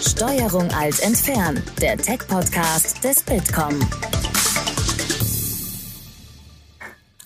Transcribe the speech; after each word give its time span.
Steuerung 0.00 0.70
alt 0.72 0.98
entfernen, 1.00 1.62
der 1.80 1.98
Tech-Podcast 1.98 3.04
des 3.04 3.22
Bitkom. 3.22 3.78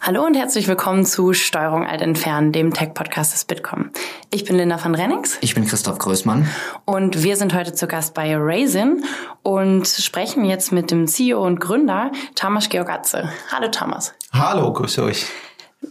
Hallo 0.01 0.25
und 0.27 0.35
herzlich 0.35 0.67
willkommen 0.67 1.07
zu 1.07 1.35
Steuerung 1.35 1.87
alt 1.87 2.03
entfernen, 2.03 2.51
dem 2.51 2.75
Tech-Podcast 2.75 3.33
des 3.33 3.45
Bitkom. 3.45 3.91
Ich 4.33 4.45
bin 4.45 4.57
Linda 4.57 4.83
van 4.83 4.97
Rennings. 4.97 5.39
Ich 5.41 5.55
bin 5.55 5.67
Christoph 5.67 5.99
Größmann. 5.99 6.49
Und 6.85 7.23
wir 7.23 7.37
sind 7.37 7.55
heute 7.55 7.75
zu 7.75 7.87
Gast 7.87 8.13
bei 8.13 8.35
Raisin 8.37 9.05
und 9.45 9.87
sprechen 9.87 10.45
jetzt 10.45 10.73
mit 10.73 10.91
dem 10.91 11.07
CEO 11.07 11.47
und 11.47 11.61
Gründer 11.61 12.11
Tamas 12.35 12.69
Georgatze. 12.69 13.31
Hallo 13.53 13.69
Tamas. 13.69 14.15
Hallo, 14.33 14.73
grüße 14.73 15.01
euch. 15.05 15.27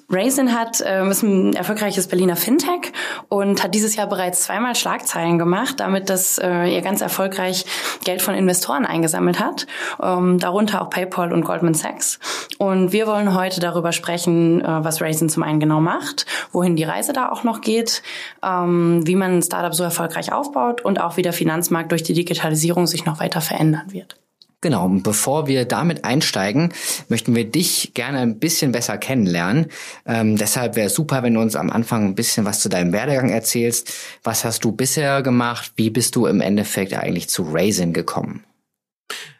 Raisin 0.09 0.53
hat, 0.53 0.81
äh, 0.81 1.07
ist 1.07 1.23
ein 1.23 1.53
erfolgreiches 1.53 2.07
Berliner 2.07 2.35
Fintech 2.35 2.91
und 3.29 3.63
hat 3.63 3.73
dieses 3.73 3.95
Jahr 3.95 4.07
bereits 4.07 4.43
zweimal 4.43 4.75
Schlagzeilen 4.75 5.39
gemacht, 5.39 5.79
damit 5.79 6.09
dass 6.09 6.37
äh, 6.37 6.65
ihr 6.65 6.81
ganz 6.81 7.01
erfolgreich 7.01 7.65
Geld 8.03 8.21
von 8.21 8.35
Investoren 8.35 8.85
eingesammelt 8.85 9.39
hat, 9.39 9.67
ähm, 10.01 10.39
darunter 10.39 10.81
auch 10.81 10.89
PayPal 10.89 11.33
und 11.33 11.43
Goldman 11.43 11.73
Sachs. 11.73 12.19
Und 12.57 12.91
wir 12.91 13.07
wollen 13.07 13.33
heute 13.35 13.59
darüber 13.59 13.91
sprechen, 13.91 14.61
äh, 14.61 14.83
was 14.83 15.01
Raisin 15.01 15.29
zum 15.29 15.43
einen 15.43 15.59
genau 15.59 15.81
macht, 15.81 16.25
wohin 16.51 16.75
die 16.75 16.83
Reise 16.83 17.13
da 17.13 17.29
auch 17.29 17.43
noch 17.43 17.61
geht, 17.61 18.03
ähm, 18.43 19.05
wie 19.05 19.15
man 19.15 19.37
ein 19.37 19.43
Startup 19.43 19.73
so 19.73 19.83
erfolgreich 19.83 20.31
aufbaut 20.31 20.81
und 20.81 20.99
auch 20.99 21.17
wie 21.17 21.21
der 21.21 21.33
Finanzmarkt 21.33 21.91
durch 21.91 22.03
die 22.03 22.13
Digitalisierung 22.13 22.87
sich 22.87 23.05
noch 23.05 23.19
weiter 23.19 23.41
verändern 23.41 23.91
wird. 23.91 24.22
Genau, 24.63 24.85
und 24.85 25.03
bevor 25.03 25.47
wir 25.47 25.65
damit 25.65 26.05
einsteigen, 26.05 26.71
möchten 27.09 27.35
wir 27.35 27.43
dich 27.43 27.93
gerne 27.93 28.19
ein 28.19 28.39
bisschen 28.39 28.71
besser 28.71 28.97
kennenlernen. 28.97 29.67
Ähm, 30.05 30.37
deshalb 30.37 30.77
wäre 30.77 30.87
es 30.87 30.95
super, 30.95 31.21
wenn 31.21 31.33
du 31.33 31.41
uns 31.41 31.57
am 31.57 31.69
Anfang 31.69 32.05
ein 32.05 32.15
bisschen 32.15 32.45
was 32.45 32.61
zu 32.61 32.69
deinem 32.69 32.93
Werdegang 32.93 33.29
erzählst. 33.29 33.93
Was 34.23 34.45
hast 34.45 34.63
du 34.63 34.71
bisher 34.71 35.21
gemacht? 35.21 35.73
Wie 35.75 35.89
bist 35.89 36.15
du 36.15 36.27
im 36.27 36.39
Endeffekt 36.39 36.93
eigentlich 36.93 37.27
zu 37.27 37.43
Raisin 37.43 37.91
gekommen? 37.91 38.45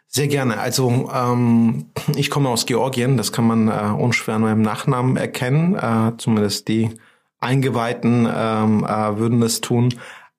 Sehr 0.08 0.28
gerne. 0.28 0.58
Also 0.58 1.10
ähm, 1.10 1.86
ich 2.14 2.28
komme 2.28 2.50
aus 2.50 2.66
Georgien, 2.66 3.16
das 3.16 3.32
kann 3.32 3.46
man 3.46 3.68
äh, 3.68 3.94
unschwer 3.98 4.34
an 4.34 4.42
meinem 4.42 4.60
Nachnamen 4.60 5.16
erkennen. 5.16 5.74
Äh, 5.74 6.18
zumindest 6.18 6.68
die 6.68 6.90
Eingeweihten 7.40 8.28
ähm, 8.30 8.84
äh, 8.84 9.16
würden 9.16 9.42
es 9.42 9.62
tun. 9.62 9.94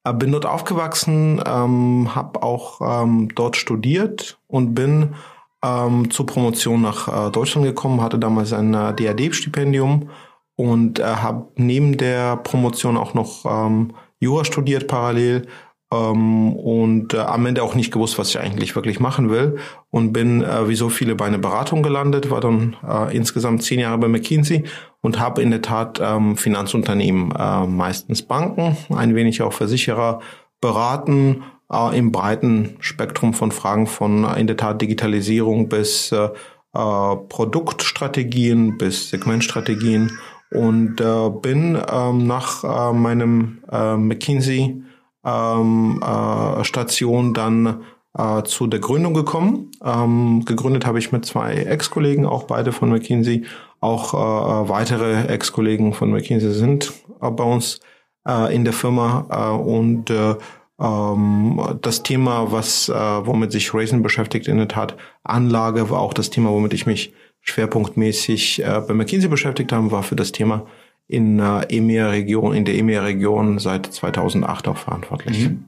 Äh, 0.06 0.14
bin 0.14 0.32
dort 0.32 0.46
aufgewachsen, 0.46 1.42
ähm, 1.46 2.16
habe 2.16 2.44
auch 2.44 2.80
ähm, 2.82 3.30
dort 3.34 3.58
studiert 3.58 4.40
und 4.48 4.76
bin 4.76 5.16
ähm, 5.64 6.12
zur 6.12 6.26
Promotion 6.28 6.82
nach 6.82 7.08
äh, 7.28 7.32
Deutschland 7.32 7.66
gekommen, 7.66 8.02
hatte 8.02 8.20
damals 8.20 8.54
ein 8.54 8.74
äh, 8.74 8.94
DAD-Stipendium 8.94 10.10
und 10.56 11.00
äh, 11.00 11.04
habe 11.04 11.48
neben 11.56 11.98
der 11.98 12.38
Promotion 12.38 12.98
auch 12.98 13.14
noch 13.14 13.46
ähm, 13.46 13.94
Jura 14.20 14.46
studiert 14.46 14.88
parallel 14.88 15.48
und 15.90 17.14
äh, 17.14 17.18
am 17.18 17.46
Ende 17.46 17.64
auch 17.64 17.76
nicht 17.76 17.92
gewusst, 17.92 18.18
was 18.18 18.30
ich 18.30 18.40
eigentlich 18.40 18.76
wirklich 18.76 19.00
machen 19.00 19.30
will. 19.30 19.58
Und 19.92 20.14
bin 20.14 20.44
äh, 20.44 20.68
wie 20.68 20.76
so 20.76 20.90
viele 20.90 21.16
bei 21.16 21.26
einer 21.26 21.38
Beratung 21.38 21.84
gelandet, 21.84 22.32
war 22.32 22.42
dann 22.42 22.76
äh, 22.88 23.16
insgesamt 23.16 23.64
zehn 23.64 23.80
Jahre 23.80 24.00
bei 24.00 24.08
McKinsey 24.08 24.64
und 25.02 25.20
habe 25.20 25.42
in 25.42 25.52
der 25.52 25.62
Tat 25.62 26.00
ähm, 26.04 26.38
Finanzunternehmen, 26.38 27.32
äh, 27.38 27.68
meistens 27.68 28.24
Banken, 28.24 28.76
ein 28.90 29.16
wenig 29.16 29.42
auch 29.42 29.54
Versicherer 29.54 30.20
beraten 30.60 31.44
äh, 31.72 31.98
im 31.98 32.12
breiten 32.12 32.78
Spektrum 32.80 33.34
von 33.34 33.52
Fragen 33.52 33.88
von 33.88 34.24
äh, 34.24 34.40
in 34.40 34.48
der 34.48 34.58
Tat 34.58 34.82
Digitalisierung 34.82 35.70
bis 35.70 36.12
äh, 36.12 36.30
äh, 36.74 37.16
Produktstrategien 37.30 38.78
bis 38.78 39.10
Segmentstrategien. 39.10 40.12
Und 40.52 41.02
äh, 41.02 41.30
bin 41.42 41.78
ähm, 41.92 42.28
nach 42.28 42.64
äh, 42.64 42.94
meinem 42.94 43.64
äh, 43.72 43.98
McKinsey 43.98 44.84
ähm, 45.26 46.02
äh, 46.02 46.64
Station 46.64 47.34
dann 47.34 47.84
äh, 48.18 48.44
zu 48.44 48.68
der 48.68 48.80
Gründung 48.80 49.14
gekommen. 49.14 49.72
Ähm, 49.84 50.46
gegründet 50.46 50.86
habe 50.86 51.00
ich 51.00 51.12
mit 51.12 51.26
zwei 51.26 51.54
Ex-Kollegen, 51.56 52.26
auch 52.26 52.44
beide 52.44 52.72
von 52.72 52.90
McKinsey. 52.90 53.46
Auch 53.82 54.14
äh, 54.14 54.70
weitere 54.70 55.26
Ex-Kollegen 55.28 55.94
von 55.94 56.12
McKinsey 56.12 56.52
sind 56.52 56.94
äh, 57.22 57.30
bei 57.30 57.44
uns 57.44 57.80
äh, 58.28 58.56
in 58.56 58.64
der 58.64 58.74
Firma 58.74 59.26
äh, 59.30 59.62
und 59.62 60.10
äh, 60.10 60.36
ähm, 60.80 61.78
das 61.82 62.04
Thema, 62.04 62.52
was 62.52 62.90
äh, 62.90 62.94
womit 62.94 63.52
sich 63.52 63.74
Raisin 63.74 64.04
beschäftigt, 64.04 64.48
in 64.48 64.58
der 64.58 64.68
Tat 64.68 64.96
Anlage, 65.24 65.90
war 65.90 66.00
auch 66.00 66.14
das 66.14 66.30
Thema, 66.30 66.52
womit 66.52 66.74
ich 66.74 66.86
mich 66.86 67.14
schwerpunktmäßig 67.42 68.64
äh, 68.64 68.82
bei 68.86 68.94
McKinsey 68.94 69.30
beschäftigt 69.30 69.72
habe, 69.72 69.92
war 69.92 70.04
für 70.04 70.16
das 70.16 70.32
Thema 70.32 70.66
in 71.08 71.40
EMEA-Region, 71.40 72.54
in 72.54 72.66
der 72.66 72.76
EMEA-Region 72.76 73.60
seit 73.60 73.86
2008 73.88 74.68
auch 74.68 74.78
verantwortlich. 74.78 75.50
Mhm. 75.50 75.66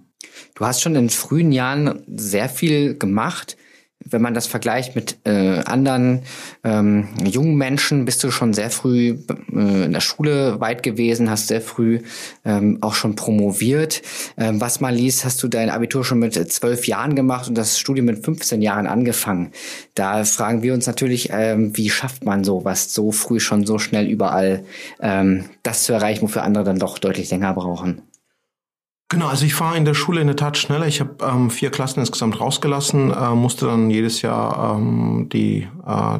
Du 0.55 0.65
hast 0.65 0.81
schon 0.81 0.95
in 0.95 1.09
frühen 1.09 1.51
Jahren 1.51 2.03
sehr 2.07 2.49
viel 2.49 2.97
gemacht 2.97 3.57
wenn 4.03 4.21
man 4.21 4.33
das 4.33 4.47
vergleicht 4.47 4.95
mit 4.95 5.17
äh, 5.25 5.59
anderen 5.65 6.21
ähm, 6.63 7.09
jungen 7.23 7.55
Menschen, 7.55 8.05
bist 8.05 8.23
du 8.23 8.31
schon 8.31 8.53
sehr 8.53 8.69
früh 8.69 9.17
äh, 9.53 9.85
in 9.85 9.91
der 9.91 9.99
Schule 10.01 10.59
weit 10.59 10.83
gewesen, 10.83 11.29
hast 11.29 11.47
sehr 11.47 11.61
früh 11.61 12.01
ähm, 12.45 12.77
auch 12.81 12.93
schon 12.93 13.15
promoviert. 13.15 14.01
Ähm, 14.37 14.61
was 14.61 14.79
man 14.79 14.93
liest, 14.93 15.25
hast 15.25 15.41
du 15.43 15.47
dein 15.47 15.69
Abitur 15.69 16.05
schon 16.05 16.19
mit 16.19 16.35
zwölf 16.51 16.87
Jahren 16.87 17.15
gemacht 17.15 17.47
und 17.47 17.57
das 17.57 17.79
Studium 17.79 18.05
mit 18.05 18.23
15 18.23 18.61
Jahren 18.61 18.87
angefangen. 18.87 19.51
Da 19.95 20.23
fragen 20.23 20.61
wir 20.61 20.73
uns 20.73 20.87
natürlich, 20.87 21.29
ähm, 21.31 21.75
wie 21.75 21.89
schafft 21.89 22.23
man 22.23 22.43
sowas 22.43 22.93
so 22.93 23.11
früh 23.11 23.39
schon 23.39 23.65
so 23.65 23.79
schnell 23.79 24.07
überall 24.07 24.63
ähm, 25.01 25.45
das 25.63 25.83
zu 25.83 25.93
erreichen, 25.93 26.21
wofür 26.21 26.43
andere 26.43 26.63
dann 26.63 26.79
doch 26.79 26.97
deutlich 26.97 27.29
länger 27.31 27.53
brauchen? 27.53 28.01
Genau, 29.09 29.27
also 29.27 29.45
ich 29.45 29.57
war 29.59 29.75
in 29.75 29.85
der 29.85 29.93
Schule 29.93 30.19
in 30.19 30.27
der 30.27 30.35
Tat 30.35 30.57
schneller. 30.57 30.85
Ich 30.85 30.99
habe 30.99 31.15
ähm, 31.23 31.49
vier 31.49 31.71
Klassen 31.71 32.01
insgesamt 32.01 32.39
rausgelassen, 32.41 33.11
äh, 33.11 33.29
musste 33.35 33.65
dann 33.65 33.89
jedes 33.89 34.21
Jahr 34.21 34.75
ähm, 34.75 35.29
die 35.31 35.67
äh, 35.85 36.19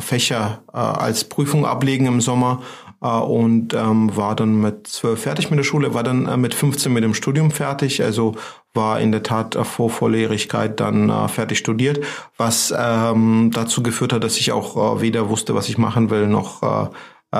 Fächer 0.00 0.62
äh, 0.72 0.78
als 0.78 1.24
Prüfung 1.24 1.66
ablegen 1.66 2.06
im 2.06 2.22
Sommer 2.22 2.62
äh, 3.02 3.06
und 3.06 3.74
ähm, 3.74 4.16
war 4.16 4.34
dann 4.34 4.60
mit 4.60 4.86
zwölf 4.86 5.22
fertig 5.22 5.50
mit 5.50 5.58
der 5.58 5.64
Schule, 5.64 5.92
war 5.92 6.02
dann 6.02 6.26
äh, 6.26 6.38
mit 6.38 6.54
15 6.54 6.92
mit 6.92 7.04
dem 7.04 7.12
Studium 7.12 7.50
fertig, 7.50 8.02
also 8.02 8.34
war 8.72 9.00
in 9.00 9.12
der 9.12 9.22
Tat 9.22 9.54
äh, 9.54 9.64
vor 9.64 9.90
Volljährigkeit 9.90 10.80
dann 10.80 11.10
äh, 11.10 11.28
fertig 11.28 11.58
studiert, 11.58 12.00
was 12.38 12.74
ähm, 12.76 13.50
dazu 13.52 13.82
geführt 13.82 14.14
hat, 14.14 14.24
dass 14.24 14.38
ich 14.38 14.50
auch 14.50 14.96
äh, 14.96 15.00
weder 15.02 15.28
wusste, 15.28 15.54
was 15.54 15.68
ich 15.68 15.76
machen 15.76 16.08
will, 16.08 16.26
noch 16.26 16.62
äh, 16.62 16.88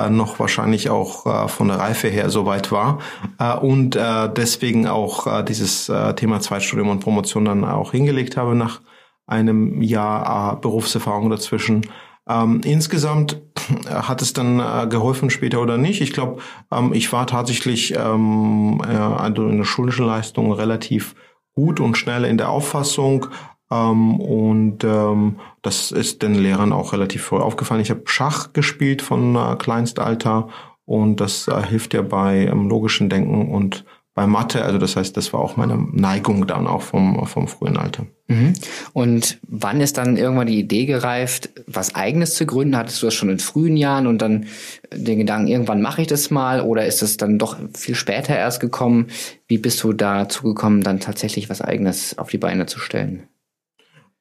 noch 0.09 0.39
wahrscheinlich 0.39 0.89
auch 0.89 1.25
äh, 1.25 1.47
von 1.47 1.67
der 1.67 1.79
Reife 1.79 2.07
her 2.07 2.29
soweit 2.29 2.71
war 2.71 2.99
äh, 3.39 3.55
und 3.55 3.95
äh, 3.95 4.29
deswegen 4.35 4.87
auch 4.87 5.27
äh, 5.27 5.43
dieses 5.43 5.89
äh, 5.89 6.13
Thema 6.15 6.39
Zweitstudium 6.39 6.89
und 6.89 6.99
Promotion 6.99 7.45
dann 7.45 7.63
auch 7.63 7.91
hingelegt 7.91 8.37
habe 8.37 8.55
nach 8.55 8.81
einem 9.27 9.81
Jahr 9.81 10.53
äh, 10.53 10.61
Berufserfahrung 10.61 11.29
dazwischen. 11.29 11.87
Ähm, 12.27 12.61
insgesamt 12.63 13.41
hat 13.87 14.21
es 14.21 14.33
dann 14.33 14.59
äh, 14.59 14.87
geholfen 14.87 15.29
später 15.29 15.61
oder 15.61 15.77
nicht. 15.77 16.01
Ich 16.01 16.11
glaube, 16.11 16.41
ähm, 16.71 16.93
ich 16.93 17.11
war 17.13 17.27
tatsächlich 17.27 17.93
ähm, 17.95 18.81
äh, 18.87 18.95
also 18.95 19.47
in 19.47 19.57
der 19.57 19.65
schulischen 19.65 20.05
Leistung 20.05 20.51
relativ 20.51 21.15
gut 21.53 21.79
und 21.79 21.97
schnell 21.97 22.25
in 22.25 22.37
der 22.37 22.49
Auffassung, 22.49 23.27
ähm, 23.71 24.19
und 24.19 24.83
ähm, 24.83 25.39
das 25.61 25.91
ist 25.91 26.21
den 26.21 26.35
Lehrern 26.35 26.71
auch 26.71 26.93
relativ 26.93 27.23
früh 27.23 27.37
aufgefallen. 27.37 27.81
Ich 27.81 27.89
habe 27.89 28.03
Schach 28.05 28.53
gespielt 28.53 29.01
von 29.01 29.35
äh, 29.35 29.55
Kleinstalter 29.57 30.49
und 30.85 31.19
das 31.19 31.47
äh, 31.47 31.61
hilft 31.63 31.93
ja 31.93 32.01
bei 32.01 32.45
ähm, 32.45 32.69
logischen 32.69 33.09
Denken 33.09 33.51
und 33.51 33.85
bei 34.13 34.27
Mathe. 34.27 34.63
Also 34.63 34.77
das 34.77 34.95
heißt, 34.95 35.17
das 35.17 35.33
war 35.33 35.41
auch 35.41 35.57
meine 35.57 35.77
Neigung 35.91 36.47
dann 36.47 36.67
auch 36.67 36.81
vom, 36.81 37.25
vom 37.27 37.47
frühen 37.49 37.75
Alter. 37.75 38.05
Mhm. 38.27 38.53
Und 38.93 39.39
wann 39.47 39.81
ist 39.81 39.97
dann 39.97 40.15
irgendwann 40.15 40.47
die 40.47 40.59
Idee 40.59 40.85
gereift, 40.85 41.49
was 41.67 41.95
eigenes 41.95 42.35
zu 42.35 42.45
gründen? 42.45 42.77
Hattest 42.77 43.01
du 43.01 43.07
das 43.07 43.13
schon 43.13 43.29
in 43.29 43.39
frühen 43.39 43.75
Jahren 43.75 44.07
und 44.07 44.19
dann 44.21 44.45
den 44.93 45.19
Gedanken, 45.19 45.49
irgendwann 45.49 45.81
mache 45.81 46.01
ich 46.01 46.07
das 46.07 46.31
mal? 46.31 46.61
Oder 46.61 46.85
ist 46.85 47.03
es 47.03 47.17
dann 47.17 47.37
doch 47.37 47.57
viel 47.73 47.95
später 47.95 48.35
erst 48.35 48.61
gekommen? 48.61 49.07
Wie 49.47 49.57
bist 49.57 49.83
du 49.83 49.91
dazu 49.91 50.43
gekommen, 50.43 50.81
dann 50.81 51.01
tatsächlich 51.01 51.49
was 51.49 51.61
eigenes 51.61 52.17
auf 52.17 52.29
die 52.29 52.37
Beine 52.37 52.67
zu 52.67 52.79
stellen? 52.79 53.27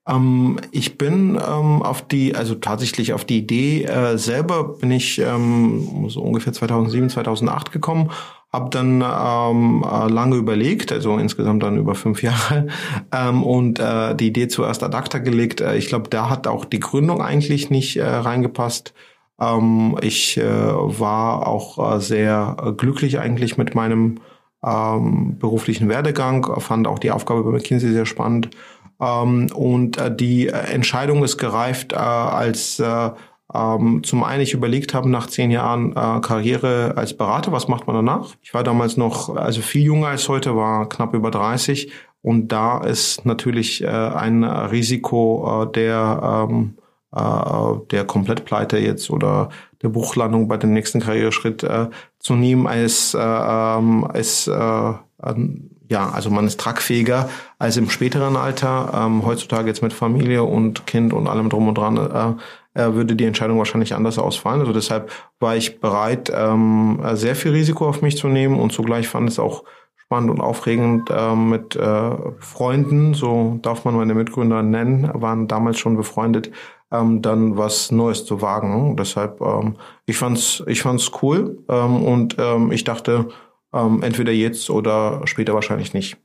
Ähm, 0.06 0.58
ich 0.70 0.98
bin 0.98 1.36
ähm, 1.36 1.82
auf 1.82 2.06
die, 2.06 2.34
also 2.34 2.54
tatsächlich 2.54 3.12
auf 3.12 3.24
die 3.24 3.38
Idee 3.38 3.84
äh, 3.84 4.18
selber 4.18 4.64
bin 4.78 4.90
ich 4.90 5.18
ähm, 5.18 6.06
so 6.08 6.20
ungefähr 6.20 6.52
2007, 6.52 7.10
2008 7.10 7.72
gekommen, 7.72 8.10
habe 8.52 8.70
dann 8.70 9.02
ähm, 9.02 9.84
äh, 9.84 10.08
lange 10.08 10.36
überlegt, 10.36 10.92
also 10.92 11.16
insgesamt 11.16 11.62
dann 11.62 11.78
über 11.78 11.94
fünf 11.94 12.22
Jahre 12.22 12.66
ähm, 13.12 13.42
und 13.42 13.78
äh, 13.78 14.14
die 14.14 14.28
Idee 14.28 14.48
zuerst 14.48 14.82
ad 14.82 14.96
acta 14.96 15.18
gelegt. 15.18 15.60
Äh, 15.60 15.76
ich 15.76 15.88
glaube, 15.88 16.10
da 16.10 16.28
hat 16.28 16.46
auch 16.46 16.64
die 16.64 16.80
Gründung 16.80 17.22
eigentlich 17.22 17.70
nicht 17.70 17.96
äh, 17.96 18.04
reingepasst. 18.04 18.92
Ähm, 19.40 19.96
ich 20.00 20.38
war 20.38 21.48
auch 21.48 21.98
sehr 22.00 22.74
glücklich 22.76 23.18
eigentlich 23.18 23.58
mit 23.58 23.74
meinem 23.74 24.20
beruflichen 24.62 25.88
Werdegang, 25.88 26.60
fand 26.60 26.86
auch 26.86 26.98
die 26.98 27.10
Aufgabe 27.10 27.42
bei 27.42 27.50
McKinsey 27.50 27.92
sehr 27.92 28.06
spannend 28.06 28.50
ähm, 29.00 29.48
und 29.54 29.98
äh, 29.98 30.14
die 30.14 30.48
Entscheidung 30.48 31.24
ist 31.24 31.38
gereift, 31.38 31.92
äh, 31.92 31.96
als 31.96 32.78
äh, 32.78 33.10
ähm, 33.54 34.02
zum 34.02 34.24
einen 34.24 34.42
ich 34.42 34.52
überlegt 34.52 34.94
habe, 34.94 35.08
nach 35.08 35.28
zehn 35.28 35.50
Jahren 35.50 35.92
äh, 35.92 36.20
Karriere 36.20 36.94
als 36.96 37.16
Berater, 37.16 37.52
was 37.52 37.68
macht 37.68 37.86
man 37.86 37.94
danach? 37.94 38.34
Ich 38.42 38.52
war 38.52 38.64
damals 38.64 38.96
noch, 38.96 39.34
also 39.36 39.60
viel 39.60 39.82
jünger 39.82 40.08
als 40.08 40.28
heute, 40.28 40.56
war 40.56 40.88
knapp 40.88 41.14
über 41.14 41.30
30 41.30 41.92
Und 42.20 42.48
da 42.48 42.78
ist 42.78 43.24
natürlich 43.24 43.82
äh, 43.84 43.86
ein 43.86 44.42
Risiko 44.42 45.62
äh, 45.62 45.72
der, 45.72 46.48
ähm, 46.50 46.78
äh, 47.14 47.86
der 47.92 48.04
Komplettpleite 48.06 48.78
jetzt 48.78 49.10
oder 49.10 49.50
der 49.82 49.90
Buchlandung 49.90 50.48
bei 50.48 50.56
dem 50.56 50.72
nächsten 50.72 51.00
Karriereschritt 51.00 51.62
äh, 51.62 51.88
zu 52.18 52.34
nehmen, 52.34 52.66
als, 52.66 53.14
äh, 53.14 53.18
ähm, 53.20 54.04
als 54.04 54.48
äh, 54.48 54.92
ja, 55.88 56.08
also 56.08 56.30
man 56.30 56.46
ist 56.46 56.60
tragfähiger 56.60 57.28
als 57.58 57.76
im 57.76 57.90
späteren 57.90 58.36
Alter. 58.36 58.92
Ähm, 58.94 59.24
heutzutage 59.24 59.68
jetzt 59.68 59.82
mit 59.82 59.92
Familie 59.92 60.42
und 60.44 60.86
Kind 60.86 61.12
und 61.12 61.26
allem 61.26 61.48
drum 61.50 61.68
und 61.68 61.76
dran 61.76 61.96
äh, 62.74 62.80
äh, 62.82 62.94
würde 62.94 63.16
die 63.16 63.24
Entscheidung 63.24 63.58
wahrscheinlich 63.58 63.94
anders 63.94 64.18
ausfallen. 64.18 64.60
Also 64.60 64.72
deshalb 64.72 65.10
war 65.40 65.56
ich 65.56 65.80
bereit, 65.80 66.32
ähm, 66.34 67.00
sehr 67.14 67.36
viel 67.36 67.52
Risiko 67.52 67.86
auf 67.86 68.02
mich 68.02 68.16
zu 68.16 68.28
nehmen 68.28 68.58
und 68.58 68.72
zugleich 68.72 69.08
fand 69.08 69.28
es 69.28 69.38
auch 69.38 69.64
spannend 69.96 70.30
und 70.30 70.40
aufregend 70.40 71.10
äh, 71.10 71.34
mit 71.34 71.76
äh, 71.76 72.10
Freunden, 72.38 73.14
so 73.14 73.58
darf 73.62 73.84
man 73.84 73.94
meine 73.94 74.14
Mitgründer 74.14 74.62
nennen, 74.62 75.10
waren 75.14 75.48
damals 75.48 75.78
schon 75.78 75.96
befreundet, 75.96 76.50
ähm, 76.92 77.22
dann 77.22 77.56
was 77.56 77.90
Neues 77.90 78.24
zu 78.24 78.42
wagen. 78.42 78.96
Deshalb, 78.96 79.40
ähm, 79.40 79.76
ich 80.06 80.16
fand's, 80.16 80.62
ich 80.66 80.82
fand's 80.82 81.10
cool 81.22 81.58
ähm, 81.68 82.02
und 82.02 82.36
ähm, 82.38 82.70
ich 82.70 82.84
dachte, 82.84 83.28
ähm, 83.74 84.02
entweder 84.02 84.32
jetzt 84.32 84.70
oder 84.70 85.22
später 85.26 85.54
wahrscheinlich 85.54 85.94
nicht. 85.94 86.16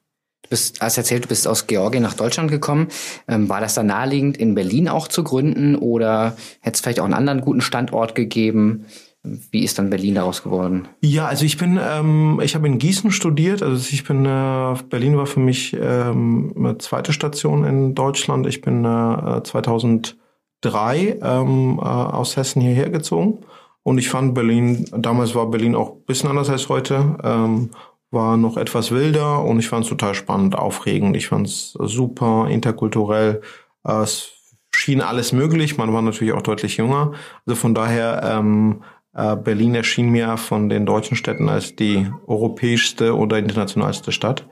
Du 0.44 0.50
bist, 0.50 0.82
hast 0.82 0.98
erzählt, 0.98 1.26
du 1.26 1.28
bist 1.28 1.48
aus 1.48 1.68
Georgien 1.68 2.04
nach 2.04 2.14
Deutschland 2.14 2.50
gekommen. 2.50 2.88
Ähm, 3.28 3.50
war 3.50 3.60
das 3.60 3.74
dann 3.74 3.88
naheliegend, 3.88 4.38
in 4.38 4.56
Berlin 4.56 4.88
auch 4.88 5.08
zu 5.08 5.24
gründen 5.24 5.76
oder 5.76 6.38
hätte 6.62 6.76
es 6.76 6.82
vielleicht 6.82 7.00
auch 7.00 7.06
einen 7.06 7.14
anderen 7.14 7.42
guten 7.42 7.62
Standort 7.62 8.16
gegeben? 8.16 8.86
Wie 9.22 9.66
ist 9.66 9.78
dann 9.78 9.90
Berlin 9.90 10.16
daraus 10.16 10.44
geworden? 10.44 10.88
Ja, 11.02 11.28
also 11.28 11.44
ich 11.44 11.58
bin, 11.58 11.78
ähm, 11.82 12.40
ich 12.42 12.56
habe 12.56 12.68
in 12.68 12.80
Gießen 12.80 13.12
studiert. 13.12 13.62
Also 13.62 13.86
ich 13.92 14.06
bin, 14.06 14.26
äh, 14.26 14.76
Berlin 14.90 15.18
war 15.18 15.26
für 15.26 15.42
mich 15.42 15.76
ähm, 15.80 16.54
eine 16.58 16.78
zweite 16.78 17.12
Station 17.12 17.66
in 17.66 17.96
Deutschland. 17.96 18.48
Ich 18.48 18.62
bin 18.62 18.86
äh, 18.86 19.44
2003 19.44 21.20
ähm, 21.22 21.80
äh, 21.80 21.82
aus 21.82 22.38
Hessen 22.38 22.62
hierher 22.62 22.90
gezogen. 22.90 23.40
Und 23.84 23.98
ich 23.98 24.10
fand 24.10 24.34
Berlin, 24.34 24.86
damals 24.92 25.36
war 25.36 25.50
Berlin 25.50 25.76
auch 25.76 25.94
ein 25.94 26.06
bisschen 26.06 26.30
anders 26.30 26.50
als 26.50 26.70
heute, 26.70 27.18
ähm, 27.24 27.72
war 28.12 28.38
noch 28.38 28.58
etwas 28.58 28.92
wilder 28.92 29.44
und 29.44 29.60
ich 29.60 29.70
fand 29.70 29.84
es 29.84 29.90
total 29.90 30.16
spannend, 30.16 30.56
aufregend. 30.56 31.16
Ich 31.16 31.28
fand 31.28 31.48
es 31.48 31.74
super 31.74 32.48
interkulturell. 32.50 33.42
Äh, 33.86 34.02
es 34.02 34.32
schien 34.72 35.02
alles 35.02 35.32
möglich. 35.34 35.78
Man 35.78 35.94
war 35.94 36.02
natürlich 36.02 36.34
auch 36.34 36.42
deutlich 36.42 36.78
jünger. 36.78 37.14
Also 37.46 37.60
von 37.60 37.74
daher 37.74 38.22
ähm, 38.24 38.84
äh, 39.14 39.36
Berlin 39.36 39.76
erschien 39.76 40.10
mir 40.10 40.38
von 40.38 40.70
den 40.70 40.86
deutschen 40.86 41.18
Städten 41.18 41.50
als 41.50 41.76
die 41.76 42.08
europäischste 42.28 43.16
oder 43.16 43.38
internationalste 43.38 44.12
Stadt. 44.12 44.48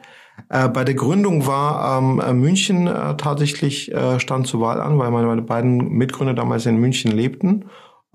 Äh, 0.49 0.69
bei 0.69 0.83
der 0.83 0.95
Gründung 0.95 1.47
war 1.47 1.97
ähm, 1.97 2.19
äh, 2.19 2.33
München 2.33 2.87
äh, 2.87 3.15
tatsächlich 3.17 3.91
äh, 3.91 4.19
stand 4.19 4.47
zur 4.47 4.61
Wahl 4.61 4.81
an, 4.81 4.99
weil 4.99 5.11
meine, 5.11 5.27
meine 5.27 5.41
beiden 5.41 5.89
Mitgründer 5.89 6.33
damals 6.33 6.65
in 6.65 6.77
München 6.77 7.11
lebten. 7.11 7.65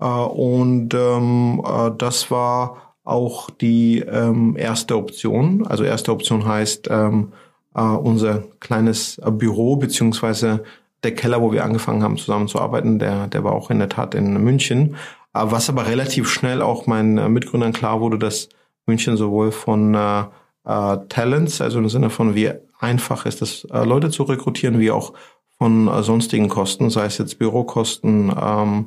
Äh, 0.03 0.07
und 0.07 0.93
ähm, 0.93 1.63
äh, 1.65 1.91
das 1.97 2.29
war 2.29 2.95
auch 3.05 3.49
die 3.49 3.99
ähm, 3.99 4.55
erste 4.57 4.97
Option. 4.97 5.65
Also 5.65 5.83
erste 5.83 6.11
Option 6.11 6.45
heißt 6.45 6.89
ähm, 6.91 7.31
äh, 7.73 7.81
unser 7.81 8.43
kleines 8.59 9.19
Büro 9.31 9.77
beziehungsweise 9.77 10.63
der 11.03 11.15
Keller, 11.15 11.41
wo 11.41 11.51
wir 11.51 11.65
angefangen 11.65 12.03
haben 12.03 12.17
zusammenzuarbeiten, 12.17 12.99
der, 12.99 13.27
der 13.27 13.43
war 13.43 13.53
auch 13.53 13.69
in 13.69 13.79
der 13.79 13.89
Tat 13.89 14.15
in 14.15 14.41
München. 14.41 14.95
Was 15.33 15.67
aber 15.67 15.87
relativ 15.87 16.29
schnell 16.29 16.61
auch 16.61 16.85
meinen 16.85 17.33
Mitgründern 17.33 17.73
klar 17.73 17.99
wurde, 17.99 18.19
dass 18.19 18.49
München 18.85 19.17
sowohl 19.17 19.51
von 19.51 19.95
äh, 19.95 20.21
äh, 20.65 20.97
Talents, 21.09 21.59
also 21.59 21.79
im 21.79 21.89
Sinne 21.89 22.09
von 22.11 22.35
wie 22.35 22.51
einfach 22.79 23.25
ist 23.25 23.41
es, 23.41 23.65
äh, 23.65 23.83
Leute 23.83 24.11
zu 24.11 24.23
rekrutieren, 24.23 24.79
wie 24.79 24.91
auch 24.91 25.13
von 25.57 25.87
äh, 25.87 26.03
sonstigen 26.03 26.49
Kosten, 26.49 26.89
sei 26.89 27.05
es 27.05 27.17
jetzt 27.17 27.39
Bürokosten, 27.39 28.31
ähm, 28.39 28.85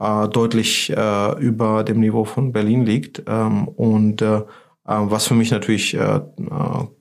äh, 0.00 0.28
deutlich 0.28 0.90
äh, 0.90 1.38
über 1.38 1.84
dem 1.84 2.00
Niveau 2.00 2.24
von 2.24 2.52
Berlin 2.52 2.84
liegt. 2.84 3.22
Ähm, 3.26 3.68
und 3.68 4.22
äh, 4.22 4.38
äh 4.38 4.42
was 4.84 5.26
für 5.26 5.34
mich 5.34 5.50
natürlich 5.50 5.94
äh, 5.94 6.16
äh, 6.16 6.20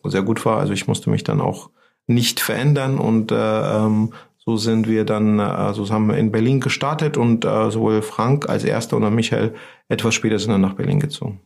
sehr 0.04 0.22
gut 0.22 0.46
war, 0.46 0.60
also 0.60 0.74
ich 0.74 0.88
musste 0.88 1.10
mich 1.10 1.24
dann 1.24 1.42
auch 1.42 1.70
nicht 2.08 2.40
verändern 2.40 2.98
und 2.98 3.32
äh, 3.32 3.36
ähm, 3.36 4.14
so 4.38 4.58
sind 4.58 4.88
wir 4.88 5.06
dann, 5.06 5.40
äh, 5.40 5.74
so 5.74 5.88
haben 5.90 6.08
wir 6.08 6.18
in 6.18 6.32
Berlin 6.32 6.60
gestartet 6.60 7.18
und 7.18 7.46
äh, 7.46 7.70
sowohl 7.70 8.02
Frank 8.02 8.50
als 8.50 8.64
erster 8.64 8.98
und 8.98 9.14
Michael 9.14 9.54
etwas 9.90 10.16
später 10.16 10.40
sind 10.40 10.52
dann 10.52 10.62
nach 10.62 10.74
Berlin 10.74 11.00
gezogen. 11.00 11.40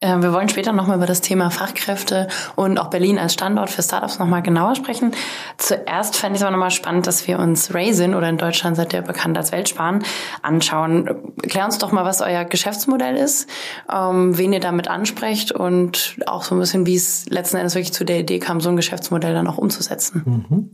Äh, 0.00 0.16
wir 0.22 0.32
wollen 0.32 0.48
später 0.48 0.72
nochmal 0.72 0.96
über 0.96 1.06
das 1.06 1.20
Thema 1.20 1.50
Fachkräfte 1.50 2.28
und 2.56 2.78
auch 2.78 2.88
Berlin 2.88 3.18
als 3.18 3.34
Standort 3.34 3.70
für 3.70 3.82
Startups 3.82 4.18
nochmal 4.18 4.42
genauer 4.42 4.74
sprechen. 4.74 5.12
Zuerst 5.58 6.16
fände 6.16 6.36
ich 6.36 6.40
es 6.40 6.42
aber 6.42 6.52
nochmal 6.52 6.70
spannend, 6.70 7.06
dass 7.06 7.26
wir 7.26 7.38
uns 7.38 7.74
Raisin 7.74 8.14
oder 8.14 8.28
in 8.28 8.38
Deutschland 8.38 8.76
seid 8.76 8.92
ihr 8.94 9.02
bekannt 9.02 9.36
als 9.36 9.52
Weltsparen 9.52 10.02
anschauen. 10.42 11.34
Klär 11.42 11.66
uns 11.66 11.78
doch 11.78 11.92
mal, 11.92 12.04
was 12.04 12.22
euer 12.22 12.44
Geschäftsmodell 12.44 13.16
ist, 13.16 13.48
ähm, 13.92 14.36
wen 14.38 14.52
ihr 14.52 14.60
damit 14.60 14.88
ansprecht 14.88 15.52
und 15.52 16.16
auch 16.26 16.42
so 16.42 16.54
ein 16.54 16.60
bisschen, 16.60 16.86
wie 16.86 16.96
es 16.96 17.26
letzten 17.28 17.58
Endes 17.58 17.74
wirklich 17.74 17.92
zu 17.92 18.04
der 18.04 18.20
Idee 18.20 18.38
kam, 18.38 18.60
so 18.60 18.70
ein 18.70 18.76
Geschäftsmodell 18.76 19.34
dann 19.34 19.46
auch 19.46 19.58
umzusetzen. 19.58 20.46
Mhm. 20.48 20.70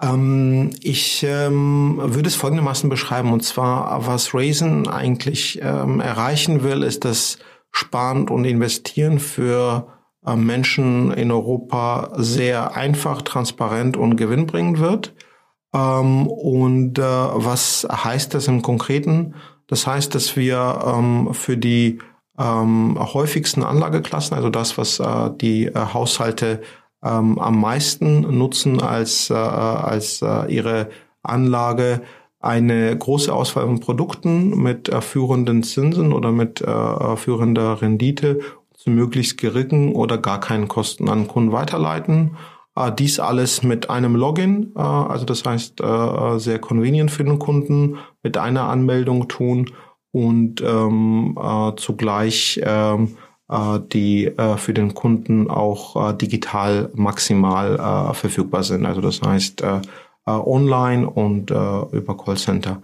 Ähm, 0.00 0.70
ich 0.80 1.24
ähm, 1.24 1.98
würde 2.00 2.28
es 2.28 2.36
folgendermaßen 2.36 2.88
beschreiben, 2.88 3.32
und 3.32 3.42
zwar, 3.42 4.06
was 4.06 4.32
Raisin 4.32 4.86
eigentlich 4.86 5.58
ähm, 5.60 5.98
erreichen 5.98 6.62
will, 6.62 6.84
ist, 6.84 7.04
dass 7.04 7.38
Sparen 7.70 8.28
und 8.28 8.44
Investieren 8.44 9.18
für 9.18 9.88
äh, 10.26 10.36
Menschen 10.36 11.12
in 11.12 11.30
Europa 11.30 12.10
sehr 12.16 12.76
einfach, 12.76 13.22
transparent 13.22 13.96
und 13.96 14.16
gewinnbringend 14.16 14.78
wird. 14.78 15.14
Ähm, 15.74 16.26
und 16.26 16.98
äh, 16.98 17.02
was 17.02 17.86
heißt 17.90 18.34
das 18.34 18.48
im 18.48 18.62
Konkreten? 18.62 19.34
Das 19.66 19.86
heißt, 19.86 20.14
dass 20.14 20.36
wir 20.36 20.80
ähm, 20.84 21.34
für 21.34 21.56
die 21.56 21.98
ähm, 22.38 22.98
häufigsten 22.98 23.62
Anlageklassen, 23.62 24.36
also 24.36 24.48
das, 24.48 24.78
was 24.78 25.00
äh, 25.00 25.30
die 25.40 25.70
Haushalte 25.74 26.62
am 27.00 27.60
meisten 27.60 28.22
nutzen 28.36 28.82
als, 28.82 29.30
als 29.30 30.20
ihre 30.20 30.88
Anlage, 31.22 32.02
eine 32.40 32.96
große 32.96 33.32
Auswahl 33.32 33.66
von 33.66 33.80
Produkten 33.80 34.62
mit 34.62 34.88
äh, 34.88 35.00
führenden 35.00 35.62
Zinsen 35.62 36.12
oder 36.12 36.30
mit 36.32 36.60
äh, 36.60 37.16
führender 37.16 37.82
Rendite 37.82 38.40
zu 38.74 38.90
möglichst 38.90 39.38
geringen 39.38 39.94
oder 39.94 40.18
gar 40.18 40.40
keinen 40.40 40.68
Kosten 40.68 41.08
an 41.08 41.26
Kunden 41.26 41.52
weiterleiten. 41.52 42.36
Äh, 42.76 42.92
dies 42.92 43.18
alles 43.18 43.62
mit 43.62 43.90
einem 43.90 44.14
Login, 44.14 44.72
äh, 44.76 44.80
also 44.80 45.24
das 45.24 45.44
heißt 45.44 45.80
äh, 45.80 46.38
sehr 46.38 46.60
convenient 46.60 47.10
für 47.10 47.24
den 47.24 47.38
Kunden, 47.38 47.98
mit 48.22 48.36
einer 48.36 48.68
Anmeldung 48.68 49.26
tun 49.26 49.70
und 50.12 50.62
ähm, 50.62 51.36
äh, 51.40 51.72
zugleich 51.76 52.60
ähm, 52.64 53.16
äh, 53.48 53.80
die 53.92 54.26
äh, 54.26 54.56
für 54.56 54.74
den 54.74 54.94
Kunden 54.94 55.50
auch 55.50 56.10
äh, 56.10 56.14
digital 56.14 56.90
maximal 56.94 58.10
äh, 58.10 58.14
verfügbar 58.14 58.62
sind. 58.62 58.86
Also 58.86 59.00
das 59.00 59.22
heißt 59.22 59.62
äh, 59.62 59.80
äh, 60.28 60.30
online 60.30 61.08
und 61.08 61.50
äh, 61.50 61.80
über 61.96 62.16
Callcenter. 62.16 62.82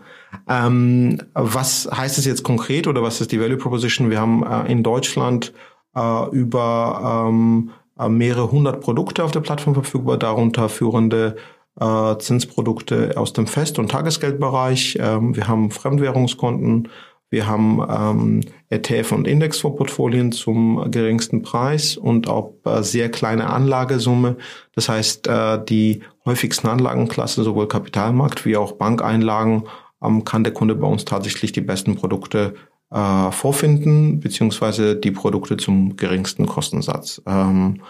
Ähm, 0.49 1.21
was 1.35 1.89
heißt 1.95 2.17
es 2.19 2.25
jetzt 2.25 2.43
konkret 2.43 2.87
oder 2.87 3.03
was 3.03 3.21
ist 3.21 3.33
die 3.33 3.41
Value 3.41 3.59
Proposition? 3.59 4.09
Wir 4.11 4.21
haben 4.21 4.43
äh, 4.43 4.73
in 4.73 4.83
Deutschland 4.83 5.53
äh, 5.95 6.31
über 6.31 7.27
ähm, 7.29 7.71
äh, 7.99 8.09
mehrere 8.09 8.51
hundert 8.51 8.81
Produkte 8.81 9.23
auf 9.25 9.31
der 9.31 9.41
Plattform 9.41 9.75
verfügbar, 9.75 10.17
darunter 10.17 10.69
führende 10.71 11.37
äh, 11.79 12.17
Zinsprodukte 12.19 13.13
aus 13.17 13.35
dem 13.35 13.47
Fest- 13.47 13.79
und 13.79 13.91
Tagesgeldbereich. 13.91 14.99
Ähm, 15.01 15.37
wir 15.37 15.47
haben 15.47 15.71
Fremdwährungskonten, 15.71 16.89
wir 17.31 17.47
haben 17.47 17.81
ähm, 17.89 18.41
ETF- 18.71 19.13
und 19.13 19.27
Indexfonds-Portfolien 19.27 20.31
zum 20.33 20.91
geringsten 20.91 21.43
Preis 21.43 21.97
und 21.97 22.29
auch 22.29 22.55
äh, 22.65 22.83
sehr 22.83 23.11
kleine 23.11 23.51
Anlagesumme. 23.51 24.37
Das 24.75 24.89
heißt, 24.89 25.27
äh, 25.27 25.65
die 25.65 26.03
häufigsten 26.25 26.69
Anlagenklassen, 26.69 27.43
sowohl 27.43 27.67
Kapitalmarkt 27.69 28.45
wie 28.47 28.57
auch 28.57 28.73
Bankeinlagen, 28.73 29.65
ähm, 30.03 30.25
kann 30.25 30.45
der 30.45 30.53
Kunde 30.53 30.75
bei 30.75 30.87
uns 30.87 31.05
tatsächlich 31.05 31.53
die 31.53 31.61
besten 31.61 31.97
Produkte 31.97 32.55
äh, 32.91 33.31
vorfinden, 33.33 34.21
beziehungsweise 34.21 34.95
die 34.95 35.11
Produkte 35.11 35.57
zum 35.57 35.97
geringsten 35.97 36.47
Kostensatz. 36.47 37.21
Ähm, 37.27 37.81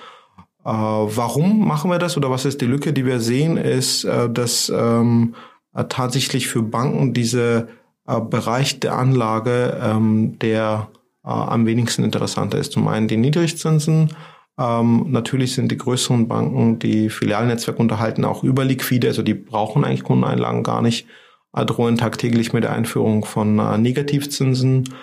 äh, 0.64 0.70
warum 0.70 1.66
machen 1.66 1.90
wir 1.90 1.98
das 1.98 2.16
oder 2.16 2.30
was 2.30 2.46
ist 2.46 2.60
die 2.62 2.66
Lücke, 2.66 2.92
die 2.92 3.04
wir 3.04 3.20
sehen, 3.20 3.58
ist, 3.58 4.04
äh, 4.04 4.30
dass 4.30 4.72
ähm, 4.74 5.34
äh, 5.74 5.84
tatsächlich 5.88 6.48
für 6.48 6.62
Banken 6.62 7.12
diese 7.12 7.68
äh, 8.06 8.20
Bereich 8.20 8.80
der 8.80 8.96
Anlage, 8.96 9.80
ähm, 9.82 10.38
der 10.38 10.88
äh, 11.24 11.28
am 11.28 11.66
wenigsten 11.66 12.04
interessanter 12.04 12.58
ist. 12.58 12.72
Zum 12.72 12.88
einen 12.88 13.08
die 13.08 13.16
Niedrigzinsen. 13.16 14.10
Ähm, 14.58 15.06
natürlich 15.10 15.54
sind 15.54 15.72
die 15.72 15.76
größeren 15.76 16.28
Banken, 16.28 16.78
die 16.78 17.10
Filialnetzwerk 17.10 17.78
unterhalten, 17.80 18.24
auch 18.24 18.44
überliquide, 18.44 19.08
also 19.08 19.22
die 19.22 19.34
brauchen 19.34 19.84
eigentlich 19.84 20.04
Kundeneinlagen 20.04 20.62
gar 20.62 20.80
nicht, 20.80 21.06
äh, 21.54 21.64
drohen 21.64 21.96
tagtäglich 21.96 22.52
mit 22.52 22.62
der 22.62 22.72
Einführung 22.72 23.24
von 23.24 23.58
äh, 23.58 23.78
Negativzinsen. 23.78 24.94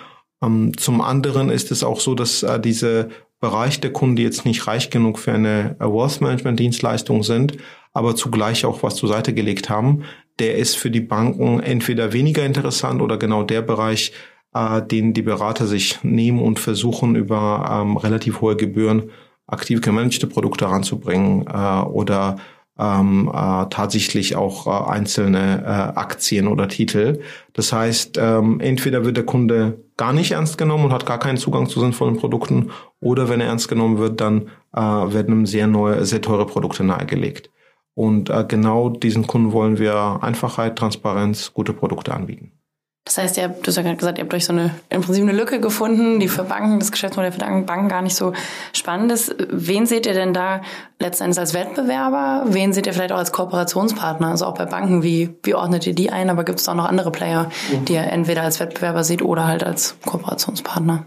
Ähm, 0.42 0.76
zum 0.78 1.00
anderen 1.00 1.50
ist 1.50 1.70
es 1.70 1.84
auch 1.84 2.00
so, 2.00 2.14
dass 2.14 2.42
äh, 2.42 2.58
diese 2.60 3.10
Bereich 3.40 3.80
der 3.80 3.92
Kunden, 3.92 4.16
die 4.16 4.22
jetzt 4.22 4.46
nicht 4.46 4.66
reich 4.66 4.88
genug 4.90 5.18
für 5.18 5.32
eine 5.32 5.76
Wealth 5.80 6.20
Management 6.20 6.60
Dienstleistung 6.60 7.24
sind, 7.24 7.58
aber 7.92 8.14
zugleich 8.16 8.64
auch 8.64 8.82
was 8.82 8.94
zur 8.94 9.08
Seite 9.08 9.34
gelegt 9.34 9.68
haben, 9.68 10.04
der 10.38 10.56
ist 10.56 10.76
für 10.76 10.90
die 10.90 11.00
Banken 11.00 11.60
entweder 11.60 12.12
weniger 12.12 12.44
interessant 12.44 13.00
oder 13.00 13.16
genau 13.18 13.42
der 13.42 13.62
Bereich, 13.62 14.12
äh, 14.54 14.82
den 14.82 15.14
die 15.14 15.22
Berater 15.22 15.66
sich 15.66 16.02
nehmen 16.02 16.40
und 16.40 16.58
versuchen 16.58 17.16
über 17.16 17.82
ähm, 17.82 17.96
relativ 17.96 18.40
hohe 18.40 18.56
Gebühren 18.56 19.10
aktiv 19.46 19.80
gemanagte 19.80 20.26
Produkte 20.26 20.66
ranzubringen 20.66 21.46
äh, 21.46 21.82
oder 21.82 22.36
ähm, 22.78 23.30
äh, 23.32 23.66
tatsächlich 23.68 24.34
auch 24.34 24.66
äh, 24.66 24.90
einzelne 24.90 25.62
äh, 25.62 25.98
Aktien 25.98 26.48
oder 26.48 26.68
Titel. 26.68 27.20
Das 27.52 27.72
heißt, 27.72 28.18
ähm, 28.20 28.60
entweder 28.60 29.04
wird 29.04 29.18
der 29.18 29.26
Kunde 29.26 29.84
gar 29.96 30.12
nicht 30.12 30.32
ernst 30.32 30.56
genommen 30.56 30.86
und 30.86 30.92
hat 30.92 31.06
gar 31.06 31.18
keinen 31.18 31.36
Zugang 31.36 31.68
zu 31.68 31.80
sinnvollen 31.80 32.16
Produkten, 32.16 32.70
oder 33.00 33.28
wenn 33.28 33.40
er 33.40 33.48
ernst 33.48 33.68
genommen 33.68 33.98
wird, 33.98 34.20
dann 34.20 34.48
äh, 34.74 34.80
werden 34.80 35.34
ihm 35.34 35.46
sehr 35.46 35.66
neue, 35.66 36.04
sehr 36.06 36.22
teure 36.22 36.46
Produkte 36.46 36.82
nahegelegt. 36.82 37.50
Und 37.94 38.30
äh, 38.30 38.44
genau 38.46 38.88
diesen 38.88 39.26
Kunden 39.26 39.52
wollen 39.52 39.78
wir 39.78 40.20
Einfachheit, 40.22 40.76
Transparenz, 40.76 41.52
gute 41.52 41.72
Produkte 41.72 42.14
anbieten. 42.14 42.52
Das 43.04 43.18
heißt, 43.18 43.36
ihr 43.36 43.44
habt, 43.44 43.66
du 43.66 43.66
hast 43.66 43.76
ja 43.76 43.82
gerade 43.82 43.96
gesagt, 43.96 44.18
ihr 44.18 44.24
habt 44.24 44.32
euch 44.32 44.44
so 44.44 44.52
eine, 44.52 44.70
im 44.88 45.02
Prinzip 45.02 45.24
eine 45.24 45.32
Lücke 45.32 45.58
gefunden, 45.60 46.20
die 46.20 46.28
für 46.28 46.44
Banken, 46.44 46.78
das 46.78 46.92
Geschäftsmodell 46.92 47.32
für 47.32 47.40
Banken 47.40 47.88
gar 47.88 48.00
nicht 48.00 48.14
so 48.14 48.32
spannend 48.72 49.10
ist. 49.10 49.34
Wen 49.50 49.86
seht 49.86 50.06
ihr 50.06 50.12
denn 50.12 50.32
da 50.32 50.62
letztendlich 51.00 51.40
als 51.40 51.52
Wettbewerber? 51.52 52.44
Wen 52.46 52.72
seht 52.72 52.86
ihr 52.86 52.92
vielleicht 52.92 53.10
auch 53.10 53.18
als 53.18 53.32
Kooperationspartner? 53.32 54.28
Also 54.28 54.46
auch 54.46 54.54
bei 54.54 54.66
Banken, 54.66 55.02
wie, 55.02 55.34
wie 55.42 55.54
ordnet 55.54 55.84
ihr 55.84 55.96
die 55.96 56.10
ein? 56.10 56.30
Aber 56.30 56.44
gibt 56.44 56.60
es 56.60 56.68
auch 56.68 56.74
noch 56.74 56.88
andere 56.88 57.10
Player, 57.10 57.50
die 57.88 57.94
ihr 57.94 58.04
entweder 58.04 58.42
als 58.42 58.60
Wettbewerber 58.60 59.02
seht 59.02 59.20
oder 59.20 59.48
halt 59.48 59.64
als 59.64 59.96
Kooperationspartner? 60.06 61.06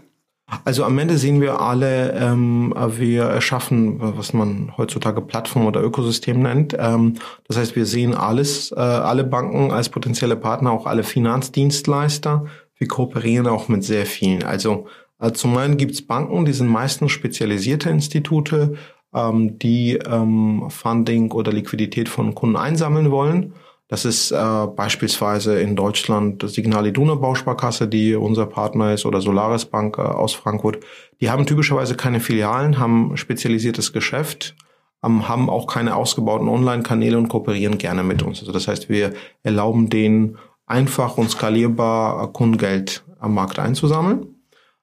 Also 0.64 0.84
am 0.84 0.96
Ende 0.98 1.18
sehen 1.18 1.40
wir 1.40 1.60
alle, 1.60 2.12
ähm, 2.12 2.72
wir 2.76 3.24
erschaffen, 3.24 3.96
was 3.98 4.32
man 4.32 4.76
heutzutage 4.76 5.20
Plattform 5.20 5.66
oder 5.66 5.82
Ökosystem 5.82 6.40
nennt. 6.40 6.76
Ähm, 6.78 7.14
das 7.48 7.56
heißt, 7.56 7.74
wir 7.74 7.84
sehen 7.84 8.14
alles, 8.14 8.70
äh, 8.70 8.78
alle 8.78 9.24
Banken 9.24 9.72
als 9.72 9.88
potenzielle 9.88 10.36
Partner, 10.36 10.70
auch 10.70 10.86
alle 10.86 11.02
Finanzdienstleister. 11.02 12.46
Wir 12.78 12.88
kooperieren 12.88 13.48
auch 13.48 13.68
mit 13.68 13.82
sehr 13.82 14.06
vielen. 14.06 14.44
Also 14.44 14.86
äh, 15.18 15.32
zum 15.32 15.56
einen 15.56 15.78
gibt 15.78 15.92
es 15.92 16.06
Banken, 16.06 16.44
die 16.44 16.52
sind 16.52 16.68
meistens 16.68 17.10
spezialisierte 17.10 17.90
Institute, 17.90 18.74
ähm, 19.14 19.58
die 19.58 19.94
ähm, 19.96 20.66
Funding 20.68 21.32
oder 21.32 21.52
Liquidität 21.52 22.08
von 22.08 22.36
Kunden 22.36 22.56
einsammeln 22.56 23.10
wollen. 23.10 23.54
Das 23.88 24.04
ist 24.04 24.32
äh, 24.32 24.66
beispielsweise 24.74 25.60
in 25.60 25.76
Deutschland 25.76 26.42
Signal 26.48 26.88
Iduna 26.88 27.14
Bausparkasse, 27.14 27.86
die 27.86 28.16
unser 28.16 28.46
Partner 28.46 28.92
ist, 28.92 29.06
oder 29.06 29.20
Solaris 29.20 29.64
Bank 29.64 29.98
äh, 29.98 30.02
aus 30.02 30.34
Frankfurt. 30.34 30.80
Die 31.20 31.30
haben 31.30 31.46
typischerweise 31.46 31.94
keine 31.94 32.18
Filialen, 32.18 32.78
haben 32.78 33.16
spezialisiertes 33.16 33.92
Geschäft, 33.92 34.56
ähm, 35.04 35.28
haben 35.28 35.48
auch 35.48 35.68
keine 35.68 35.94
ausgebauten 35.94 36.48
Online-Kanäle 36.48 37.16
und 37.16 37.28
kooperieren 37.28 37.78
gerne 37.78 38.02
mit 38.02 38.22
uns. 38.22 38.40
Also 38.40 38.50
das 38.50 38.66
heißt, 38.66 38.88
wir 38.88 39.12
erlauben 39.44 39.88
denen 39.88 40.38
einfach 40.66 41.16
und 41.16 41.30
skalierbar 41.30 42.32
Kundengeld 42.32 43.04
am 43.20 43.34
Markt 43.34 43.60
einzusammeln. 43.60 44.34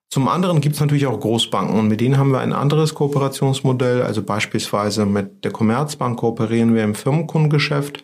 Zum 0.10 0.29
anderen 0.29 0.62
gibt 0.62 0.75
es 0.75 0.81
natürlich 0.81 1.07
auch 1.07 1.19
Großbanken 1.19 1.77
und 1.77 1.88
mit 1.88 2.00
denen 2.00 2.17
haben 2.17 2.31
wir 2.31 2.39
ein 2.39 2.53
anderes 2.53 2.93
Kooperationsmodell. 2.93 4.03
Also 4.03 4.24
beispielsweise 4.24 5.05
mit 5.05 5.43
der 5.43 5.51
Commerzbank 5.51 6.19
kooperieren 6.19 6.74
wir 6.74 6.83
im 6.83 6.95
Firmenkundengeschäft 6.95 8.03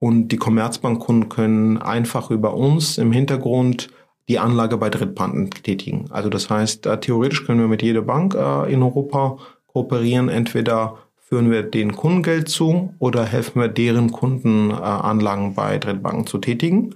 und 0.00 0.28
die 0.28 0.38
Commerzbankkunden 0.38 1.28
können 1.28 1.78
einfach 1.78 2.30
über 2.30 2.54
uns 2.54 2.98
im 2.98 3.12
Hintergrund 3.12 3.90
die 4.28 4.38
Anlage 4.38 4.76
bei 4.76 4.90
Drittbanken 4.90 5.50
tätigen. 5.50 6.06
Also 6.10 6.30
das 6.30 6.50
heißt, 6.50 6.86
äh, 6.86 6.98
theoretisch 6.98 7.44
können 7.46 7.60
wir 7.60 7.68
mit 7.68 7.82
jeder 7.82 8.02
Bank 8.02 8.34
äh, 8.34 8.72
in 8.72 8.82
Europa 8.82 9.38
kooperieren. 9.66 10.28
Entweder 10.28 10.98
führen 11.16 11.50
wir 11.50 11.62
den 11.62 11.94
Kundengeld 11.94 12.48
zu 12.48 12.94
oder 12.98 13.24
helfen 13.24 13.60
wir 13.60 13.68
deren 13.68 14.10
Kunden 14.10 14.70
äh, 14.70 14.74
Anlagen 14.74 15.54
bei 15.54 15.78
Drittbanken 15.78 16.26
zu 16.26 16.38
tätigen. 16.38 16.94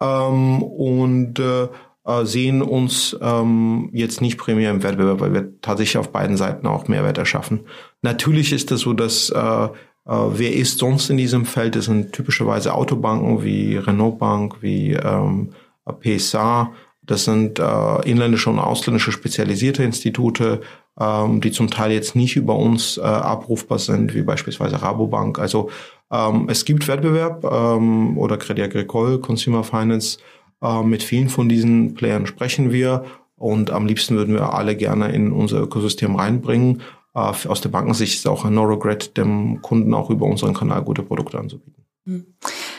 Ähm, 0.00 0.62
und 0.62 1.38
äh, 1.38 1.68
äh, 2.04 2.24
sehen 2.24 2.62
uns 2.62 3.16
ähm, 3.20 3.88
jetzt 3.92 4.20
nicht 4.20 4.36
primär 4.36 4.70
im 4.72 4.82
Wettbewerb, 4.82 5.20
weil 5.20 5.32
wir 5.32 5.60
tatsächlich 5.60 5.98
auf 5.98 6.10
beiden 6.10 6.36
Seiten 6.36 6.66
auch 6.66 6.88
Mehrwert 6.88 7.16
erschaffen. 7.16 7.60
Natürlich 8.02 8.52
ist 8.52 8.72
es 8.72 8.80
so, 8.80 8.92
dass 8.92 9.30
äh, 9.30 9.68
wer 10.04 10.52
ist 10.52 10.78
sonst 10.78 11.10
in 11.10 11.16
diesem 11.16 11.44
Feld? 11.44 11.76
Das 11.76 11.84
sind 11.84 12.12
typischerweise 12.12 12.74
Autobanken 12.74 13.44
wie 13.44 13.76
Renault 13.76 14.18
Bank, 14.18 14.56
wie 14.60 14.94
ähm, 14.94 15.50
PSA. 16.00 16.72
Das 17.04 17.24
sind 17.24 17.58
äh, 17.58 18.08
inländische 18.08 18.48
und 18.48 18.60
ausländische 18.60 19.10
spezialisierte 19.10 19.82
Institute, 19.82 20.60
ähm, 20.98 21.40
die 21.40 21.50
zum 21.50 21.68
Teil 21.68 21.90
jetzt 21.90 22.14
nicht 22.14 22.36
über 22.36 22.56
uns 22.56 22.96
äh, 22.96 23.00
abrufbar 23.00 23.78
sind, 23.78 24.14
wie 24.14 24.22
beispielsweise 24.22 24.80
Rabobank. 24.80 25.38
Also 25.38 25.70
ähm, 26.12 26.46
es 26.48 26.64
gibt 26.64 26.86
Wettbewerb 26.86 27.44
ähm, 27.44 28.16
oder 28.18 28.36
Credit 28.36 28.64
Agricole, 28.64 29.18
Consumer 29.18 29.64
Finance. 29.64 30.18
Äh, 30.62 30.82
mit 30.84 31.02
vielen 31.02 31.28
von 31.28 31.48
diesen 31.48 31.94
Playern 31.94 32.26
sprechen 32.26 32.70
wir 32.70 33.04
und 33.36 33.72
am 33.72 33.86
liebsten 33.86 34.14
würden 34.14 34.34
wir 34.34 34.54
alle 34.54 34.76
gerne 34.76 35.10
in 35.10 35.32
unser 35.32 35.60
Ökosystem 35.60 36.14
reinbringen. 36.14 36.82
Äh, 37.14 37.48
aus 37.48 37.60
der 37.60 37.68
Bankensicht 37.68 38.14
ist 38.14 38.26
auch 38.26 38.44
ein 38.44 38.54
No 38.54 38.64
Regret, 38.64 39.16
dem 39.16 39.60
Kunden 39.62 39.92
auch 39.94 40.10
über 40.10 40.26
unseren 40.26 40.54
Kanal 40.54 40.82
gute 40.82 41.02
Produkte 41.02 41.38
anzubieten. 41.38 41.84
Hm. 42.06 42.26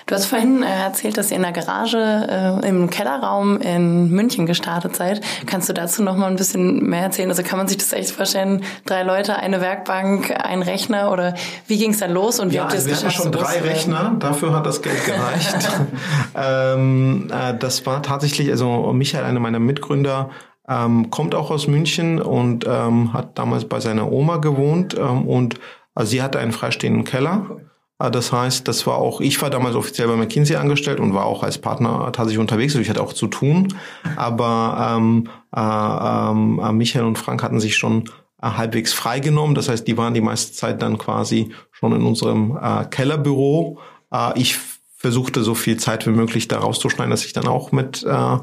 Du 0.06 0.16
hast 0.16 0.26
vorhin 0.26 0.64
äh, 0.64 0.84
erzählt, 0.84 1.18
dass 1.18 1.32
ihr 1.32 1.38
in 1.38 1.44
der 1.44 1.54
Garage 1.54 1.98
äh, 1.98 2.68
im 2.68 2.90
Kellerraum 2.90 3.58
in 3.62 4.10
München 4.10 4.46
gestartet 4.46 4.98
seid. 4.98 5.22
Kannst 5.46 5.70
du 5.70 5.74
dazu 5.74 6.04
noch 6.04 6.18
mal 6.18 6.28
ein 6.30 6.36
bisschen 6.36 6.84
mehr 6.84 7.04
erzählen? 7.04 7.30
Also 7.30 7.42
kann 7.42 7.58
man 7.58 7.70
sich 7.70 7.78
das 7.78 7.94
echt 7.94 8.12
vorstellen? 8.12 8.64
Drei 8.86 9.04
Leute, 9.04 9.38
eine 9.38 9.62
Werkbank, 9.62 10.30
ein 10.32 10.62
Rechner 10.62 11.10
oder 11.10 11.36
wie 11.68 11.78
ging 11.78 11.92
es 11.92 12.00
dann 12.00 12.12
los 12.12 12.42
und 12.42 12.52
wie 12.52 12.58
ja, 12.58 12.64
habt 12.64 12.74
ihr 12.74 12.80
es 12.80 12.86
geschafft? 12.86 13.04
Wir 13.04 13.24
hatten 13.24 13.24
schon 13.24 13.32
drei 13.32 13.60
Rechner, 13.62 14.16
dafür 14.20 14.54
hat 14.54 14.66
das 14.66 14.82
Geld 14.82 15.06
gereicht. 15.06 15.70
ähm, 16.36 17.30
äh, 17.32 17.58
das 17.58 17.86
war 17.86 18.04
tatsächlich, 18.04 18.50
also 18.52 18.92
Michael, 18.92 19.24
einer 19.24 19.40
meiner 19.40 19.60
Mitgründer, 19.60 20.32
ähm, 20.68 21.10
kommt 21.10 21.36
auch 21.36 21.52
aus 21.52 21.68
München 21.68 22.22
und 22.22 22.66
ähm, 22.68 23.14
hat 23.14 23.38
damals 23.38 23.66
bei 23.66 23.80
seiner 23.80 24.12
Oma 24.12 24.38
gewohnt 24.38 24.96
ähm, 24.98 25.28
und 25.28 25.60
also 25.96 26.12
sie 26.12 26.22
hatte 26.22 26.40
einen 26.40 26.52
freistehenden 26.52 27.04
Keller. 27.04 27.58
Äh, 28.00 28.12
das 28.12 28.32
heißt, 28.32 28.68
das 28.68 28.88
war 28.88 28.98
auch, 28.98 29.22
ich 29.22 29.42
war 29.42 29.50
damals 29.50 29.76
offiziell 29.76 30.08
bei 30.08 30.16
McKinsey 30.16 30.56
angestellt 30.56 31.00
und 31.00 31.14
war 31.14 31.26
auch 31.26 31.44
als 31.44 31.58
Partner 31.58 32.12
tatsächlich 32.14 32.40
unterwegs, 32.40 32.74
also 32.74 32.82
ich 32.82 32.90
hatte 32.90 33.02
auch 33.02 33.14
zu 33.14 33.28
tun. 33.28 33.74
Aber 34.16 34.96
ähm, 34.98 35.30
äh, 35.56 35.60
ähm, 35.60 36.62
äh, 36.64 36.72
Michael 36.72 37.06
und 37.06 37.18
Frank 37.18 37.44
hatten 37.44 37.60
sich 37.60 37.76
schon 37.76 38.06
äh, 38.42 38.48
halbwegs 38.48 38.94
freigenommen. 38.94 39.56
Das 39.56 39.70
heißt, 39.70 39.88
die 39.88 39.98
waren 39.98 40.14
die 40.14 40.22
meiste 40.22 40.54
Zeit 40.54 40.82
dann 40.82 40.98
quasi 40.98 41.54
schon 41.72 41.94
in 41.94 42.04
unserem 42.04 42.58
äh, 42.62 42.86
Kellerbüro. 42.86 43.80
Äh, 44.12 44.40
ich 44.40 44.58
versuchte 44.96 45.44
so 45.44 45.54
viel 45.54 45.78
Zeit 45.78 46.08
wie 46.08 46.12
möglich 46.12 46.48
da 46.48 46.60
rauszuschneiden, 46.60 47.12
dass 47.12 47.26
ich 47.26 47.34
dann 47.34 47.48
auch 47.48 47.74
mit 47.74 48.04
äh, 48.04 48.38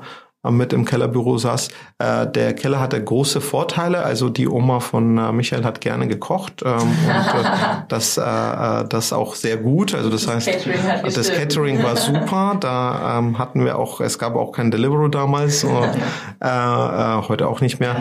mit 0.49 0.73
im 0.73 0.87
Kellerbüro 0.87 1.37
saß. 1.37 1.69
Äh, 1.99 2.27
der 2.29 2.55
Keller 2.55 2.81
hatte 2.81 3.03
große 3.03 3.43
Vorteile. 3.43 4.03
Also 4.03 4.31
die 4.31 4.49
Oma 4.49 4.81
von 4.81 5.19
äh, 5.19 5.33
Michael 5.33 5.65
hat 5.65 5.83
gerne 5.83 6.09
gekocht 6.09 6.63
ähm, 6.65 6.81
und 6.81 6.89
äh, 6.89 7.83
das, 7.89 8.17
äh, 8.17 8.23
äh, 8.23 8.85
das 8.89 9.13
auch 9.13 9.35
sehr 9.35 9.59
gut. 9.59 9.95
Also 9.95 10.09
das, 10.09 10.25
das 10.25 10.47
heißt, 10.47 10.65
Catering 10.65 11.15
das 11.15 11.33
Catering 11.33 11.83
war 11.83 11.97
super. 11.97 12.57
Da 12.59 13.19
ähm, 13.19 13.39
hatten 13.39 13.65
wir 13.65 13.79
auch, 13.79 14.01
es 14.01 14.19
gab 14.19 14.35
auch 14.35 14.53
kein 14.53 14.71
Deliveroo 14.71 15.09
damals, 15.09 15.65
und, 15.65 15.75
äh, 16.43 16.47
äh, 16.47 17.29
heute 17.29 17.49
auch 17.49 17.61
nicht 17.61 17.79
mehr. 17.81 17.97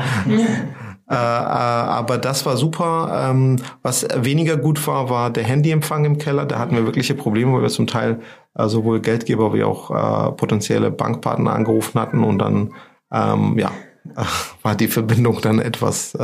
Äh, 1.10 1.16
äh, 1.16 1.18
aber 1.18 2.18
das 2.18 2.46
war 2.46 2.56
super. 2.56 3.30
Ähm, 3.30 3.58
was 3.82 4.08
weniger 4.16 4.58
gut 4.58 4.86
war, 4.86 5.10
war 5.10 5.32
der 5.32 5.44
Handyempfang 5.44 6.06
im 6.06 6.18
Keller. 6.20 6.46
Da 6.46 6.60
hatten 6.60 6.76
wir 6.76 6.86
wirkliche 6.86 7.16
Probleme, 7.16 7.54
weil 7.54 7.64
wir 7.64 7.70
zum 7.70 7.88
Teil 7.88 8.20
äh, 8.56 8.68
sowohl 8.68 9.00
Geldgeber 9.00 9.54
wie 9.54 9.64
auch 9.64 9.90
äh, 9.90 10.32
potenzielle 10.34 10.92
Bankpartner 10.92 11.54
angerufen 11.54 12.00
hatten 12.00 12.24
und 12.24 12.40
dann 12.40 12.74
ähm, 13.12 13.58
ja 13.58 13.72
war 14.62 14.76
die 14.76 14.88
Verbindung 14.88 15.42
dann 15.42 15.60
etwas 15.60 16.16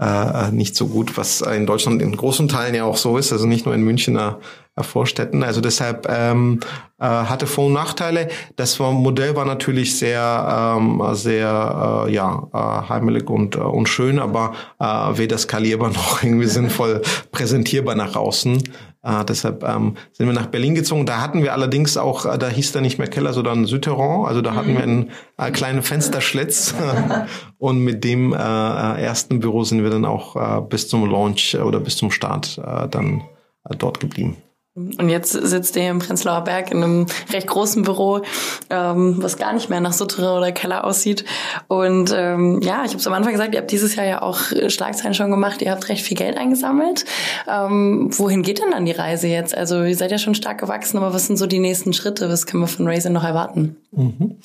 äh, 0.00 0.48
äh, 0.48 0.50
nicht 0.50 0.76
so 0.76 0.88
gut, 0.88 1.16
was 1.16 1.40
in 1.40 1.66
Deutschland 1.66 2.02
in 2.02 2.16
großen 2.16 2.48
Teilen 2.48 2.74
ja 2.74 2.84
auch 2.84 2.96
so 2.96 3.16
ist, 3.16 3.32
also 3.32 3.46
nicht 3.46 3.64
nur 3.64 3.74
in 3.74 3.82
Münchner 3.82 4.38
Vorstädten. 4.82 5.42
Also 5.42 5.62
deshalb 5.62 6.06
ähm, 6.10 6.60
äh, 6.98 7.06
hatte 7.06 7.46
Vor- 7.46 7.66
und 7.66 7.72
Nachteile. 7.72 8.28
Das 8.56 8.78
war, 8.78 8.92
Modell 8.92 9.34
war 9.34 9.46
natürlich 9.46 9.96
sehr, 9.96 10.76
ähm, 10.78 11.02
sehr 11.12 12.04
äh, 12.06 12.12
ja, 12.12 12.46
äh, 12.52 12.88
heimelig 12.88 13.30
und, 13.30 13.56
äh, 13.56 13.60
und 13.60 13.88
schön, 13.88 14.18
aber 14.18 14.52
äh, 14.78 14.84
weder 14.84 15.38
skalierbar 15.38 15.90
noch 15.94 16.22
irgendwie 16.22 16.46
sinnvoll 16.46 17.00
präsentierbar 17.32 17.94
nach 17.94 18.16
außen. 18.16 18.62
Äh, 19.06 19.24
deshalb 19.24 19.62
ähm, 19.62 19.96
sind 20.12 20.26
wir 20.26 20.32
nach 20.32 20.46
Berlin 20.46 20.74
gezogen. 20.74 21.06
Da 21.06 21.20
hatten 21.20 21.42
wir 21.42 21.52
allerdings 21.52 21.96
auch, 21.96 22.26
äh, 22.26 22.38
da 22.38 22.48
hieß 22.48 22.72
da 22.72 22.80
nicht 22.80 22.98
mehr 22.98 23.06
Keller, 23.06 23.32
sondern 23.32 23.64
Südterrain. 23.64 24.26
Also 24.26 24.42
da 24.42 24.54
hatten 24.54 24.74
wir 24.74 24.82
einen 24.82 25.10
äh, 25.38 25.52
kleinen 25.52 25.82
Fensterschlitz. 25.82 26.74
und 27.58 27.78
mit 27.78 28.02
dem 28.02 28.32
äh, 28.32 28.36
äh, 28.36 29.02
ersten 29.02 29.38
Büro 29.38 29.62
sind 29.62 29.84
wir 29.84 29.90
dann 29.90 30.04
auch 30.04 30.34
äh, 30.34 30.60
bis 30.60 30.88
zum 30.88 31.08
Launch 31.08 31.56
oder 31.56 31.78
bis 31.78 31.96
zum 31.96 32.10
Start 32.10 32.58
äh, 32.58 32.88
dann 32.88 33.22
äh, 33.68 33.76
dort 33.76 34.00
geblieben. 34.00 34.36
Und 34.76 35.08
jetzt 35.08 35.32
sitzt 35.32 35.74
ihr 35.76 35.88
im 35.88 36.00
Prenzlauer 36.00 36.44
Berg 36.44 36.70
in 36.70 36.84
einem 36.84 37.06
recht 37.32 37.46
großen 37.46 37.82
Büro, 37.82 38.20
ähm, 38.68 39.16
was 39.22 39.38
gar 39.38 39.54
nicht 39.54 39.70
mehr 39.70 39.80
nach 39.80 39.94
Suttere 39.94 40.36
oder 40.36 40.52
Keller 40.52 40.84
aussieht. 40.84 41.24
Und 41.66 42.12
ähm, 42.14 42.60
ja, 42.60 42.84
ich 42.84 42.90
habe 42.90 42.98
es 42.98 43.06
am 43.06 43.14
Anfang 43.14 43.32
gesagt, 43.32 43.54
ihr 43.54 43.60
habt 43.60 43.70
dieses 43.70 43.96
Jahr 43.96 44.04
ja 44.04 44.20
auch 44.20 44.38
Schlagzeilen 44.68 45.14
schon 45.14 45.30
gemacht, 45.30 45.62
ihr 45.62 45.70
habt 45.70 45.88
recht 45.88 46.04
viel 46.04 46.18
Geld 46.18 46.36
eingesammelt. 46.36 47.06
Ähm, 47.50 48.10
wohin 48.18 48.42
geht 48.42 48.60
denn 48.60 48.72
dann 48.72 48.84
die 48.84 48.92
Reise 48.92 49.28
jetzt? 49.28 49.56
Also 49.56 49.82
ihr 49.82 49.96
seid 49.96 50.10
ja 50.10 50.18
schon 50.18 50.34
stark 50.34 50.58
gewachsen, 50.58 50.98
aber 50.98 51.14
was 51.14 51.26
sind 51.26 51.38
so 51.38 51.46
die 51.46 51.58
nächsten 51.58 51.94
Schritte? 51.94 52.28
Was 52.28 52.44
können 52.44 52.62
wir 52.62 52.68
von 52.68 52.86
Raisin 52.86 53.14
noch 53.14 53.24
erwarten? 53.24 53.76
Mhm. 53.92 54.36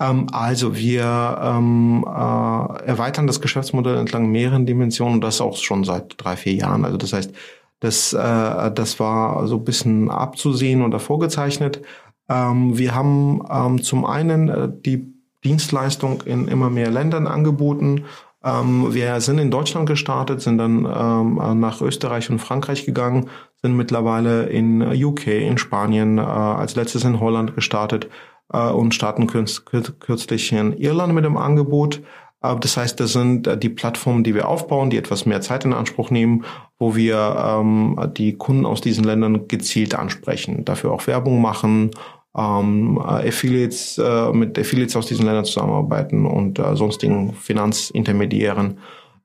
Ähm, 0.00 0.26
also 0.32 0.76
wir 0.76 1.38
ähm, 1.40 2.04
äh, 2.04 2.86
erweitern 2.88 3.28
das 3.28 3.40
Geschäftsmodell 3.40 3.98
entlang 3.98 4.26
mehreren 4.26 4.66
Dimensionen 4.66 5.14
und 5.14 5.20
das 5.20 5.40
auch 5.40 5.56
schon 5.56 5.84
seit 5.84 6.14
drei, 6.16 6.36
vier 6.36 6.54
Jahren. 6.54 6.84
Also 6.84 6.96
das 6.96 7.12
heißt, 7.12 7.30
das, 7.80 8.12
äh, 8.12 8.70
das 8.72 8.98
war 9.00 9.46
so 9.46 9.56
ein 9.56 9.64
bisschen 9.64 10.10
abzusehen 10.10 10.82
oder 10.82 10.98
vorgezeichnet. 10.98 11.82
Ähm, 12.28 12.76
wir 12.76 12.94
haben 12.94 13.42
ähm, 13.50 13.82
zum 13.82 14.04
einen 14.04 14.48
äh, 14.48 14.68
die 14.72 15.12
Dienstleistung 15.44 16.22
in 16.22 16.48
immer 16.48 16.70
mehr 16.70 16.90
Ländern 16.90 17.26
angeboten. 17.26 18.04
Ähm, 18.42 18.94
wir 18.94 19.20
sind 19.20 19.38
in 19.38 19.50
Deutschland 19.50 19.88
gestartet, 19.88 20.40
sind 20.40 20.58
dann 20.58 20.84
ähm, 20.84 21.60
nach 21.60 21.80
Österreich 21.80 22.30
und 22.30 22.38
Frankreich 22.38 22.86
gegangen, 22.86 23.28
sind 23.62 23.76
mittlerweile 23.76 24.46
in 24.46 24.82
UK, 24.82 25.26
in 25.28 25.58
Spanien, 25.58 26.18
äh, 26.18 26.22
als 26.22 26.74
letztes 26.76 27.04
in 27.04 27.20
Holland 27.20 27.54
gestartet 27.54 28.08
äh, 28.52 28.70
und 28.70 28.94
starten 28.94 29.26
kürz, 29.26 29.64
kürzlich 29.64 30.52
in 30.52 30.72
Irland 30.72 31.14
mit 31.14 31.24
dem 31.24 31.36
Angebot. 31.36 32.02
Das 32.40 32.76
heißt, 32.76 33.00
das 33.00 33.12
sind 33.12 33.46
äh, 33.46 33.58
die 33.58 33.70
Plattformen, 33.70 34.22
die 34.22 34.34
wir 34.34 34.48
aufbauen, 34.48 34.90
die 34.90 34.98
etwas 34.98 35.26
mehr 35.26 35.40
Zeit 35.40 35.64
in 35.64 35.72
Anspruch 35.72 36.10
nehmen, 36.10 36.44
wo 36.78 36.94
wir 36.94 37.36
ähm, 37.38 37.98
die 38.16 38.34
Kunden 38.34 38.66
aus 38.66 38.80
diesen 38.80 39.04
Ländern 39.04 39.48
gezielt 39.48 39.94
ansprechen, 39.94 40.64
dafür 40.64 40.92
auch 40.92 41.06
Werbung 41.06 41.40
machen, 41.40 41.90
ähm, 42.36 42.98
Affiliates 42.98 43.98
äh, 43.98 44.32
mit 44.32 44.58
Affiliates 44.58 44.96
aus 44.96 45.06
diesen 45.06 45.24
Ländern 45.24 45.46
zusammenarbeiten 45.46 46.26
und 46.26 46.58
äh, 46.58 46.76
sonstigen 46.76 47.32
Finanzintermediären. 47.32 48.78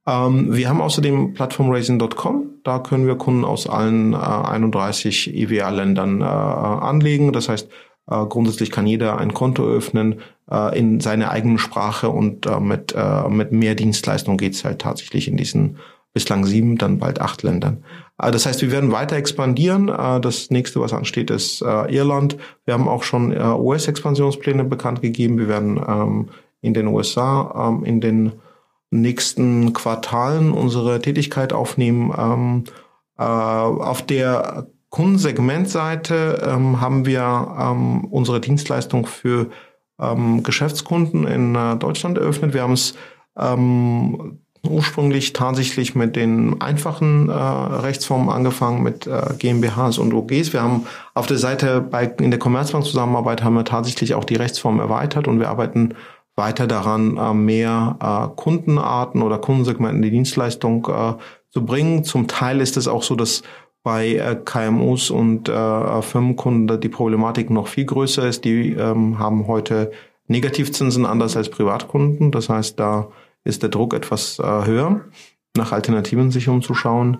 Ähm, 0.07 0.55
wir 0.55 0.69
haben 0.69 0.81
außerdem 0.81 1.33
plattformraising.com. 1.33 2.61
Da 2.63 2.79
können 2.79 3.07
wir 3.07 3.15
Kunden 3.15 3.43
aus 3.43 3.67
allen 3.67 4.13
äh, 4.13 4.17
31 4.17 5.35
EWA-Ländern 5.35 6.21
äh, 6.21 6.23
anlegen. 6.23 7.33
Das 7.33 7.49
heißt, 7.49 7.69
äh, 8.09 8.25
grundsätzlich 8.27 8.71
kann 8.71 8.87
jeder 8.87 9.17
ein 9.17 9.33
Konto 9.33 9.63
öffnen 9.63 10.21
äh, 10.49 10.77
in 10.77 10.99
seiner 11.01 11.31
eigenen 11.31 11.57
Sprache 11.57 12.09
und 12.09 12.45
äh, 12.45 12.59
mit, 12.59 12.93
äh, 12.95 13.27
mit 13.29 13.51
mehr 13.51 13.75
Dienstleistung 13.75 14.37
geht's 14.37 14.63
halt 14.63 14.79
tatsächlich 14.79 15.27
in 15.27 15.37
diesen 15.37 15.77
bislang 16.13 16.45
sieben, 16.45 16.77
dann 16.77 16.99
bald 16.99 17.21
acht 17.21 17.43
Ländern. 17.43 17.83
Äh, 18.21 18.31
das 18.31 18.45
heißt, 18.45 18.61
wir 18.61 18.71
werden 18.71 18.91
weiter 18.91 19.15
expandieren. 19.15 19.89
Äh, 19.89 20.19
das 20.21 20.49
nächste, 20.51 20.79
was 20.79 20.93
ansteht, 20.93 21.29
ist 21.31 21.61
äh, 21.61 21.93
Irland. 21.93 22.37
Wir 22.65 22.73
haben 22.73 22.87
auch 22.87 23.03
schon 23.03 23.35
US-Expansionspläne 23.35 24.63
bekannt 24.63 25.01
gegeben. 25.01 25.37
Wir 25.37 25.47
werden 25.47 25.81
ähm, 25.85 26.29
in 26.61 26.73
den 26.73 26.87
USA 26.87 27.69
ähm, 27.69 27.83
in 27.83 28.01
den 28.01 28.33
nächsten 28.91 29.73
Quartalen 29.73 30.51
unsere 30.51 31.01
Tätigkeit 31.01 31.53
aufnehmen. 31.53 32.13
Ähm, 32.17 32.63
äh, 33.17 33.23
auf 33.23 34.01
der 34.01 34.67
Kundensegmentseite 34.89 36.41
haben 36.51 37.05
wir 37.05 38.03
unsere 38.11 38.41
Dienstleistung 38.41 39.05
für 39.05 39.49
Geschäftskunden 40.43 41.25
in 41.25 41.53
Deutschland 41.79 42.17
eröffnet. 42.17 42.53
Wir 42.53 42.63
haben 42.63 42.73
es 42.73 42.95
ursprünglich 44.63 45.33
tatsächlich 45.33 45.95
mit 45.95 46.15
den 46.15 46.61
einfachen 46.61 47.29
äh, 47.29 47.33
Rechtsformen 47.33 48.29
angefangen, 48.29 48.83
mit 48.83 49.07
äh, 49.07 49.33
GmbHs 49.37 49.97
und 49.97 50.13
OGs. 50.13 50.53
Wir 50.53 50.61
haben 50.61 50.85
auf 51.13 51.27
der 51.27 51.37
Seite 51.37 51.81
bei, 51.81 52.05
in 52.05 52.31
der 52.31 52.39
Commerzbank 52.39 52.85
Zusammenarbeit 52.85 53.43
haben 53.43 53.55
wir 53.55 53.65
tatsächlich 53.65 54.13
auch 54.13 54.23
die 54.23 54.35
Rechtsform 54.35 54.79
erweitert 54.79 55.27
und 55.27 55.39
wir 55.39 55.49
arbeiten 55.49 55.95
weiter 56.35 56.67
daran, 56.67 57.17
äh, 57.17 57.33
mehr 57.33 57.97
äh, 57.99 58.35
Kundenarten 58.35 59.21
oder 59.21 59.39
Kundensegmenten 59.39 60.01
die 60.01 60.11
Dienstleistung 60.11 60.87
äh, 60.87 61.13
zu 61.49 61.65
bringen. 61.65 62.03
Zum 62.03 62.27
Teil 62.27 62.61
ist 62.61 62.77
es 62.77 62.87
auch 62.87 63.03
so, 63.03 63.15
dass 63.15 63.43
bei 63.83 64.15
äh, 64.15 64.35
KMUs 64.35 65.09
und 65.09 65.49
äh, 65.49 66.01
Firmenkunden 66.01 66.79
die 66.79 66.89
Problematik 66.89 67.49
noch 67.49 67.67
viel 67.67 67.85
größer 67.85 68.27
ist. 68.27 68.45
Die 68.45 68.73
ähm, 68.73 69.17
haben 69.17 69.47
heute 69.47 69.91
Negativzinsen 70.27 71.05
anders 71.05 71.35
als 71.35 71.49
Privatkunden. 71.49 72.31
Das 72.31 72.47
heißt, 72.47 72.79
da 72.79 73.07
ist 73.43 73.63
der 73.63 73.69
Druck 73.69 73.93
etwas 73.93 74.39
äh, 74.39 74.65
höher, 74.65 75.01
nach 75.55 75.71
Alternativen 75.71 76.31
sich 76.31 76.47
umzuschauen. 76.47 77.17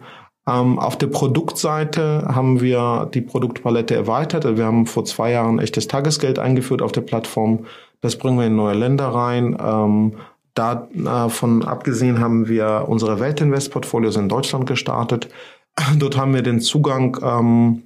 Ähm, 0.48 0.80
auf 0.80 0.98
der 0.98 1.08
Produktseite 1.08 2.28
haben 2.28 2.62
wir 2.62 3.10
die 3.14 3.22
Produktpalette 3.22 3.96
erweitert. 3.96 4.58
Wir 4.58 4.66
haben 4.66 4.88
vor 4.88 5.06
zwei 5.06 5.32
Jahren 5.32 5.60
echtes 5.60 5.88
Tagesgeld 5.88 6.40
eingeführt 6.40 6.82
auf 6.82 6.92
der 6.92 7.02
Plattform. 7.02 7.66
Das 8.02 8.18
bringen 8.18 8.40
wir 8.40 8.48
in 8.48 8.56
neue 8.56 8.76
Länder 8.76 9.08
rein. 9.08 9.56
Ähm, 9.64 10.16
davon 10.54 11.64
abgesehen 11.64 12.20
haben 12.20 12.48
wir 12.48 12.86
unsere 12.88 13.20
Weltinvest-Portfolios 13.20 14.16
in 14.16 14.30
Deutschland 14.30 14.66
gestartet. 14.66 15.30
Dort 15.98 16.18
haben 16.18 16.34
wir 16.34 16.42
den 16.42 16.60
Zugang 16.60 17.18
ähm, 17.24 17.84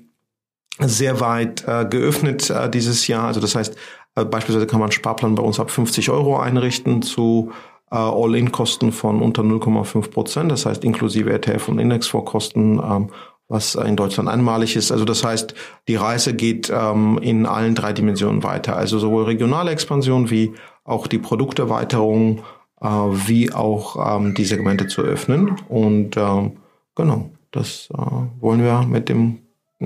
sehr 0.79 1.19
weit 1.19 1.65
äh, 1.67 1.85
geöffnet 1.85 2.49
äh, 2.49 2.69
dieses 2.69 3.07
Jahr. 3.07 3.25
Also 3.25 3.39
das 3.39 3.55
heißt, 3.55 3.75
äh, 4.15 4.25
beispielsweise 4.25 4.67
kann 4.67 4.79
man 4.79 4.91
Sparplan 4.91 5.35
bei 5.35 5.43
uns 5.43 5.59
ab 5.59 5.71
50 5.71 6.09
Euro 6.09 6.39
einrichten 6.39 7.01
zu 7.01 7.51
äh, 7.91 7.95
All-In-Kosten 7.95 8.91
von 8.91 9.21
unter 9.21 9.43
0,5 9.43 10.11
Prozent. 10.11 10.51
Das 10.51 10.65
heißt 10.65 10.83
inklusive 10.83 11.31
ETF 11.31 11.69
und 11.69 11.79
Indexvorkosten, 11.79 12.79
ähm, 12.79 13.09
was 13.47 13.75
in 13.75 13.95
Deutschland 13.95 14.27
einmalig 14.27 14.75
ist. 14.75 14.91
Also 14.91 15.05
das 15.05 15.23
heißt, 15.23 15.53
die 15.87 15.95
Reise 15.95 16.33
geht 16.33 16.71
ähm, 16.73 17.19
in 17.21 17.45
allen 17.45 17.75
drei 17.75 17.93
Dimensionen 17.93 18.43
weiter. 18.43 18.75
Also 18.75 18.97
sowohl 18.99 19.25
regionale 19.25 19.71
Expansion 19.71 20.29
wie 20.29 20.53
auch 20.83 21.07
die 21.07 21.19
Produkterweiterung, 21.19 22.39
äh, 22.81 22.87
wie 22.87 23.53
auch 23.53 24.17
ähm, 24.17 24.33
die 24.33 24.45
Segmente 24.45 24.87
zu 24.87 25.01
öffnen. 25.01 25.55
Und 25.69 26.17
ähm, 26.17 26.53
genau. 26.95 27.29
Das 27.55 27.87
äh, 27.93 28.41
wollen 28.41 28.61
wir 28.61 28.81
mit 28.81 29.07
dem 29.07 29.39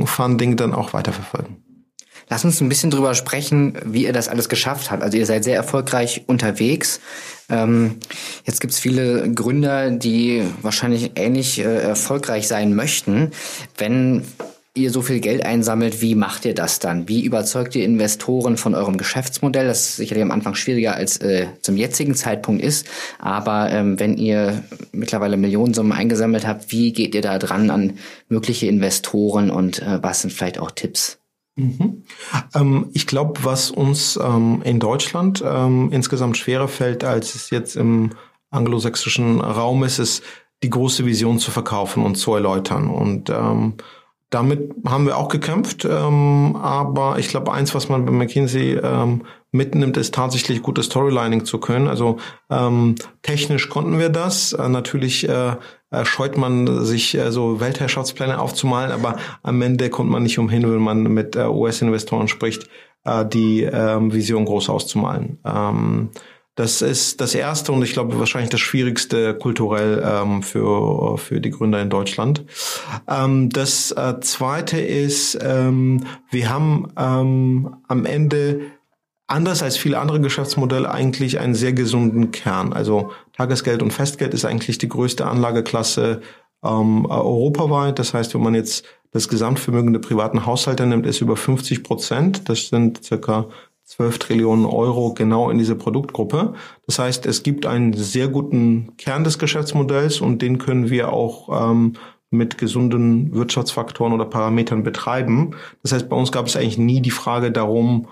Funding 0.05 0.57
dann 0.57 0.73
auch 0.73 0.93
weiterverfolgen. 0.93 1.68
Lass 2.29 2.45
uns 2.45 2.61
ein 2.61 2.69
bisschen 2.69 2.91
drüber 2.91 3.15
sprechen, 3.15 3.73
wie 3.83 4.05
ihr 4.05 4.13
das 4.13 4.27
alles 4.27 4.49
geschafft 4.49 4.91
habt. 4.91 5.01
Also 5.01 5.17
ihr 5.17 5.25
seid 5.25 5.43
sehr 5.43 5.55
erfolgreich 5.55 6.23
unterwegs. 6.27 6.99
Ähm, 7.49 7.97
jetzt 8.45 8.61
gibt's 8.61 8.79
viele 8.79 9.31
Gründer, 9.33 9.89
die 9.89 10.43
wahrscheinlich 10.61 11.13
ähnlich 11.15 11.59
äh, 11.59 11.63
erfolgreich 11.63 12.47
sein 12.47 12.75
möchten. 12.75 13.31
Wenn 13.77 14.25
ihr 14.75 14.91
so 14.91 15.01
viel 15.01 15.19
Geld 15.19 15.45
einsammelt, 15.45 16.01
wie 16.01 16.13
macht 16.13 16.45
ihr 16.45 16.53
das 16.53 16.79
dann? 16.79 17.07
Wie 17.07 17.25
überzeugt 17.25 17.75
ihr 17.75 17.83
Investoren 17.83 18.57
von 18.57 18.75
eurem 18.75 18.97
Geschäftsmodell? 18.97 19.67
Das 19.67 19.81
ist 19.81 19.95
sicherlich 19.97 20.23
am 20.23 20.31
Anfang 20.31 20.53
schwieriger 20.53 20.95
als 20.95 21.17
äh, 21.17 21.47
zum 21.61 21.77
jetzigen 21.77 22.15
Zeitpunkt 22.15 22.63
ist. 22.63 22.87
Aber 23.17 23.71
ähm, 23.71 23.99
wenn 23.99 24.17
ihr 24.17 24.63
mittlerweile 24.91 25.37
Millionensummen 25.37 25.91
eingesammelt 25.91 26.45
habt, 26.45 26.71
wie 26.71 26.93
geht 26.93 27.15
ihr 27.15 27.21
da 27.21 27.39
dran 27.39 27.71
an 27.71 27.93
mögliche 28.29 28.67
Investoren 28.67 29.49
und 29.49 29.81
äh, 29.81 30.01
was 30.01 30.21
sind 30.21 30.31
vielleicht 30.31 30.59
auch 30.59 30.71
Tipps? 30.71 31.18
Mhm. 31.59 32.03
Ähm, 32.55 32.89
ich 32.93 33.05
glaube, 33.05 33.43
was 33.43 33.69
uns 33.69 34.17
ähm, 34.21 34.61
in 34.63 34.79
Deutschland 34.79 35.43
ähm, 35.45 35.89
insgesamt 35.91 36.37
schwerer 36.37 36.67
fällt, 36.67 37.03
als 37.03 37.35
es 37.35 37.49
jetzt 37.49 37.75
im 37.75 38.11
anglosächsischen 38.49 39.41
Raum 39.41 39.83
ist, 39.83 39.99
ist 39.99 40.23
die 40.63 40.69
große 40.69 41.05
Vision 41.05 41.39
zu 41.39 41.51
verkaufen 41.51 42.03
und 42.03 42.15
zu 42.15 42.33
erläutern. 42.33 42.89
Und 42.89 43.31
damit 44.29 44.71
haben 44.85 45.05
wir 45.05 45.17
auch 45.17 45.29
gekämpft, 45.29 45.85
aber 45.85 47.15
ich 47.17 47.29
glaube, 47.29 47.53
eins, 47.53 47.73
was 47.75 47.87
man 47.87 48.05
bei 48.05 48.11
McKinsey 48.11 48.77
mitnimmt, 49.51 49.95
ist 49.95 50.13
tatsächlich 50.13 50.61
gutes 50.61 50.87
Storylining 50.87 51.45
zu 51.45 51.59
können. 51.59 51.87
Also 51.87 52.17
technisch 53.21 53.69
konnten 53.69 53.99
wir 53.99 54.09
das. 54.09 54.51
Äh, 54.51 54.67
natürlich 54.67 55.29
äh, 55.29 55.55
scheut 56.03 56.37
man 56.37 56.85
sich 56.85 57.15
äh, 57.15 57.31
so 57.31 57.59
Weltherrschaftspläne 57.59 58.39
aufzumalen, 58.39 58.91
aber 58.91 59.17
am 59.43 59.61
Ende 59.61 59.89
kommt 59.89 60.09
man 60.09 60.23
nicht 60.23 60.39
umhin, 60.39 60.69
wenn 60.69 60.81
man 60.81 61.03
mit 61.03 61.35
äh, 61.35 61.45
US-Investoren 61.45 62.27
spricht, 62.27 62.69
äh, 63.05 63.25
die 63.25 63.63
äh, 63.63 63.97
Vision 63.99 64.45
groß 64.45 64.69
auszumalen. 64.69 65.39
Ähm, 65.45 66.09
das 66.59 66.81
ist 66.81 67.21
das 67.21 67.35
erste 67.35 67.71
und 67.71 67.83
ich 67.83 67.93
glaube 67.93 68.19
wahrscheinlich 68.19 68.49
das 68.49 68.59
schwierigste 68.59 69.33
kulturell 69.33 70.03
ähm, 70.05 70.43
für, 70.43 71.17
für 71.17 71.39
die 71.39 71.51
Gründer 71.51 71.81
in 71.81 71.89
Deutschland. 71.89 72.43
Ähm, 73.07 73.49
das 73.49 73.91
äh, 73.91 74.19
zweite 74.19 74.77
ist, 74.77 75.39
ähm, 75.41 76.05
wir 76.29 76.49
haben 76.49 76.91
ähm, 76.97 77.77
am 77.87 78.05
Ende 78.05 78.59
anders 79.29 79.63
als 79.63 79.77
viele 79.77 79.99
andere 79.99 80.19
Geschäftsmodelle 80.19 80.89
eigentlich 80.89 81.39
einen 81.39 81.55
sehr 81.55 81.73
gesunden 81.73 82.31
Kern. 82.31 82.73
Also 82.73 83.11
Tagesgeld 83.33 83.81
und 83.81 83.93
Festgeld 83.93 84.33
ist 84.33 84.45
eigentlich 84.45 84.77
die 84.77 84.89
größte 84.89 85.25
Anlageklasse 85.25 86.21
ähm, 86.63 87.05
europaweit. 87.05 87.99
Das 87.99 88.13
heißt, 88.13 88.33
wenn 88.33 88.41
man 88.41 88.55
jetzt 88.55 88.85
das 89.11 89.29
Gesamtvermögen 89.29 89.93
der 89.93 90.01
privaten 90.01 90.45
Haushalte 90.45 90.85
nimmt, 90.85 91.05
ist 91.05 91.21
über 91.21 91.35
50 91.35 91.83
Prozent. 91.83 92.49
Das 92.49 92.69
sind 92.69 93.03
circa 93.03 93.47
12 93.85 94.19
Trillionen 94.19 94.65
Euro 94.65 95.13
genau 95.13 95.49
in 95.49 95.57
diese 95.57 95.75
Produktgruppe. 95.75 96.53
Das 96.85 96.99
heißt, 96.99 97.25
es 97.25 97.41
gibt 97.41 97.65
einen 97.65 97.93
sehr 97.93 98.27
guten 98.27 98.95
Kern 98.97 99.23
des 99.23 99.39
Geschäftsmodells 99.39 100.21
und 100.21 100.41
den 100.41 100.59
können 100.59 100.89
wir 100.89 101.11
auch 101.11 101.71
ähm, 101.71 101.93
mit 102.31 102.57
gesunden 102.59 103.33
Wirtschaftsfaktoren 103.33 104.13
oder 104.13 104.25
Parametern 104.25 104.83
betreiben. 104.83 105.55
Das 105.81 105.91
heißt, 105.91 106.09
bei 106.09 106.15
uns 106.15 106.31
gab 106.31 106.45
es 106.45 106.55
eigentlich 106.55 106.77
nie 106.77 107.01
die 107.01 107.09
Frage 107.09 107.51
darum, 107.51 108.07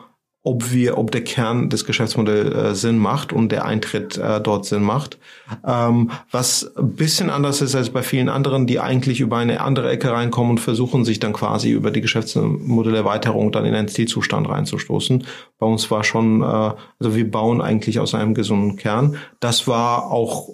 ob 0.47 0.71
wir, 0.71 0.97
ob 0.97 1.11
der 1.11 1.25
Kern 1.25 1.69
des 1.69 1.83
Geschäftsmodells 1.83 2.55
äh, 2.55 2.73
Sinn 2.73 2.97
macht 2.97 3.33
und 3.33 3.51
der 3.51 3.65
Eintritt 3.65 4.17
äh, 4.17 4.39
dort 4.39 4.65
Sinn 4.65 4.81
macht. 4.81 5.17
Ähm, 5.65 6.09
was 6.31 6.71
ein 6.77 6.93
bisschen 6.93 7.29
anders 7.29 7.61
ist 7.61 7.75
als 7.75 7.89
bei 7.89 8.01
vielen 8.01 8.29
anderen, 8.29 8.65
die 8.65 8.79
eigentlich 8.79 9.19
über 9.19 9.35
eine 9.37 9.59
andere 9.59 9.89
Ecke 9.89 10.09
reinkommen 10.09 10.51
und 10.51 10.59
versuchen 10.59 11.03
sich 11.03 11.19
dann 11.19 11.33
quasi 11.33 11.69
über 11.69 11.91
die 11.91 11.99
Geschäftsmodellerweiterung 11.99 13.51
dann 13.51 13.65
in 13.65 13.75
einen 13.75 13.89
Zielzustand 13.89 14.47
reinzustoßen. 14.47 15.25
Bei 15.59 15.67
uns 15.67 15.91
war 15.91 16.05
schon, 16.05 16.41
äh, 16.41 16.45
also 16.45 17.13
wir 17.13 17.29
bauen 17.29 17.59
eigentlich 17.59 17.99
aus 17.99 18.15
einem 18.15 18.33
gesunden 18.33 18.77
Kern. 18.77 19.17
Das 19.41 19.67
war 19.67 20.09
auch 20.11 20.47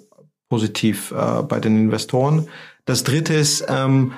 positiv 0.48 1.12
äh, 1.12 1.42
bei 1.44 1.60
den 1.60 1.76
Investoren. 1.76 2.48
Das 2.84 3.04
dritte 3.04 3.34
ist, 3.34 3.64
ähm, 3.68 4.12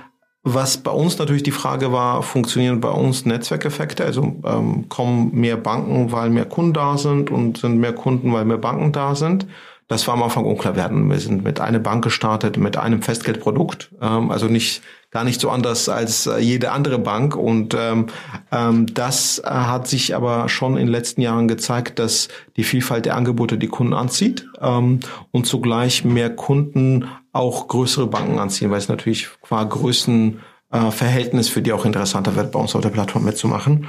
was 0.48 0.76
bei 0.76 0.92
uns 0.92 1.18
natürlich 1.18 1.42
die 1.42 1.50
Frage 1.50 1.90
war, 1.90 2.22
funktionieren 2.22 2.80
bei 2.80 2.90
uns 2.90 3.26
Netzwerkeffekte? 3.26 4.04
Also 4.04 4.36
ähm, 4.44 4.88
kommen 4.88 5.34
mehr 5.34 5.56
Banken, 5.56 6.12
weil 6.12 6.30
mehr 6.30 6.44
Kunden 6.44 6.72
da 6.72 6.96
sind 6.98 7.32
und 7.32 7.58
sind 7.58 7.78
mehr 7.78 7.92
Kunden, 7.92 8.32
weil 8.32 8.44
mehr 8.44 8.56
Banken 8.56 8.92
da 8.92 9.16
sind? 9.16 9.48
Das 9.88 10.06
war 10.06 10.14
am 10.14 10.22
Anfang 10.22 10.44
unklar 10.44 10.76
werden. 10.76 11.10
Wir 11.10 11.18
sind 11.18 11.42
mit 11.42 11.60
einer 11.60 11.80
Bank 11.80 12.04
gestartet, 12.04 12.58
mit 12.58 12.76
einem 12.76 13.02
Festgeldprodukt, 13.02 13.90
ähm, 14.00 14.30
also 14.30 14.46
nicht 14.46 14.82
gar 15.10 15.24
nicht 15.24 15.40
so 15.40 15.50
anders 15.50 15.88
als 15.88 16.26
äh, 16.26 16.38
jede 16.38 16.70
andere 16.70 17.00
Bank. 17.00 17.34
Und 17.34 17.74
ähm, 17.74 18.06
ähm, 18.52 18.86
das 18.94 19.40
äh, 19.40 19.48
hat 19.48 19.88
sich 19.88 20.14
aber 20.14 20.48
schon 20.48 20.74
in 20.76 20.86
den 20.86 20.92
letzten 20.92 21.22
Jahren 21.22 21.48
gezeigt, 21.48 21.98
dass 21.98 22.28
die 22.56 22.64
Vielfalt 22.64 23.06
der 23.06 23.16
Angebote 23.16 23.58
die 23.58 23.68
Kunden 23.68 23.94
anzieht 23.94 24.46
ähm, 24.60 25.00
und 25.32 25.46
zugleich 25.46 26.04
mehr 26.04 26.34
Kunden 26.34 27.08
auch 27.36 27.68
größere 27.68 28.06
Banken 28.06 28.38
anziehen, 28.38 28.70
weil 28.70 28.78
es 28.78 28.88
natürlich 28.88 29.28
qua 29.40 29.64
Größen 29.64 30.40
äh, 30.72 30.90
für 30.90 31.62
die 31.62 31.72
auch 31.72 31.84
interessanter 31.84 32.36
wird, 32.36 32.52
bei 32.52 32.58
uns 32.58 32.74
auf 32.74 32.82
der 32.82 32.90
Plattform 32.90 33.24
mitzumachen. 33.24 33.88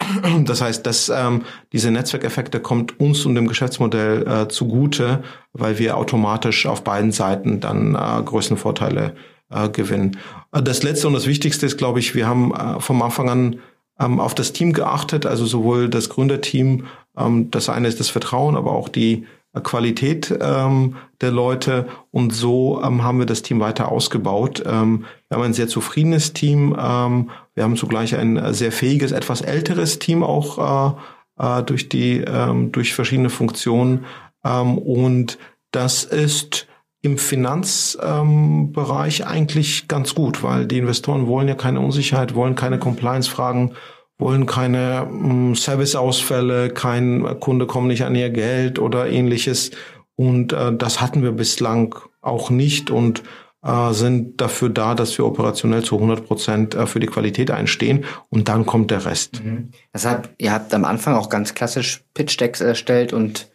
Das 0.44 0.62
heißt, 0.62 0.86
dass 0.86 1.08
ähm, 1.08 1.42
diese 1.72 1.90
Netzwerkeffekte 1.90 2.60
kommt 2.60 3.00
uns 3.00 3.26
und 3.26 3.34
dem 3.34 3.48
Geschäftsmodell 3.48 4.26
äh, 4.26 4.48
zugute, 4.48 5.22
weil 5.52 5.78
wir 5.78 5.96
automatisch 5.96 6.66
auf 6.66 6.84
beiden 6.84 7.10
Seiten 7.10 7.60
dann 7.60 7.94
äh, 7.94 8.22
Größenvorteile 8.22 9.14
äh, 9.50 9.68
gewinnen. 9.68 10.18
Äh, 10.52 10.62
das 10.62 10.82
Letzte 10.82 11.08
und 11.08 11.14
das 11.14 11.26
Wichtigste 11.26 11.66
ist, 11.66 11.78
glaube 11.78 11.98
ich, 11.98 12.14
wir 12.14 12.26
haben 12.26 12.54
äh, 12.54 12.80
vom 12.80 13.02
Anfang 13.02 13.28
an 13.28 13.60
ähm, 13.98 14.20
auf 14.20 14.34
das 14.34 14.52
Team 14.52 14.72
geachtet, 14.72 15.26
also 15.26 15.46
sowohl 15.46 15.88
das 15.88 16.08
Gründerteam, 16.08 16.86
ähm, 17.16 17.50
das 17.50 17.68
eine 17.68 17.88
ist 17.88 18.00
das 18.00 18.08
Vertrauen, 18.08 18.56
aber 18.56 18.72
auch 18.72 18.88
die 18.88 19.26
Qualität 19.62 20.36
ähm, 20.40 20.96
der 21.20 21.30
Leute 21.30 21.88
und 22.10 22.32
so 22.32 22.82
ähm, 22.82 23.02
haben 23.02 23.18
wir 23.18 23.26
das 23.26 23.42
Team 23.42 23.60
weiter 23.60 23.90
ausgebaut. 23.90 24.62
Ähm, 24.66 25.04
wir 25.28 25.36
haben 25.36 25.44
ein 25.44 25.54
sehr 25.54 25.68
zufriedenes 25.68 26.32
Team. 26.32 26.76
Ähm, 26.78 27.30
wir 27.54 27.64
haben 27.64 27.76
zugleich 27.76 28.16
ein 28.16 28.54
sehr 28.54 28.72
fähiges, 28.72 29.12
etwas 29.12 29.40
älteres 29.40 29.98
Team 29.98 30.22
auch 30.22 30.96
äh, 31.38 31.38
äh, 31.38 31.62
durch 31.62 31.88
die 31.88 32.18
ähm, 32.18 32.72
durch 32.72 32.94
verschiedene 32.94 33.30
Funktionen 33.30 34.04
ähm, 34.44 34.76
und 34.78 35.38
das 35.70 36.04
ist 36.04 36.66
im 37.00 37.18
Finanzbereich 37.18 39.26
eigentlich 39.26 39.86
ganz 39.86 40.14
gut, 40.14 40.42
weil 40.42 40.66
die 40.66 40.78
Investoren 40.78 41.28
wollen 41.28 41.46
ja 41.46 41.54
keine 41.54 41.80
Unsicherheit, 41.80 42.34
wollen 42.34 42.56
keine 42.56 42.78
Compliance-Fragen 42.78 43.74
wollen 44.18 44.46
keine 44.46 45.06
mm, 45.10 45.54
Serviceausfälle, 45.54 46.70
kein 46.70 47.38
Kunde 47.40 47.66
kommt 47.66 47.88
nicht 47.88 48.04
an 48.04 48.14
ihr 48.14 48.30
Geld 48.30 48.78
oder 48.78 49.08
ähnliches. 49.08 49.70
Und 50.16 50.52
äh, 50.52 50.74
das 50.76 51.00
hatten 51.00 51.22
wir 51.22 51.32
bislang 51.32 51.94
auch 52.20 52.50
nicht 52.50 52.90
und 52.90 53.22
äh, 53.62 53.92
sind 53.92 54.40
dafür 54.40 54.68
da, 54.68 54.94
dass 54.94 55.16
wir 55.18 55.24
operationell 55.24 55.82
zu 55.82 55.96
100 55.96 56.26
Prozent 56.26 56.74
äh, 56.74 56.86
für 56.86 57.00
die 57.00 57.06
Qualität 57.06 57.50
einstehen 57.50 58.04
und 58.28 58.48
dann 58.48 58.66
kommt 58.66 58.90
der 58.90 59.04
Rest. 59.04 59.44
Mhm. 59.44 59.70
Deshalb, 59.94 60.30
ihr 60.38 60.52
habt 60.52 60.74
am 60.74 60.84
Anfang 60.84 61.14
auch 61.14 61.28
ganz 61.28 61.54
klassisch 61.54 62.02
Pitch-Decks 62.14 62.60
erstellt 62.60 63.12
und 63.12 63.48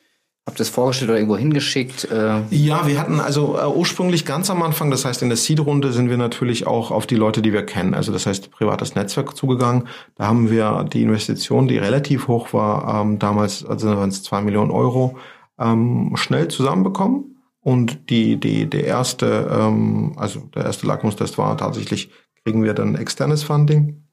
Habt 0.45 0.59
ihr 0.59 0.63
es 0.63 0.69
vorgestellt 0.69 1.09
oder 1.09 1.19
irgendwo 1.19 1.37
hingeschickt? 1.37 2.11
Äh? 2.11 2.41
Ja, 2.49 2.85
wir 2.85 2.99
hatten 2.99 3.21
also 3.21 3.57
äh, 3.57 3.65
ursprünglich 3.65 4.25
ganz 4.25 4.49
am 4.49 4.61
Anfang, 4.61 4.91
das 4.91 5.05
heißt 5.05 5.21
in 5.21 5.29
der 5.29 5.37
Seed-Runde 5.37 5.93
sind 5.93 6.09
wir 6.09 6.17
natürlich 6.17 6.67
auch 6.67 6.91
auf 6.91 7.07
die 7.07 7.15
Leute, 7.15 7.41
die 7.41 7.53
wir 7.53 7.65
kennen, 7.65 7.93
also 7.93 8.11
das 8.11 8.25
heißt 8.25 8.51
privates 8.51 8.95
Netzwerk 8.95 9.37
zugegangen. 9.37 9.87
Da 10.15 10.27
haben 10.27 10.51
wir 10.51 10.83
die 10.91 11.01
Investition, 11.01 11.69
die 11.69 11.77
relativ 11.77 12.27
hoch 12.27 12.51
war, 12.51 13.01
ähm, 13.01 13.19
damals 13.19 13.65
also 13.65 13.87
waren 13.95 14.09
es 14.09 14.21
zwei 14.21 14.41
Millionen 14.41 14.71
Euro, 14.71 15.17
ähm, 15.57 16.11
schnell 16.15 16.49
zusammenbekommen. 16.49 17.37
Und 17.61 18.09
die, 18.09 18.37
die, 18.37 18.69
der 18.69 18.83
erste, 18.83 19.49
ähm, 19.49 20.11
also 20.17 20.41
der 20.53 20.65
erste 20.65 20.85
Lackmustest 20.85 21.37
war 21.37 21.57
tatsächlich, 21.57 22.11
kriegen 22.43 22.63
wir 22.63 22.73
dann 22.73 22.95
externes 22.95 23.43
Funding. 23.43 24.03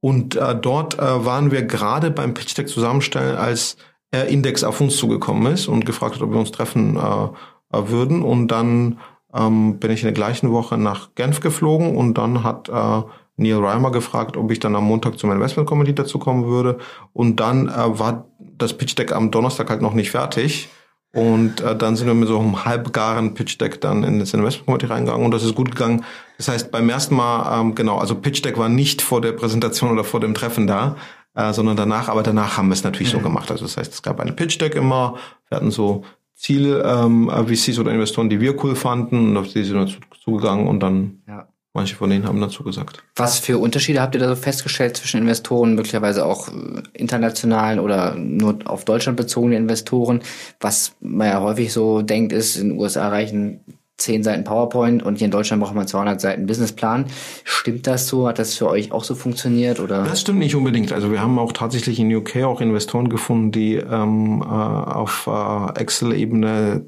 Und 0.00 0.36
äh, 0.36 0.58
dort 0.58 0.98
äh, 0.98 1.24
waren 1.24 1.50
wir 1.50 1.62
gerade 1.62 2.10
beim 2.10 2.32
Pitch 2.32 2.56
Deck 2.56 2.68
zusammenstellen, 2.68 3.36
als 3.36 3.76
äh, 4.14 4.32
Index 4.32 4.64
auf 4.64 4.80
uns 4.80 4.96
zugekommen 4.96 5.52
ist 5.52 5.66
und 5.66 5.84
gefragt 5.84 6.14
hat, 6.14 6.22
ob 6.22 6.30
wir 6.30 6.38
uns 6.38 6.52
treffen 6.52 6.96
äh, 6.96 7.76
äh, 7.76 7.88
würden. 7.88 8.22
Und 8.22 8.48
dann 8.48 8.98
ähm, 9.34 9.78
bin 9.78 9.90
ich 9.90 10.00
in 10.00 10.06
der 10.06 10.12
gleichen 10.12 10.52
Woche 10.52 10.78
nach 10.78 11.14
Genf 11.14 11.40
geflogen 11.40 11.96
und 11.96 12.14
dann 12.14 12.44
hat 12.44 12.68
äh, 12.68 13.02
Neil 13.36 13.64
Reimer 13.64 13.90
gefragt, 13.90 14.36
ob 14.36 14.50
ich 14.52 14.60
dann 14.60 14.76
am 14.76 14.84
Montag 14.84 15.18
zum 15.18 15.32
Investment 15.32 15.68
Committee 15.68 15.94
dazu 15.94 16.18
kommen 16.18 16.46
würde. 16.46 16.78
Und 17.12 17.40
dann 17.40 17.68
äh, 17.68 17.98
war 17.98 18.28
das 18.38 18.74
Pitch 18.74 18.96
Deck 18.96 19.12
am 19.12 19.30
Donnerstag 19.30 19.70
halt 19.70 19.82
noch 19.82 19.94
nicht 19.94 20.12
fertig. 20.12 20.68
Und 21.12 21.60
äh, 21.60 21.76
dann 21.76 21.94
sind 21.94 22.08
wir 22.08 22.14
mit 22.14 22.28
so 22.28 22.38
einem 22.38 22.64
halbgaren 22.64 23.34
Pitch 23.34 23.60
Deck 23.60 23.80
dann 23.80 24.02
in 24.02 24.18
das 24.18 24.34
Investment 24.34 24.66
Committee 24.66 24.86
reingegangen 24.86 25.24
und 25.24 25.30
das 25.30 25.44
ist 25.44 25.54
gut 25.54 25.70
gegangen. 25.70 26.04
Das 26.38 26.48
heißt, 26.48 26.72
beim 26.72 26.88
ersten 26.88 27.14
Mal, 27.14 27.60
ähm, 27.60 27.76
genau, 27.76 27.98
also 27.98 28.16
Pitch 28.16 28.44
Deck 28.44 28.58
war 28.58 28.68
nicht 28.68 29.00
vor 29.00 29.20
der 29.20 29.30
Präsentation 29.30 29.92
oder 29.92 30.02
vor 30.02 30.18
dem 30.18 30.34
Treffen 30.34 30.66
da, 30.66 30.96
äh, 31.34 31.52
sondern 31.52 31.76
danach, 31.76 32.08
aber 32.08 32.22
danach 32.22 32.56
haben 32.56 32.68
wir 32.68 32.74
es 32.74 32.84
natürlich 32.84 33.12
mhm. 33.12 33.18
so 33.18 33.22
gemacht. 33.22 33.50
Also 33.50 33.64
das 33.64 33.76
heißt, 33.76 33.92
es 33.92 34.02
gab 34.02 34.20
eine 34.20 34.32
Pitch 34.32 34.60
Deck 34.60 34.74
immer, 34.74 35.16
wir 35.48 35.56
hatten 35.56 35.70
so 35.70 36.04
Ziel 36.34 36.82
ähm, 36.84 37.30
VCs 37.30 37.78
oder 37.78 37.92
Investoren, 37.92 38.28
die 38.28 38.40
wir 38.40 38.62
cool 38.64 38.76
fanden 38.76 39.30
und 39.30 39.36
auf 39.36 39.48
die 39.48 39.64
sind 39.64 39.76
wir 39.76 39.88
zugegangen 40.22 40.66
und 40.66 40.80
dann 40.80 41.22
ja. 41.26 41.48
manche 41.72 41.94
von 41.96 42.10
denen 42.10 42.26
haben 42.26 42.40
dazu 42.40 42.64
gesagt. 42.64 43.02
Was 43.16 43.38
für 43.38 43.58
Unterschiede 43.58 44.00
habt 44.00 44.14
ihr 44.14 44.20
da 44.20 44.28
so 44.28 44.36
festgestellt 44.36 44.96
zwischen 44.96 45.20
Investoren, 45.20 45.74
möglicherweise 45.74 46.26
auch 46.26 46.48
äh, 46.48 46.82
internationalen 46.92 47.78
oder 47.78 48.14
nur 48.16 48.58
auf 48.64 48.84
Deutschland 48.84 49.16
bezogene 49.16 49.56
Investoren? 49.56 50.22
Was 50.60 50.96
man 51.00 51.28
ja 51.28 51.40
häufig 51.40 51.72
so 51.72 52.02
denkt, 52.02 52.32
ist, 52.32 52.56
in 52.56 52.70
den 52.70 52.78
USA 52.78 53.08
reichen 53.08 53.60
zehn 54.04 54.22
Seiten 54.22 54.44
PowerPoint 54.44 55.02
und 55.02 55.18
hier 55.18 55.24
in 55.24 55.30
Deutschland 55.30 55.62
braucht 55.62 55.74
man 55.74 55.86
200 55.86 56.20
Seiten 56.20 56.46
Businessplan. 56.46 57.06
Stimmt 57.42 57.86
das 57.86 58.06
so? 58.06 58.28
Hat 58.28 58.38
das 58.38 58.54
für 58.54 58.68
euch 58.68 58.92
auch 58.92 59.04
so 59.04 59.14
funktioniert? 59.14 59.80
Oder? 59.80 60.04
Das 60.04 60.20
stimmt 60.20 60.38
nicht 60.38 60.54
unbedingt. 60.54 60.92
Also 60.92 61.10
wir 61.10 61.20
haben 61.20 61.38
auch 61.38 61.52
tatsächlich 61.52 61.98
in 61.98 62.14
UK 62.14 62.44
auch 62.44 62.60
Investoren 62.60 63.08
gefunden, 63.08 63.50
die 63.50 63.74
ähm, 63.74 64.42
äh, 64.42 64.44
auf 64.44 65.26
äh, 65.26 65.80
Excel-Ebene 65.80 66.84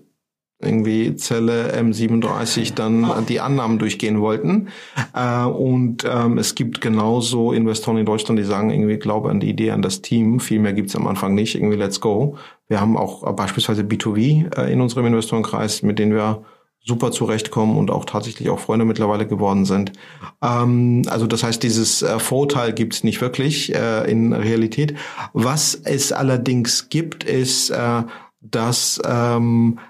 irgendwie 0.58 1.14
Zelle 1.16 1.74
M37 1.74 2.74
dann 2.74 3.26
die 3.28 3.40
Annahmen 3.40 3.78
durchgehen 3.78 4.20
wollten. 4.20 4.68
Äh, 5.14 5.44
und 5.44 6.04
ähm, 6.10 6.38
es 6.38 6.54
gibt 6.54 6.80
genauso 6.80 7.52
Investoren 7.52 7.98
in 7.98 8.06
Deutschland, 8.06 8.38
die 8.38 8.44
sagen, 8.44 8.70
irgendwie 8.70 8.96
glaube 8.96 9.30
an 9.30 9.40
die 9.40 9.50
Idee, 9.50 9.72
an 9.72 9.82
das 9.82 10.00
Team. 10.00 10.40
Viel 10.40 10.60
mehr 10.60 10.72
gibt's 10.72 10.96
am 10.96 11.06
Anfang 11.06 11.34
nicht. 11.34 11.56
Irgendwie 11.56 11.76
let's 11.76 12.00
go. 12.00 12.36
Wir 12.68 12.80
haben 12.80 12.96
auch 12.96 13.26
äh, 13.26 13.32
beispielsweise 13.32 13.82
B2B 13.82 14.56
äh, 14.56 14.72
in 14.72 14.80
unserem 14.80 15.06
Investorenkreis, 15.06 15.82
mit 15.82 15.98
denen 15.98 16.14
wir 16.14 16.42
super 16.86 17.10
zurechtkommen 17.10 17.76
und 17.76 17.90
auch 17.90 18.04
tatsächlich 18.04 18.48
auch 18.48 18.60
Freunde 18.60 18.84
mittlerweile 18.84 19.26
geworden 19.26 19.64
sind. 19.64 19.92
Ähm, 20.40 21.02
also 21.08 21.26
das 21.26 21.42
heißt, 21.42 21.62
dieses 21.62 22.02
äh, 22.02 22.18
Vorurteil 22.20 22.72
gibt 22.72 22.94
es 22.94 23.04
nicht 23.04 23.20
wirklich 23.20 23.74
äh, 23.74 24.10
in 24.10 24.32
Realität. 24.32 24.94
Was 25.32 25.74
es 25.74 26.12
allerdings 26.12 26.88
gibt, 26.88 27.24
ist, 27.24 27.70
äh, 27.70 28.02
dass 28.40 29.00
ähm, 29.04 29.80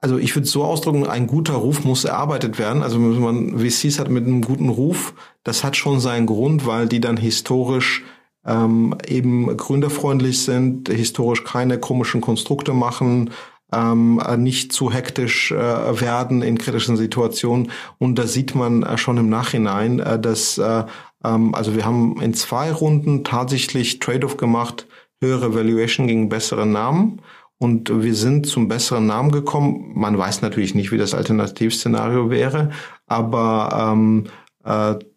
also 0.00 0.18
ich 0.18 0.36
würde 0.36 0.46
so 0.46 0.62
ausdrücken, 0.62 1.06
ein 1.06 1.26
guter 1.26 1.54
Ruf 1.54 1.84
muss 1.84 2.04
erarbeitet 2.04 2.60
werden. 2.60 2.84
Also 2.84 3.00
wenn 3.00 3.20
man 3.20 3.58
VCs 3.58 3.98
hat 3.98 4.08
mit 4.08 4.24
einem 4.24 4.42
guten 4.42 4.68
Ruf, 4.68 5.14
das 5.42 5.64
hat 5.64 5.76
schon 5.76 5.98
seinen 5.98 6.26
Grund, 6.26 6.64
weil 6.64 6.86
die 6.86 7.00
dann 7.00 7.16
historisch 7.16 8.04
ähm, 8.44 8.94
eben 9.08 9.56
gründerfreundlich 9.56 10.44
sind, 10.44 10.88
historisch 10.88 11.42
keine 11.42 11.80
komischen 11.80 12.20
Konstrukte 12.20 12.72
machen, 12.72 13.30
ähm, 13.72 14.20
nicht 14.38 14.72
zu 14.72 14.92
hektisch 14.92 15.50
äh, 15.52 15.56
werden 16.00 16.42
in 16.42 16.58
kritischen 16.58 16.96
Situationen. 16.96 17.70
Und 17.98 18.18
da 18.18 18.26
sieht 18.26 18.54
man 18.54 18.82
äh, 18.82 18.96
schon 18.98 19.16
im 19.16 19.28
Nachhinein, 19.28 19.98
äh, 19.98 20.18
dass 20.18 20.58
äh, 20.58 20.84
ähm, 21.24 21.54
also 21.54 21.74
wir 21.74 21.84
haben 21.84 22.20
in 22.20 22.34
zwei 22.34 22.72
Runden 22.72 23.24
tatsächlich 23.24 23.98
Trade-off 23.98 24.36
gemacht, 24.36 24.86
höhere 25.20 25.54
Valuation 25.54 26.06
gegen 26.06 26.28
bessere 26.28 26.66
Namen. 26.66 27.20
Und 27.58 28.02
wir 28.02 28.14
sind 28.14 28.46
zum 28.46 28.68
besseren 28.68 29.06
Namen 29.06 29.32
gekommen. 29.32 29.92
Man 29.94 30.18
weiß 30.18 30.42
natürlich 30.42 30.74
nicht, 30.74 30.92
wie 30.92 30.98
das 30.98 31.14
Alternativszenario 31.14 32.28
wäre, 32.28 32.70
aber 33.06 33.92
ähm, 33.94 34.24
äh, 34.26 34.30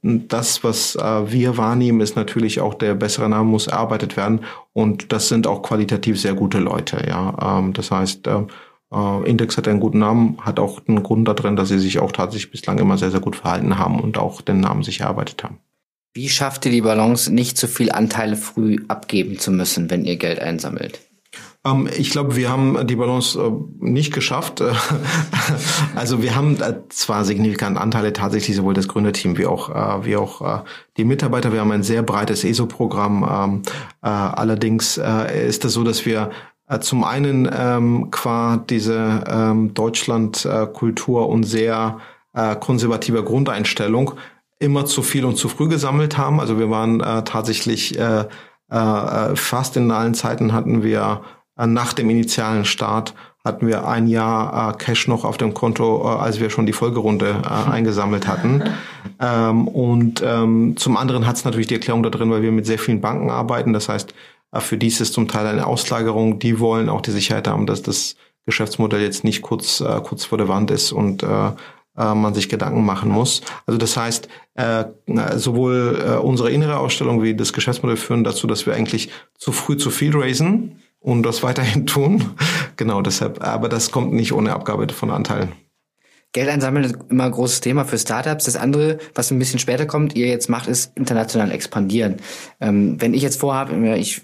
das, 0.02 0.64
was 0.64 0.96
äh, 0.96 1.32
wir 1.32 1.58
wahrnehmen, 1.58 2.02
ist 2.02 2.16
natürlich 2.16 2.60
auch 2.60 2.76
der 2.76 2.94
bessere 2.94 3.28
Name 3.30 3.50
muss 3.50 3.68
erarbeitet 3.68 4.16
werden 4.16 4.42
und 4.74 5.12
das 5.12 5.28
sind 5.28 5.48
auch 5.48 5.64
qualitativ 5.64 6.22
sehr 6.22 6.36
gute 6.36 6.60
Leute. 6.60 7.04
Ja, 7.08 7.60
ähm, 7.60 7.74
das 7.74 7.90
heißt, 7.90 8.28
äh, 8.28 8.44
äh, 8.92 9.30
Index 9.30 9.58
hat 9.58 9.68
einen 9.68 9.80
guten 9.80 10.00
Namen, 10.00 10.38
hat 10.42 10.60
auch 10.60 10.82
einen 10.88 11.02
Grund 11.02 11.28
darin, 11.28 11.56
dass 11.56 11.70
sie 11.70 11.80
sich 11.80 12.00
auch 12.00 12.12
tatsächlich 12.12 12.52
bislang 12.52 12.78
immer 12.78 12.98
sehr, 12.98 13.12
sehr 13.12 13.20
gut 13.20 13.36
verhalten 13.36 13.80
haben 13.80 14.00
und 14.00 14.18
auch 14.18 14.42
den 14.42 14.60
Namen 14.60 14.84
sich 14.84 15.00
erarbeitet 15.00 15.44
haben. 15.44 15.58
Wie 16.14 16.30
schafft 16.30 16.66
ihr 16.66 16.72
die 16.72 16.82
Balance, 16.82 17.34
nicht 17.34 17.58
zu 17.58 17.68
viel 17.68 17.92
Anteile 17.92 18.36
früh 18.36 18.78
abgeben 18.88 19.40
zu 19.40 19.52
müssen, 19.52 19.90
wenn 19.90 20.06
ihr 20.06 20.18
Geld 20.18 20.40
einsammelt? 20.40 21.00
Ähm, 21.66 21.90
ich 21.98 22.12
glaube, 22.12 22.36
wir 22.36 22.50
haben 22.50 22.88
die 22.88 22.96
Balance 22.96 23.40
äh, 23.40 23.52
nicht 23.80 24.14
geschafft. 24.14 24.64
also 25.96 26.22
wir 26.22 26.36
haben 26.36 26.62
äh, 26.62 26.76
zwar 26.90 27.26
signifikante 27.26 27.82
Anteile 27.82 28.14
tatsächlich 28.14 28.56
sowohl 28.56 28.74
das 28.74 28.88
Gründerteam 28.88 29.38
wie 29.38 29.46
auch 29.46 29.70
äh, 29.70 30.06
wie 30.06 30.16
auch 30.16 30.64
die 30.98 31.06
Mitarbeiter. 31.06 31.52
Wir 31.52 31.62
haben 31.62 31.72
ein 31.72 31.84
sehr 31.84 32.04
breites 32.04 32.44
ESO-Programm. 32.44 33.24
Ähm, 33.24 33.62
allerdings 34.02 34.98
ist 34.98 35.66
es 35.66 35.74
so, 35.74 35.84
dass 35.84 36.06
wir 36.06 36.32
zum 36.82 37.04
einen 37.04 37.50
ähm, 37.52 38.12
qua 38.12 38.58
diese 38.58 39.70
Deutschland-Kultur 39.74 41.30
und 41.30 41.44
sehr 41.44 42.00
konservativer 42.60 43.24
Grundeinstellung 43.24 44.14
immer 44.60 44.86
zu 44.86 45.02
viel 45.02 45.26
und 45.26 45.38
zu 45.38 45.50
früh 45.50 45.68
gesammelt 45.68 46.18
haben. 46.18 46.40
Also 46.40 46.60
wir 46.60 46.70
waren 46.70 47.00
tatsächlich 47.00 47.98
fast 48.70 49.78
in 49.78 49.92
allen 49.92 50.14
Zeiten 50.14 50.54
hatten 50.54 50.84
wir 50.84 51.22
äh, 51.22 51.39
nach 51.68 51.94
dem 51.94 52.10
initialen 52.10 52.66
Start 52.66 53.14
hatten 53.44 53.68
wir 53.68 53.88
ein 53.88 54.08
Jahr 54.08 54.74
äh, 54.74 54.78
Cash 54.78 55.08
noch 55.08 55.24
auf 55.24 55.38
dem 55.38 55.54
Konto, 55.54 56.04
äh, 56.04 56.20
als 56.20 56.40
wir 56.40 56.50
schon 56.50 56.66
die 56.66 56.74
Folgerunde 56.74 57.42
äh, 57.44 57.70
eingesammelt 57.72 58.28
hatten. 58.28 58.64
Ähm, 59.22 59.68
und 59.68 60.22
ähm, 60.26 60.76
zum 60.78 60.96
anderen 60.96 61.28
hat 61.28 61.36
es 61.36 61.44
natürlich 61.44 61.68
die 61.68 61.74
Erklärung 61.74 62.04
da 62.04 62.10
drin, 62.10 62.32
weil 62.32 62.42
wir 62.42 62.54
mit 62.54 62.66
sehr 62.66 62.80
vielen 62.80 63.02
Banken 63.02 63.30
arbeiten. 63.30 63.74
Das 63.74 63.90
heißt, 63.90 64.14
äh, 64.54 64.60
für 64.62 64.78
dies 64.78 65.02
ist 65.02 65.14
zum 65.14 65.28
Teil 65.28 65.46
eine 65.46 65.68
Auslagerung. 65.68 66.40
Die 66.40 66.60
wollen 66.60 66.88
auch 66.88 67.02
die 67.02 67.12
Sicherheit 67.12 67.48
haben, 67.48 67.66
dass 67.66 67.82
das 67.82 68.16
Geschäftsmodell 68.46 69.02
jetzt 69.02 69.26
nicht 69.26 69.42
kurz, 69.42 69.82
äh, 69.82 70.00
kurz 70.04 70.24
vor 70.24 70.38
der 70.38 70.48
Wand 70.48 70.72
ist 70.72 70.94
und 70.94 71.24
äh, 71.24 71.28
äh 71.28 72.16
man 72.16 72.34
sich 72.34 72.48
Gedanken 72.48 72.86
machen 72.86 73.10
muss. 73.10 73.42
Also 73.66 73.78
das 73.78 73.98
heißt, 73.98 74.30
äh, 74.56 74.86
sowohl 75.36 76.02
äh, 76.06 76.18
unsere 76.18 76.52
innere 76.52 76.78
Ausstellung 76.78 77.22
wie 77.22 77.36
das 77.36 77.52
Geschäftsmodell 77.52 77.98
führen 77.98 78.24
dazu, 78.24 78.48
dass 78.48 78.66
wir 78.66 78.74
eigentlich 78.74 79.10
zu 79.38 79.52
früh 79.52 79.76
zu 79.76 79.90
viel 79.90 80.16
raisen 80.16 80.80
und 81.00 81.24
das 81.24 81.44
weiterhin 81.44 81.86
tun. 81.86 82.32
Genau 82.76 83.02
deshalb. 83.02 83.44
Aber 83.44 83.68
das 83.68 83.92
kommt 83.92 84.14
nicht 84.14 84.32
ohne 84.32 84.54
Abgabe 84.54 84.88
von 84.94 85.12
Anteilen. 85.12 85.52
Geld 86.32 86.48
einsammeln 86.48 86.86
ist 86.86 86.96
immer 87.10 87.24
ein 87.24 87.32
großes 87.32 87.62
Thema 87.62 87.86
für 87.86 87.98
Startups. 87.98 88.46
Das 88.46 88.56
andere, 88.56 89.00
was 89.16 89.32
ein 89.32 89.40
bisschen 89.40 89.58
später 89.58 89.88
kommt, 89.88 90.16
ihr 90.16 90.28
jetzt 90.28 90.48
macht, 90.48 90.68
ist 90.68 90.96
international 90.96 91.52
expandieren. 91.52 92.18
Ähm, 92.62 93.02
wenn 93.02 93.16
ich 93.16 93.24
jetzt 93.24 93.40
vorhabe, 93.40 93.98
ich 93.98 94.22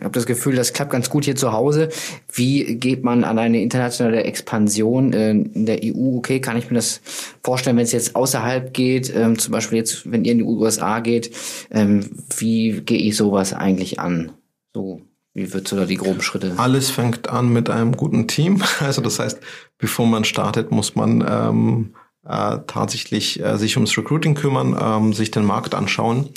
habe 0.00 0.12
das 0.12 0.26
Gefühl, 0.26 0.54
das 0.54 0.72
klappt 0.72 0.92
ganz 0.92 1.10
gut 1.10 1.24
hier 1.24 1.34
zu 1.34 1.52
Hause. 1.52 1.88
Wie 2.32 2.76
geht 2.76 3.02
man 3.02 3.24
an 3.24 3.40
eine 3.40 3.60
internationale 3.60 4.22
Expansion 4.22 5.12
äh, 5.12 5.30
in 5.30 5.66
der 5.66 5.80
EU? 5.82 6.18
Okay, 6.18 6.40
kann 6.40 6.56
ich 6.56 6.70
mir 6.70 6.76
das 6.76 7.00
vorstellen, 7.42 7.76
wenn 7.76 7.84
es 7.84 7.92
jetzt 7.92 8.14
außerhalb 8.14 8.72
geht, 8.72 9.12
ähm, 9.12 9.36
zum 9.36 9.50
Beispiel 9.50 9.78
jetzt, 9.78 10.08
wenn 10.10 10.24
ihr 10.24 10.32
in 10.32 10.38
die 10.38 10.44
USA 10.44 11.00
geht, 11.00 11.34
ähm, 11.72 12.08
wie 12.36 12.82
gehe 12.82 12.98
ich 12.98 13.16
sowas 13.16 13.52
eigentlich 13.52 13.98
an? 13.98 14.30
So 14.72 15.07
wie 15.34 15.52
würdest 15.52 15.72
du 15.72 15.76
da 15.76 15.84
die 15.84 15.96
groben 15.96 16.20
Schritte? 16.20 16.54
Alles 16.56 16.90
fängt 16.90 17.28
an 17.28 17.52
mit 17.52 17.70
einem 17.70 17.96
guten 17.96 18.26
Team. 18.26 18.62
Also 18.80 19.02
das 19.02 19.18
heißt, 19.18 19.40
bevor 19.78 20.06
man 20.06 20.24
startet, 20.24 20.70
muss 20.70 20.94
man 20.94 21.24
ähm, 21.28 21.94
äh, 22.26 22.58
tatsächlich 22.66 23.42
äh, 23.42 23.56
sich 23.56 23.76
ums 23.76 23.96
Recruiting 23.96 24.34
kümmern, 24.34 24.76
ähm, 24.80 25.12
sich 25.12 25.30
den 25.30 25.44
Markt 25.44 25.74
anschauen. 25.74 26.30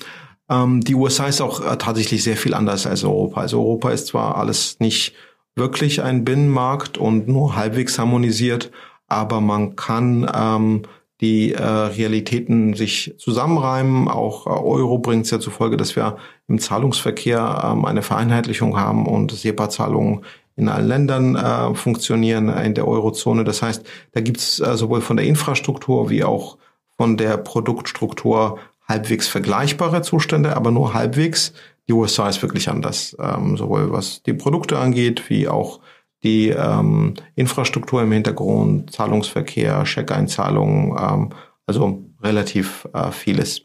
Ähm, 0.49 0.81
die 0.81 0.95
USA 0.95 1.27
ist 1.27 1.41
auch 1.41 1.65
äh, 1.65 1.77
tatsächlich 1.77 2.23
sehr 2.23 2.37
viel 2.37 2.53
anders 2.53 2.85
als 2.85 3.03
Europa. 3.03 3.41
Also 3.41 3.59
Europa 3.59 3.91
ist 3.91 4.07
zwar 4.07 4.37
alles 4.37 4.79
nicht 4.79 5.13
wirklich 5.55 6.01
ein 6.01 6.23
Binnenmarkt 6.23 6.97
und 6.97 7.27
nur 7.27 7.55
halbwegs 7.55 7.97
harmonisiert, 7.99 8.71
aber 9.07 9.41
man 9.41 9.75
kann 9.75 10.29
ähm, 10.33 10.83
die 11.21 11.53
äh, 11.53 11.63
Realitäten 11.63 12.73
sich 12.73 13.13
zusammenreimen. 13.17 14.07
Auch 14.07 14.47
äh, 14.47 14.49
Euro 14.49 14.97
bringt 14.97 15.25
es 15.25 15.31
ja 15.31 15.39
zur 15.39 15.53
Folge, 15.53 15.77
dass 15.77 15.95
wir 15.95 16.17
im 16.51 16.59
Zahlungsverkehr 16.59 17.61
ähm, 17.63 17.85
eine 17.85 18.01
Vereinheitlichung 18.01 18.77
haben 18.77 19.07
und 19.07 19.31
SEPA-Zahlungen 19.31 20.25
in 20.57 20.69
allen 20.69 20.87
Ländern 20.87 21.35
äh, 21.35 21.73
funktionieren 21.73 22.49
in 22.49 22.73
der 22.73 22.87
Eurozone. 22.87 23.43
Das 23.43 23.61
heißt, 23.61 23.85
da 24.11 24.21
gibt 24.21 24.37
es 24.37 24.59
äh, 24.59 24.75
sowohl 24.75 25.01
von 25.01 25.17
der 25.17 25.25
Infrastruktur 25.25 26.09
wie 26.09 26.23
auch 26.23 26.57
von 26.97 27.17
der 27.17 27.37
Produktstruktur 27.37 28.59
halbwegs 28.87 29.27
vergleichbare 29.27 30.01
Zustände, 30.01 30.55
aber 30.55 30.71
nur 30.71 30.93
halbwegs. 30.93 31.53
Die 31.87 31.93
USA 31.93 32.29
ist 32.29 32.41
wirklich 32.41 32.69
anders, 32.69 33.15
ähm, 33.19 33.57
sowohl 33.57 33.91
was 33.91 34.21
die 34.23 34.33
Produkte 34.33 34.77
angeht, 34.77 35.29
wie 35.29 35.47
auch 35.47 35.79
die 36.23 36.49
ähm, 36.49 37.15
Infrastruktur 37.35 38.03
im 38.03 38.11
Hintergrund, 38.11 38.91
Zahlungsverkehr, 38.91 39.85
Scheckeinzahlungen, 39.85 40.95
ähm, 40.99 41.29
also 41.65 42.03
relativ 42.21 42.87
äh, 42.93 43.11
vieles. 43.11 43.63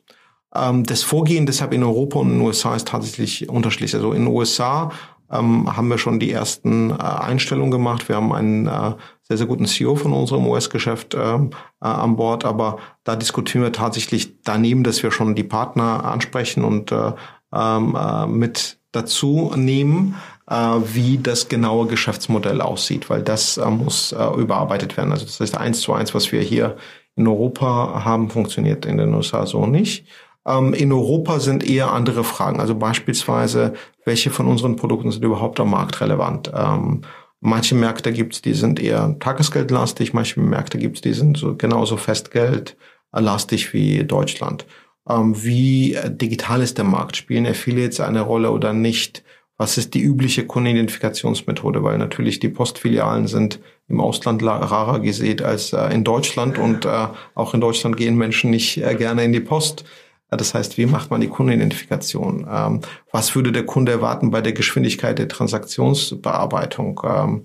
Ähm, 0.55 0.85
das 0.85 1.03
Vorgehen 1.03 1.47
deshalb 1.47 1.73
in 1.73 1.83
Europa 1.83 2.19
und 2.19 2.31
in 2.31 2.39
den 2.39 2.47
USA 2.47 2.75
ist 2.75 2.89
tatsächlich 2.89 3.49
unterschiedlich. 3.49 3.95
Also 3.95 4.13
in 4.13 4.25
den 4.25 4.35
USA 4.35 4.91
ähm, 5.31 5.77
haben 5.77 5.89
wir 5.89 5.99
schon 5.99 6.21
die 6.21 6.31
ersten 6.31 6.91
äh, 6.91 6.95
Einstellungen 6.95 7.71
gemacht. 7.71 8.09
Wir 8.09 8.17
haben 8.17 8.33
einen 8.33 8.67
äh, 8.67 8.93
sehr, 9.23 9.37
sehr 9.37 9.47
guten 9.47 9.67
CEO 9.67 9.97
von 9.97 10.13
unserem 10.13 10.47
US-Geschäft 10.47 11.17
ähm, 11.19 11.51
äh, 11.81 11.87
an 11.87 12.17
Bord, 12.17 12.45
aber 12.45 12.79
da 13.05 13.17
diskutieren 13.17 13.65
wir 13.65 13.73
tatsächlich 13.73 14.43
daneben, 14.43 14.85
dass 14.85 15.03
wir 15.03 15.11
schon 15.11 15.35
die 15.35 15.45
Partner 15.45 16.05
ansprechen 16.05 16.65
und 16.65 16.93
äh, 16.93 17.13
ähm, 17.53 17.97
äh, 17.97 18.27
mit 18.27 18.79
dazu 18.93 19.53
nehmen 19.57 20.15
äh, 20.49 20.55
wie 20.55 21.19
das 21.19 21.49
genaue 21.49 21.87
Geschäftsmodell 21.87 22.61
aussieht, 22.61 23.11
weil 23.11 23.23
das 23.23 23.59
muss 23.59 24.13
überarbeitet 24.13 24.97
werden. 24.97 25.13
Also 25.13 25.27
das 25.27 25.41
heißt, 25.41 25.57
eins 25.57 25.81
zu 25.81 25.93
eins, 25.93 26.15
was 26.15 26.31
wir 26.31 26.41
hier 26.41 26.77
in 27.17 27.27
Europa 27.27 28.05
haben, 28.05 28.31
funktioniert 28.31 28.87
in 28.87 28.97
den 28.97 29.13
USA 29.13 29.45
so 29.45 29.67
nicht. 29.67 30.07
Ähm, 30.47 30.75
in 30.75 30.93
Europa 30.93 31.41
sind 31.41 31.69
eher 31.69 31.93
andere 31.93 32.25
Fragen. 32.25 32.61
Also 32.61 32.75
beispielsweise, 32.75 33.75
welche 34.05 34.31
von 34.31 34.47
unseren 34.47 34.77
Produkten 34.77 35.11
sind 35.11 35.25
überhaupt 35.25 35.59
am 35.61 35.71
Markt 35.71 36.01
relevant? 36.01 36.51
Ähm, 36.55 37.03
manche 37.41 37.75
Märkte 37.75 38.13
gibt's, 38.13 38.43
die 38.43 38.55
sind 38.55 38.81
eher 38.81 39.17
tagesgeldlastig, 39.19 40.13
manche 40.13 40.41
Märkte 40.41 40.79
gibt's, 40.79 41.01
die 41.01 41.15
sind 41.15 41.37
so 41.37 41.57
genauso 41.57 41.97
festgeldlastig 41.97 43.73
wie 43.73 44.05
Deutschland. 44.05 44.67
Ähm, 45.09 45.43
wie 45.43 45.99
digital 46.07 46.63
ist 46.63 46.79
der 46.79 46.85
Markt? 46.85 47.17
Spielen 47.17 47.47
Affiliates 47.47 48.01
eine 48.01 48.21
Rolle 48.21 48.51
oder 48.51 48.73
nicht? 48.73 49.25
was 49.59 49.79
ist 49.79 49.95
die 49.95 50.03
übliche 50.03 50.47
Kundenidentifikationsmethode, 50.47 51.83
weil 51.83 51.97
natürlich 51.99 52.41
die 52.41 52.49
Postfilialen 52.49 53.27
sind 53.27 53.61
im 53.89 54.01
Ausland 54.01 54.43
rarer 54.43 55.01
gesät 55.01 55.43
als 55.43 55.73
äh, 55.73 55.95
in 55.95 56.05
Deutschland 56.05 56.59
und 56.59 56.85
äh, 56.85 57.09
auch 57.35 57.55
in 57.55 57.61
Deutschland 57.61 57.97
gehen 57.97 58.17
Menschen 58.17 58.51
nicht 58.51 58.77
äh, 58.79 58.95
gerne 58.95 59.25
in 59.25 59.33
die 59.33 59.41
Post. 59.41 59.85
Äh, 60.31 60.37
das 60.37 60.55
heißt, 60.55 60.79
wie 60.79 60.87
macht 60.87 61.11
man 61.11 61.21
die 61.21 61.29
Kundenidentifikation? 61.29 62.47
Ähm, 62.51 62.81
was 63.13 63.35
würde 63.35 63.53
der 63.53 63.67
Kunde 63.67 63.93
erwarten 63.93 64.31
bei 64.31 64.41
der 64.41 64.53
Geschwindigkeit 64.53 65.19
der 65.19 65.29
Transaktionsbearbeitung? 65.29 67.01
Ähm, 67.05 67.43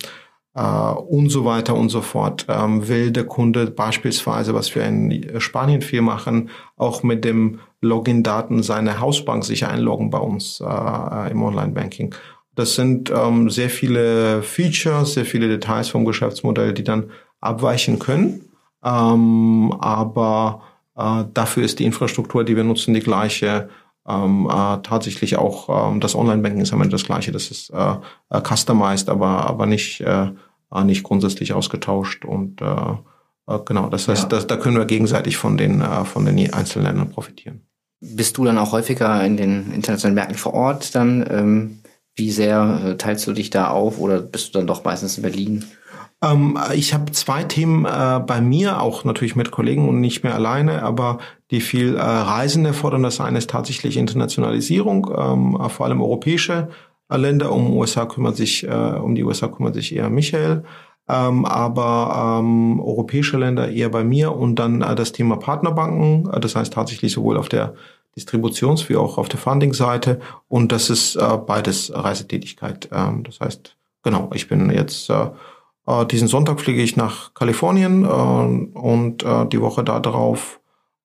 äh, 0.54 0.62
und 0.62 1.30
so 1.30 1.46
weiter 1.46 1.76
und 1.76 1.90
so 1.90 2.02
fort. 2.02 2.46
Ähm, 2.50 2.88
will 2.88 3.12
der 3.12 3.26
Kunde 3.26 3.68
beispielsweise, 3.68 4.54
was 4.54 4.74
wir 4.76 4.86
in 4.86 5.40
Spanien 5.40 5.82
viel 5.82 6.02
machen, 6.02 6.50
auch 6.76 7.04
mit 7.04 7.24
dem 7.26 7.60
Login-Daten 7.82 8.64
seine 8.64 9.00
Hausbank 9.00 9.44
sich 9.46 9.66
einloggen 9.66 10.10
bei 10.10 10.20
uns 10.20 10.60
äh, 10.62 11.32
im 11.32 11.42
Online-Banking. 11.42 12.14
Das 12.56 12.76
sind 12.76 13.12
ähm, 13.12 13.50
sehr 13.50 13.70
viele 13.70 14.44
Features, 14.44 15.14
sehr 15.14 15.26
viele 15.26 15.48
Details 15.48 15.90
vom 15.90 16.06
Geschäftsmodell, 16.06 16.74
die 16.74 16.84
dann 16.84 17.12
abweichen 17.40 17.98
können. 17.98 18.50
Ähm, 18.84 19.74
aber 19.80 20.62
äh, 20.64 20.71
dafür 21.34 21.64
ist 21.64 21.80
die 21.80 21.86
Infrastruktur, 21.86 22.44
die 22.44 22.56
wir 22.56 22.64
nutzen, 22.64 22.94
die 22.94 23.00
gleiche. 23.00 23.70
Ähm, 24.08 24.50
äh, 24.52 24.82
tatsächlich 24.82 25.38
auch 25.38 25.92
ähm, 25.92 26.00
das 26.00 26.16
Online-Banking 26.16 26.62
ist 26.62 26.74
am 26.74 26.82
Ende 26.82 26.94
das 26.94 27.06
gleiche. 27.06 27.32
Das 27.32 27.52
ist 27.52 27.70
äh, 27.70 27.96
äh, 28.30 28.42
customized, 28.42 29.10
aber, 29.10 29.46
aber 29.46 29.66
nicht, 29.66 30.02
äh, 30.02 30.30
äh 30.74 30.84
nicht 30.84 31.04
grundsätzlich 31.04 31.54
ausgetauscht. 31.54 32.26
Und 32.26 32.62
äh, 32.62 32.66
äh, 33.48 33.60
genau, 33.66 33.90
das 33.90 34.08
heißt, 34.08 34.24
ja. 34.24 34.30
das, 34.30 34.48
da 34.48 34.58
können 34.58 34.78
wir 34.78 34.86
gegenseitig 34.86 35.38
von 35.38 35.58
den, 35.58 35.82
äh, 35.82 36.06
von 36.06 36.26
den 36.26 36.54
einzelnen 36.54 36.86
Ländern 36.86 37.10
profitieren. 37.12 37.62
Bist 38.00 38.38
du 38.38 38.46
dann 38.46 38.58
auch 38.58 38.72
häufiger 38.72 39.24
in 39.24 39.38
den 39.38 39.72
internationalen 39.72 40.16
Märkten 40.16 40.38
vor 40.38 40.54
Ort 40.54 40.96
dann? 40.96 41.26
Ähm, 41.30 41.80
wie 42.16 42.32
sehr 42.32 42.82
äh, 42.84 42.98
teilst 42.98 43.26
du 43.28 43.34
dich 43.34 43.52
da 43.52 43.70
auf 43.70 44.00
oder 44.00 44.20
bist 44.20 44.50
du 44.50 44.60
dann 44.60 44.68
doch 44.68 44.84
meistens 44.84 45.18
in 45.18 45.24
Berlin? 45.24 45.66
Ähm, 46.24 46.58
ich 46.74 46.94
habe 46.94 47.12
zwei 47.12 47.44
Themen 47.44 47.86
äh, 47.86 48.20
bei 48.26 48.42
mir, 48.42 48.82
auch 48.82 49.04
natürlich 49.04 49.36
mit 49.36 49.52
Kollegen 49.52 49.90
und 49.90 50.00
nicht 50.00 50.24
mehr 50.24 50.36
alleine, 50.36 50.84
aber 50.84 51.20
die 51.50 51.62
viel 51.62 51.96
äh, 51.96 52.02
Reisen 52.02 52.66
erfordern. 52.66 53.04
Das 53.04 53.20
eine 53.20 53.40
ist 53.40 53.50
tatsächlich 53.50 53.98
Internationalisierung, 53.98 55.12
ähm, 55.18 55.70
vor 55.70 55.86
allem 55.86 56.02
europäische 56.02 56.70
äh, 57.10 57.18
Länder. 57.18 57.52
Um 57.52 57.76
USA 57.76 58.06
kümmert 58.06 58.38
sich, 58.38 58.68
äh, 58.68 58.72
um 58.72 59.16
die 59.16 59.24
USA 59.24 59.48
kümmert 59.48 59.74
sich 59.74 59.96
eher 59.96 60.10
Michael. 60.10 60.64
Ähm, 61.10 61.46
aber 61.46 62.40
ähm, 62.40 62.80
europäische 62.80 63.38
Länder 63.38 63.70
eher 63.70 63.90
bei 63.90 64.04
mir 64.04 64.34
und 64.36 64.56
dann 64.58 64.82
äh, 64.82 64.96
das 64.96 65.12
Thema 65.12 65.36
Partnerbanken, 65.38 66.32
äh, 66.32 66.40
das 66.40 66.56
heißt 66.56 66.74
tatsächlich 66.74 67.12
sowohl 67.12 67.38
auf 67.38 67.50
der 67.50 67.74
Distributions- 68.18 68.88
wie 68.88 68.96
auch 68.96 69.18
auf 69.18 69.28
der 69.28 69.40
Funding-Seite 69.40 70.20
und 70.48 70.72
das 70.72 70.90
ist 70.90 71.16
äh, 71.16 71.38
beides 71.46 71.92
Reisetätigkeit. 71.94 72.90
Ähm, 72.94 73.24
das 73.24 73.40
heißt, 73.40 73.76
genau, 74.04 74.30
ich 74.34 74.48
bin 74.48 74.70
jetzt 74.70 75.10
äh, 75.10 75.32
Äh, 75.88 76.06
diesen 76.06 76.28
Sonntag 76.28 76.60
fliege 76.60 76.82
ich 76.82 76.96
nach 76.96 77.34
Kalifornien 77.34 78.04
äh, 78.04 78.08
und 78.08 79.24
äh, 79.24 79.46
die 79.48 79.62
Woche 79.62 79.84
darauf 79.84 80.60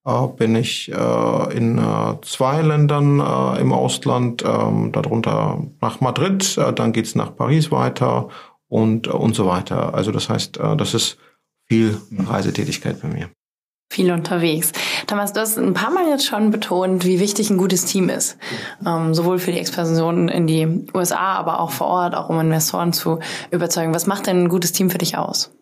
äh, 0.05 0.27
bin 0.29 0.55
ich 0.55 0.91
äh, 0.93 1.57
in 1.57 1.79
äh, 1.79 2.21
zwei 2.23 2.62
Ländern 2.62 3.21
äh, 3.21 3.61
im 3.61 3.73
Ausland, 3.73 4.43
äh, 4.43 4.91
darunter 4.91 5.62
nach 5.81 6.01
Madrid, 6.01 6.57
äh, 6.59 6.73
dann 6.73 6.93
geht's 6.93 7.15
nach 7.15 7.35
Paris 7.35 7.71
weiter 7.71 8.29
und, 8.69 9.09
äh, 9.09 9.11
und 9.11 9.35
so 9.35 9.47
weiter. 9.47 9.95
Also 9.95 10.12
das 10.12 10.29
heißt, 10.29 10.59
äh, 10.59 10.77
das 10.77 10.95
ist 10.95 11.19
viel 11.69 12.01
Reisetätigkeit 12.17 13.03
bei 13.03 13.09
mir. 13.09 13.31
Viel 13.88 14.11
unterwegs. 14.11 14.72
Thomas, 15.07 15.33
du 15.33 15.40
hast 15.40 15.59
ein 15.59 15.72
paar 15.72 15.92
Mal 15.92 16.09
jetzt 16.09 16.27
schon 16.27 16.51
betont, 16.51 17.05
wie 17.05 17.20
wichtig 17.20 17.51
ein 17.51 17.57
gutes 17.57 17.85
Team 17.85 18.09
ist. 18.09 18.37
Ähm, 18.85 19.14
sowohl 19.14 19.38
für 19.38 19.53
die 19.53 19.59
Expansion 19.59 20.29
in 20.29 20.46
die 20.46 20.87
USA, 20.92 21.35
aber 21.35 21.61
auch 21.61 21.70
vor 21.70 21.87
Ort, 21.87 22.14
auch 22.14 22.29
um 22.29 22.40
Investoren 22.40 22.92
zu 22.92 23.20
überzeugen. 23.51 23.94
Was 23.94 24.07
macht 24.07 24.27
denn 24.27 24.44
ein 24.44 24.49
gutes 24.49 24.72
Team 24.72 24.90
für 24.90 24.99
dich 24.99 25.16
aus? 25.16 25.53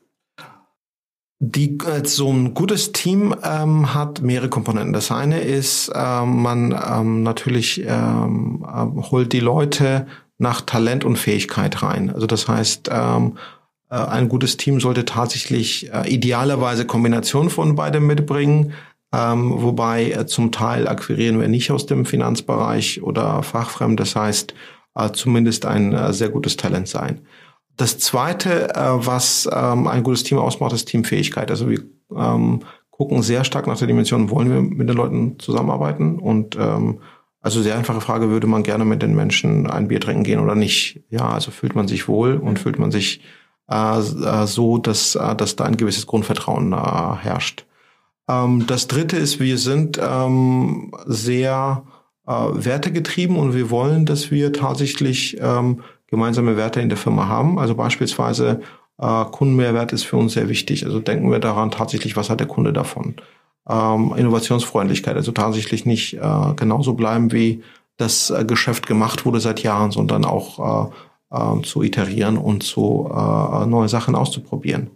Die, 1.38 1.78
äh, 1.78 2.04
so 2.06 2.32
ein 2.32 2.54
gutes 2.54 2.92
Team 2.92 3.34
ähm, 3.42 3.92
hat 3.92 4.22
mehrere 4.22 4.48
Komponenten. 4.48 4.94
Das 4.94 5.10
eine 5.10 5.40
ist, 5.40 5.92
ähm, 5.94 6.42
man 6.42 6.72
ähm, 6.72 7.22
natürlich 7.22 7.84
ähm, 7.86 8.64
äh, 8.66 9.10
holt 9.10 9.34
die 9.34 9.40
Leute 9.40 10.06
nach 10.38 10.62
Talent 10.62 11.04
und 11.04 11.16
Fähigkeit 11.16 11.82
rein. 11.82 12.10
Also 12.10 12.26
das 12.26 12.48
heißt, 12.48 12.88
ähm, 12.90 13.36
äh, 13.36 13.63
ein 13.96 14.28
gutes 14.28 14.56
Team 14.56 14.80
sollte 14.80 15.04
tatsächlich 15.04 15.92
äh, 15.92 16.08
idealerweise 16.08 16.86
Kombination 16.86 17.50
von 17.50 17.74
beidem 17.76 18.06
mitbringen. 18.06 18.72
Ähm, 19.14 19.62
wobei 19.62 20.10
äh, 20.10 20.26
zum 20.26 20.50
Teil 20.50 20.88
akquirieren 20.88 21.40
wir 21.40 21.48
nicht 21.48 21.70
aus 21.70 21.86
dem 21.86 22.04
Finanzbereich 22.04 23.02
oder 23.02 23.42
fachfremd. 23.42 24.00
Das 24.00 24.16
heißt, 24.16 24.54
äh, 24.96 25.10
zumindest 25.12 25.66
ein 25.66 25.92
äh, 25.92 26.12
sehr 26.12 26.30
gutes 26.30 26.56
Talent 26.56 26.88
sein. 26.88 27.20
Das 27.76 27.98
zweite, 27.98 28.74
äh, 28.74 29.06
was 29.06 29.48
ähm, 29.52 29.86
ein 29.86 30.02
gutes 30.02 30.24
Team 30.24 30.38
ausmacht, 30.38 30.72
ist 30.72 30.86
Teamfähigkeit. 30.86 31.50
Also 31.50 31.70
wir 31.70 31.80
ähm, 32.16 32.60
gucken 32.90 33.22
sehr 33.22 33.44
stark 33.44 33.66
nach 33.66 33.78
der 33.78 33.88
Dimension, 33.88 34.30
wollen 34.30 34.50
wir 34.50 34.60
mit 34.62 34.88
den 34.88 34.96
Leuten 34.96 35.38
zusammenarbeiten 35.38 36.18
und 36.18 36.56
ähm, 36.56 37.00
also 37.40 37.60
sehr 37.60 37.76
einfache 37.76 38.00
Frage, 38.00 38.30
würde 38.30 38.46
man 38.46 38.62
gerne 38.62 38.84
mit 38.84 39.02
den 39.02 39.14
Menschen 39.14 39.68
ein 39.68 39.88
Bier 39.88 40.00
trinken 40.00 40.24
gehen 40.24 40.40
oder 40.40 40.54
nicht? 40.54 41.02
Ja, 41.10 41.28
also 41.28 41.50
fühlt 41.50 41.74
man 41.74 41.86
sich 41.86 42.08
wohl 42.08 42.36
und 42.36 42.58
fühlt 42.58 42.78
man 42.78 42.90
sich 42.90 43.20
äh, 43.20 43.22
äh, 43.22 43.43
so, 43.66 44.78
dass, 44.78 45.14
äh, 45.14 45.34
dass 45.34 45.56
da 45.56 45.64
ein 45.64 45.76
gewisses 45.76 46.06
Grundvertrauen 46.06 46.72
äh, 46.72 46.76
herrscht. 46.76 47.64
Ähm, 48.28 48.66
das 48.66 48.88
dritte 48.88 49.16
ist, 49.16 49.40
wir 49.40 49.58
sind 49.58 49.98
ähm, 50.02 50.92
sehr 51.06 51.84
äh, 52.26 52.32
wertegetrieben 52.32 53.36
und 53.36 53.54
wir 53.54 53.70
wollen, 53.70 54.06
dass 54.06 54.30
wir 54.30 54.52
tatsächlich 54.52 55.38
ähm, 55.40 55.82
gemeinsame 56.08 56.56
Werte 56.56 56.80
in 56.80 56.88
der 56.88 56.98
Firma 56.98 57.28
haben. 57.28 57.58
Also 57.58 57.74
beispielsweise 57.74 58.60
äh, 58.98 59.24
Kundenmehrwert 59.24 59.92
ist 59.92 60.04
für 60.04 60.16
uns 60.16 60.34
sehr 60.34 60.48
wichtig. 60.48 60.86
Also 60.86 61.00
denken 61.00 61.30
wir 61.30 61.38
daran 61.38 61.70
tatsächlich, 61.70 62.16
was 62.16 62.30
hat 62.30 62.40
der 62.40 62.46
Kunde 62.46 62.72
davon? 62.72 63.16
Ähm, 63.68 64.14
Innovationsfreundlichkeit, 64.16 65.16
also 65.16 65.32
tatsächlich 65.32 65.86
nicht 65.86 66.14
äh, 66.14 66.54
genauso 66.56 66.94
bleiben, 66.94 67.32
wie 67.32 67.62
das 67.96 68.30
äh, 68.30 68.44
Geschäft 68.44 68.86
gemacht 68.86 69.24
wurde 69.24 69.40
seit 69.40 69.62
Jahren, 69.62 69.90
sondern 69.90 70.24
auch 70.24 70.92
äh, 71.34 71.62
zu 71.62 71.82
iterieren 71.82 72.38
und 72.38 72.62
zu 72.62 73.10
äh, 73.10 73.66
neue 73.66 73.88
Sachen 73.88 74.14
auszuprobieren. 74.14 74.90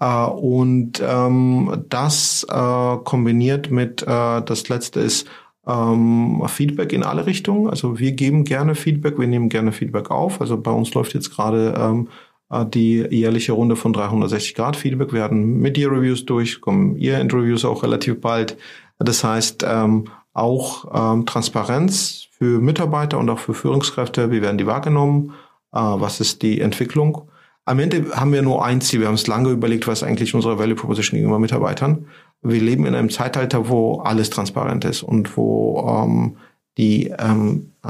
Äh, 0.00 0.24
und 0.26 1.02
ähm, 1.04 1.84
das 1.88 2.46
äh, 2.48 2.96
kombiniert 3.04 3.70
mit, 3.70 4.02
äh, 4.02 4.42
das 4.42 4.68
letzte 4.68 5.00
ist 5.00 5.26
ähm, 5.66 6.42
Feedback 6.48 6.92
in 6.92 7.02
alle 7.02 7.26
Richtungen. 7.26 7.68
Also 7.68 7.98
wir 7.98 8.12
geben 8.12 8.44
gerne 8.44 8.74
Feedback, 8.74 9.18
wir 9.18 9.26
nehmen 9.26 9.48
gerne 9.48 9.72
Feedback 9.72 10.10
auf. 10.10 10.40
Also 10.40 10.60
bei 10.60 10.72
uns 10.72 10.92
läuft 10.94 11.14
jetzt 11.14 11.34
gerade 11.34 11.74
ähm, 11.78 12.08
äh, 12.50 12.66
die 12.66 13.06
jährliche 13.10 13.52
Runde 13.52 13.76
von 13.76 13.92
360 13.92 14.54
Grad 14.54 14.76
Feedback. 14.76 15.12
Wir 15.12 15.22
hatten 15.22 15.58
Media 15.60 15.88
Reviews 15.88 16.24
durch, 16.26 16.60
kommen 16.60 16.96
Ihr 16.96 17.20
Interviews 17.20 17.64
auch 17.64 17.82
relativ 17.82 18.20
bald. 18.20 18.56
Das 18.98 19.24
heißt, 19.24 19.64
ähm, 19.66 20.04
auch 20.34 21.14
ähm, 21.14 21.26
Transparenz 21.26 22.26
für 22.30 22.60
Mitarbeiter 22.60 23.18
und 23.18 23.28
auch 23.30 23.38
für 23.38 23.54
Führungskräfte. 23.54 24.30
Wie 24.30 24.42
werden 24.42 24.58
die 24.58 24.66
wahrgenommen? 24.66 25.32
Äh, 25.72 25.78
was 25.80 26.20
ist 26.20 26.42
die 26.42 26.60
Entwicklung? 26.60 27.30
Am 27.64 27.78
Ende 27.78 28.10
haben 28.16 28.32
wir 28.32 28.42
nur 28.42 28.64
ein 28.64 28.80
Ziel. 28.80 29.00
Wir 29.00 29.06
haben 29.06 29.14
es 29.14 29.28
lange 29.28 29.50
überlegt, 29.50 29.86
was 29.86 30.02
eigentlich 30.02 30.34
unsere 30.34 30.58
Value 30.58 30.74
Proposition 30.74 31.16
gegenüber 31.16 31.38
Mitarbeitern 31.38 32.06
wir 32.42 32.60
leben 32.60 32.86
in 32.86 32.94
einem 32.94 33.10
Zeitalter, 33.10 33.68
wo 33.68 34.00
alles 34.00 34.30
transparent 34.30 34.84
ist 34.84 35.02
und 35.02 35.36
wo 35.36 36.04
ähm, 36.04 36.36
die 36.76 37.12
ähm, 37.18 37.72
äh, 37.84 37.88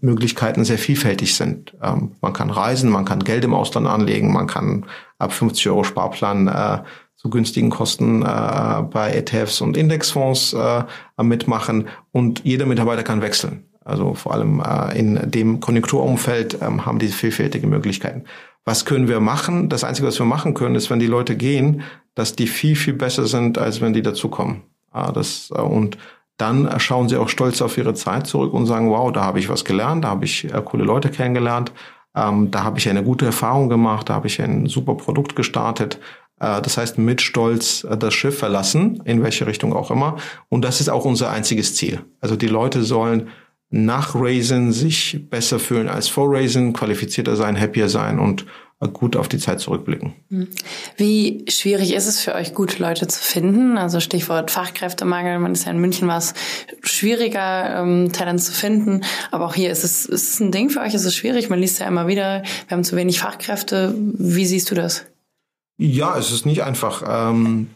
Möglichkeiten 0.00 0.64
sehr 0.64 0.78
vielfältig 0.78 1.34
sind. 1.34 1.76
Ähm, 1.82 2.12
man 2.20 2.32
kann 2.32 2.50
reisen, 2.50 2.90
man 2.90 3.04
kann 3.04 3.20
Geld 3.20 3.44
im 3.44 3.54
Ausland 3.54 3.86
anlegen, 3.86 4.32
man 4.32 4.46
kann 4.46 4.86
ab 5.18 5.32
50 5.32 5.68
Euro 5.68 5.84
Sparplan 5.84 6.48
äh, 6.48 6.82
zu 7.16 7.30
günstigen 7.30 7.70
Kosten 7.70 8.22
äh, 8.22 8.82
bei 8.90 9.12
ETFs 9.12 9.60
und 9.60 9.76
Indexfonds 9.76 10.54
äh, 10.54 10.84
mitmachen 11.22 11.88
und 12.10 12.44
jeder 12.44 12.66
Mitarbeiter 12.66 13.02
kann 13.02 13.22
wechseln. 13.22 13.66
Also 13.84 14.14
vor 14.14 14.32
allem 14.32 14.60
äh, 14.60 14.98
in 14.98 15.30
dem 15.30 15.60
Konjunkturumfeld 15.60 16.58
ähm, 16.62 16.86
haben 16.86 16.98
die 16.98 17.08
vielfältige 17.08 17.66
Möglichkeiten. 17.66 18.24
Was 18.64 18.84
können 18.84 19.08
wir 19.08 19.20
machen? 19.20 19.68
Das 19.68 19.82
Einzige, 19.82 20.06
was 20.06 20.18
wir 20.18 20.26
machen 20.26 20.54
können, 20.54 20.76
ist, 20.76 20.90
wenn 20.90 21.00
die 21.00 21.06
Leute 21.06 21.36
gehen, 21.36 21.82
dass 22.14 22.36
die 22.36 22.46
viel, 22.46 22.76
viel 22.76 22.94
besser 22.94 23.26
sind, 23.26 23.58
als 23.58 23.80
wenn 23.80 23.92
die 23.92 24.02
dazukommen. 24.02 24.62
Ah, 24.90 25.10
das, 25.10 25.50
äh, 25.54 25.60
und 25.60 25.98
dann 26.36 26.80
schauen 26.80 27.08
sie 27.08 27.16
auch 27.16 27.28
stolz 27.28 27.62
auf 27.62 27.78
ihre 27.78 27.94
Zeit 27.94 28.26
zurück 28.26 28.52
und 28.52 28.66
sagen, 28.66 28.90
wow, 28.90 29.12
da 29.12 29.22
habe 29.22 29.38
ich 29.38 29.48
was 29.48 29.64
gelernt, 29.64 30.04
da 30.04 30.08
habe 30.08 30.24
ich 30.24 30.44
äh, 30.52 30.62
coole 30.64 30.84
Leute 30.84 31.08
kennengelernt, 31.08 31.72
ähm, 32.14 32.50
da 32.50 32.64
habe 32.64 32.78
ich 32.78 32.88
eine 32.88 33.02
gute 33.02 33.26
Erfahrung 33.26 33.68
gemacht, 33.68 34.08
da 34.08 34.14
habe 34.14 34.26
ich 34.26 34.40
ein 34.40 34.66
super 34.66 34.94
Produkt 34.96 35.36
gestartet. 35.36 35.98
Äh, 36.40 36.60
das 36.60 36.76
heißt, 36.76 36.98
mit 36.98 37.22
Stolz 37.22 37.84
äh, 37.84 37.96
das 37.96 38.14
Schiff 38.14 38.38
verlassen, 38.38 39.00
in 39.04 39.22
welche 39.22 39.46
Richtung 39.46 39.72
auch 39.72 39.90
immer. 39.90 40.16
Und 40.48 40.64
das 40.64 40.80
ist 40.80 40.88
auch 40.88 41.04
unser 41.04 41.30
einziges 41.30 41.74
Ziel. 41.74 42.04
Also 42.20 42.36
die 42.36 42.48
Leute 42.48 42.82
sollen 42.82 43.28
nach 43.72 44.14
Raisin 44.14 44.70
sich 44.70 45.18
besser 45.28 45.58
fühlen 45.58 45.88
als 45.88 46.06
vor 46.06 46.30
Raisin, 46.30 46.72
qualifizierter 46.72 47.36
sein, 47.36 47.58
happier 47.58 47.88
sein 47.88 48.18
und 48.18 48.44
gut 48.92 49.16
auf 49.16 49.28
die 49.28 49.38
Zeit 49.38 49.60
zurückblicken. 49.60 50.12
Hm. 50.28 50.48
Wie 50.96 51.44
schwierig 51.48 51.94
ist 51.94 52.06
es 52.06 52.20
für 52.20 52.34
euch, 52.34 52.52
gute 52.52 52.82
Leute 52.82 53.06
zu 53.06 53.20
finden? 53.22 53.78
Also 53.78 54.00
Stichwort 54.00 54.50
Fachkräftemangel. 54.50 55.38
Man 55.38 55.52
ist 55.52 55.64
ja 55.64 55.70
in 55.70 55.78
München 55.78 56.08
was 56.08 56.34
schwieriger, 56.82 57.80
ähm, 57.80 58.12
Talent 58.12 58.42
zu 58.42 58.52
finden. 58.52 59.02
Aber 59.30 59.46
auch 59.46 59.54
hier 59.54 59.70
ist 59.70 59.84
es, 59.84 60.04
ist 60.06 60.34
es 60.34 60.40
ein 60.40 60.50
Ding 60.50 60.68
für 60.68 60.80
euch. 60.80 60.94
Ist 60.94 61.04
es 61.04 61.14
schwierig? 61.14 61.48
Man 61.48 61.60
liest 61.60 61.78
ja 61.78 61.86
immer 61.86 62.08
wieder, 62.08 62.42
wir 62.66 62.76
haben 62.76 62.84
zu 62.84 62.96
wenig 62.96 63.20
Fachkräfte. 63.20 63.94
Wie 63.96 64.46
siehst 64.46 64.70
du 64.70 64.74
das? 64.74 65.04
Ja, 65.78 66.18
es 66.18 66.32
ist 66.32 66.44
nicht 66.44 66.64
einfach. 66.64 67.04
Ähm, 67.06 67.70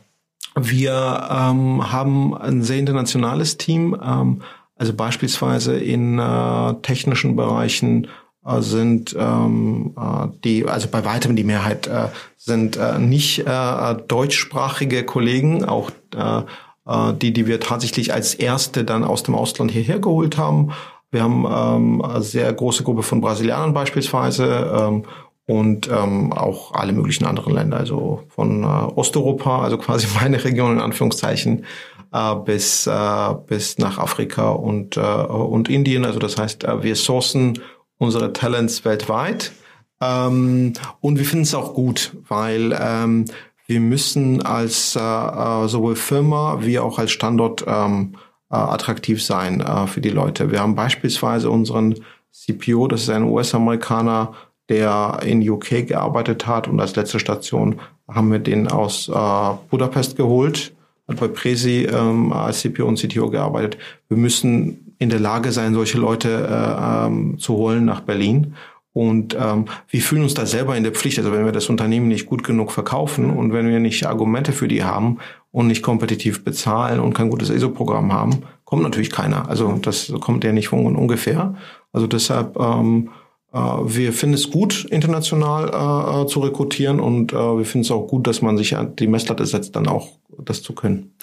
wir 0.56 1.28
ähm, 1.30 1.92
haben 1.92 2.37
ein 2.37 2.62
sehr 2.62 2.78
internationales 2.78 3.59
Team. 3.59 3.96
Ähm, 4.02 4.42
also 4.77 4.93
beispielsweise 4.93 5.77
in 5.77 6.19
äh, 6.19 6.75
technischen 6.83 7.35
Bereichen 7.35 8.09
äh, 8.45 8.61
sind 8.61 9.17
ähm, 9.19 9.95
äh, 9.99 10.29
die, 10.45 10.67
also 10.67 10.89
bei 10.89 11.05
weitem 11.05 11.35
die 11.35 11.45
Mehrheit 11.45 11.87
äh, 11.87 12.09
sind 12.37 12.77
äh, 12.77 12.99
nicht 12.99 13.47
äh, 13.47 13.95
deutschsprachige 14.07 15.05
Kollegen, 15.05 15.65
auch 15.65 15.91
äh, 16.15 16.43
äh, 16.87 17.15
die, 17.15 17.33
die 17.33 17.47
wir 17.47 17.59
tatsächlich 17.59 18.12
als 18.12 18.35
erste 18.35 18.85
dann 18.85 19.05
aus 19.05 19.23
dem 19.23 19.35
Ausland 19.35 19.71
hierher 19.71 19.99
geholt 19.99 20.39
haben. 20.39 20.73
Wir 21.11 21.23
haben 21.23 21.47
ähm, 21.49 22.03
eine 22.03 22.23
sehr 22.23 22.53
große 22.53 22.85
Gruppe 22.85 23.03
von 23.03 23.21
Brasilianern 23.21 23.73
beispielsweise 23.73 24.71
ähm, 24.79 25.05
und 25.47 25.89
ähm, 25.89 26.33
auch 26.33 26.75
alle 26.75 26.93
möglichen 26.93 27.25
anderen 27.25 27.55
Länder, 27.55 27.79
also 27.79 28.25
von 28.29 28.65
äh, 28.65 28.67
Osteuropa, 28.67 29.62
also 29.62 29.79
quasi 29.79 30.07
meine 30.21 30.43
Region 30.45 30.73
in 30.73 30.81
Anführungszeichen, 30.81 31.65
bis, 32.45 32.87
äh, 32.87 33.35
bis 33.47 33.79
nach 33.79 33.99
Afrika 33.99 34.51
und, 34.51 34.97
äh, 34.97 35.01
und 35.01 35.69
Indien. 35.69 36.05
Also 36.05 36.19
das 36.19 36.37
heißt, 36.37 36.64
äh, 36.64 36.83
wir 36.83 36.97
sourcen 36.97 37.61
unsere 37.99 38.33
Talents 38.33 38.85
weltweit. 38.85 39.53
Ähm, 40.01 40.75
und 41.01 41.19
wir 41.19 41.25
finden 41.25 41.45
es 41.45 41.55
auch 41.55 41.75
gut, 41.75 42.12
weil 42.29 42.77
ähm, 42.79 43.25
wir 43.66 43.81
müssen 43.81 44.42
als 44.45 44.95
äh, 44.95 45.01
äh, 45.01 45.69
sowohl 45.69 45.97
Firma 45.97 46.59
wie 46.61 46.79
auch 46.79 46.99
als 46.99 47.11
Standort 47.11 47.64
ähm, 47.66 48.14
äh, 48.51 48.57
attraktiv 48.57 49.23
sein 49.23 49.61
äh, 49.61 49.87
für 49.87 50.01
die 50.01 50.11
Leute. 50.11 50.51
Wir 50.53 50.61
haben 50.61 50.75
beispielsweise 50.75 51.51
unseren 51.51 51.97
CPO, 52.31 52.87
das 52.87 53.03
ist 53.03 53.11
ein 53.11 53.25
US-Amerikaner, 53.25 54.35
der 54.69 55.21
in 55.25 55.49
UK 55.49 55.87
gearbeitet 55.87 56.47
hat 56.47 56.69
und 56.69 56.81
als 56.81 56.95
letzte 56.97 57.18
Station 57.18 57.80
haben 58.09 58.30
wir 58.30 58.39
den 58.39 58.68
aus 58.68 59.09
äh, 59.09 59.57
Budapest 59.70 60.16
geholt, 60.16 60.76
hat 61.09 61.20
bei 61.20 61.28
Presi 61.28 61.86
ähm, 61.90 62.32
als 62.32 62.61
CPO 62.61 62.86
und 62.86 62.98
CTO 62.98 63.30
gearbeitet. 63.30 63.78
Wir 64.09 64.16
müssen 64.16 64.94
in 64.98 65.11
der 65.11 65.20
Lage 65.20 65.52
sein, 65.52 65.74
solche 65.74 65.98
Leute 65.98 66.48
äh, 66.48 67.07
ähm, 67.07 67.38
zu 67.38 67.54
holen 67.54 67.84
nach 67.84 68.00
Berlin. 68.00 68.54
Und 68.92 69.36
ähm, 69.38 69.66
wir 69.90 70.00
fühlen 70.00 70.22
uns 70.22 70.32
da 70.32 70.46
selber 70.46 70.74
in 70.74 70.82
der 70.82 70.92
Pflicht. 70.92 71.18
Also 71.18 71.30
wenn 71.30 71.44
wir 71.44 71.52
das 71.52 71.68
Unternehmen 71.68 72.09
nicht 72.09 72.24
gut 72.24 72.42
genug 72.42 72.72
verkaufen 72.72 73.28
und 73.28 73.52
wenn 73.52 73.68
wir 73.68 73.78
nicht 73.78 74.07
Argumente 74.07 74.52
für 74.52 74.68
die 74.68 74.84
haben 74.84 75.18
und 75.52 75.66
nicht 75.66 75.82
kompetitiv 75.82 76.44
bezahlen 76.44 77.00
und 77.00 77.12
kein 77.12 77.28
gutes 77.28 77.50
ESO-Programm 77.50 78.12
haben, 78.12 78.44
kommt 78.64 78.82
natürlich 78.82 79.11
keiner. 79.11 79.50
Also 79.50 79.78
das 79.82 80.11
kommt 80.20 80.44
ja 80.44 80.52
nicht 80.52 80.68
von 80.68 80.96
ungefähr. 80.96 81.54
Also 81.92 82.07
deshalb 82.07 82.59
ähm, 82.59 83.11
äh, 83.11 83.26
wir 83.57 84.12
finden 84.12 84.34
es 84.34 84.50
gut, 84.50 84.84
international 84.90 85.68
äh, 85.68 86.22
äh, 86.22 86.26
zu 86.26 86.40
rekrutieren 86.40 87.00
und 87.00 87.32
äh, 87.32 87.36
wir 87.36 87.64
finden 87.64 87.84
es 87.84 87.90
auch 87.90 88.07
gut, 88.07 88.26
dass 88.26 88.42
man 88.42 88.57
sich 88.59 88.76
die 88.98 89.07
Messlatte 89.07 89.46
setzt, 89.46 89.76
dann 89.76 89.88
auch 89.88 90.09
das 90.38 90.62
zu 90.62 90.74
können. 90.74 91.14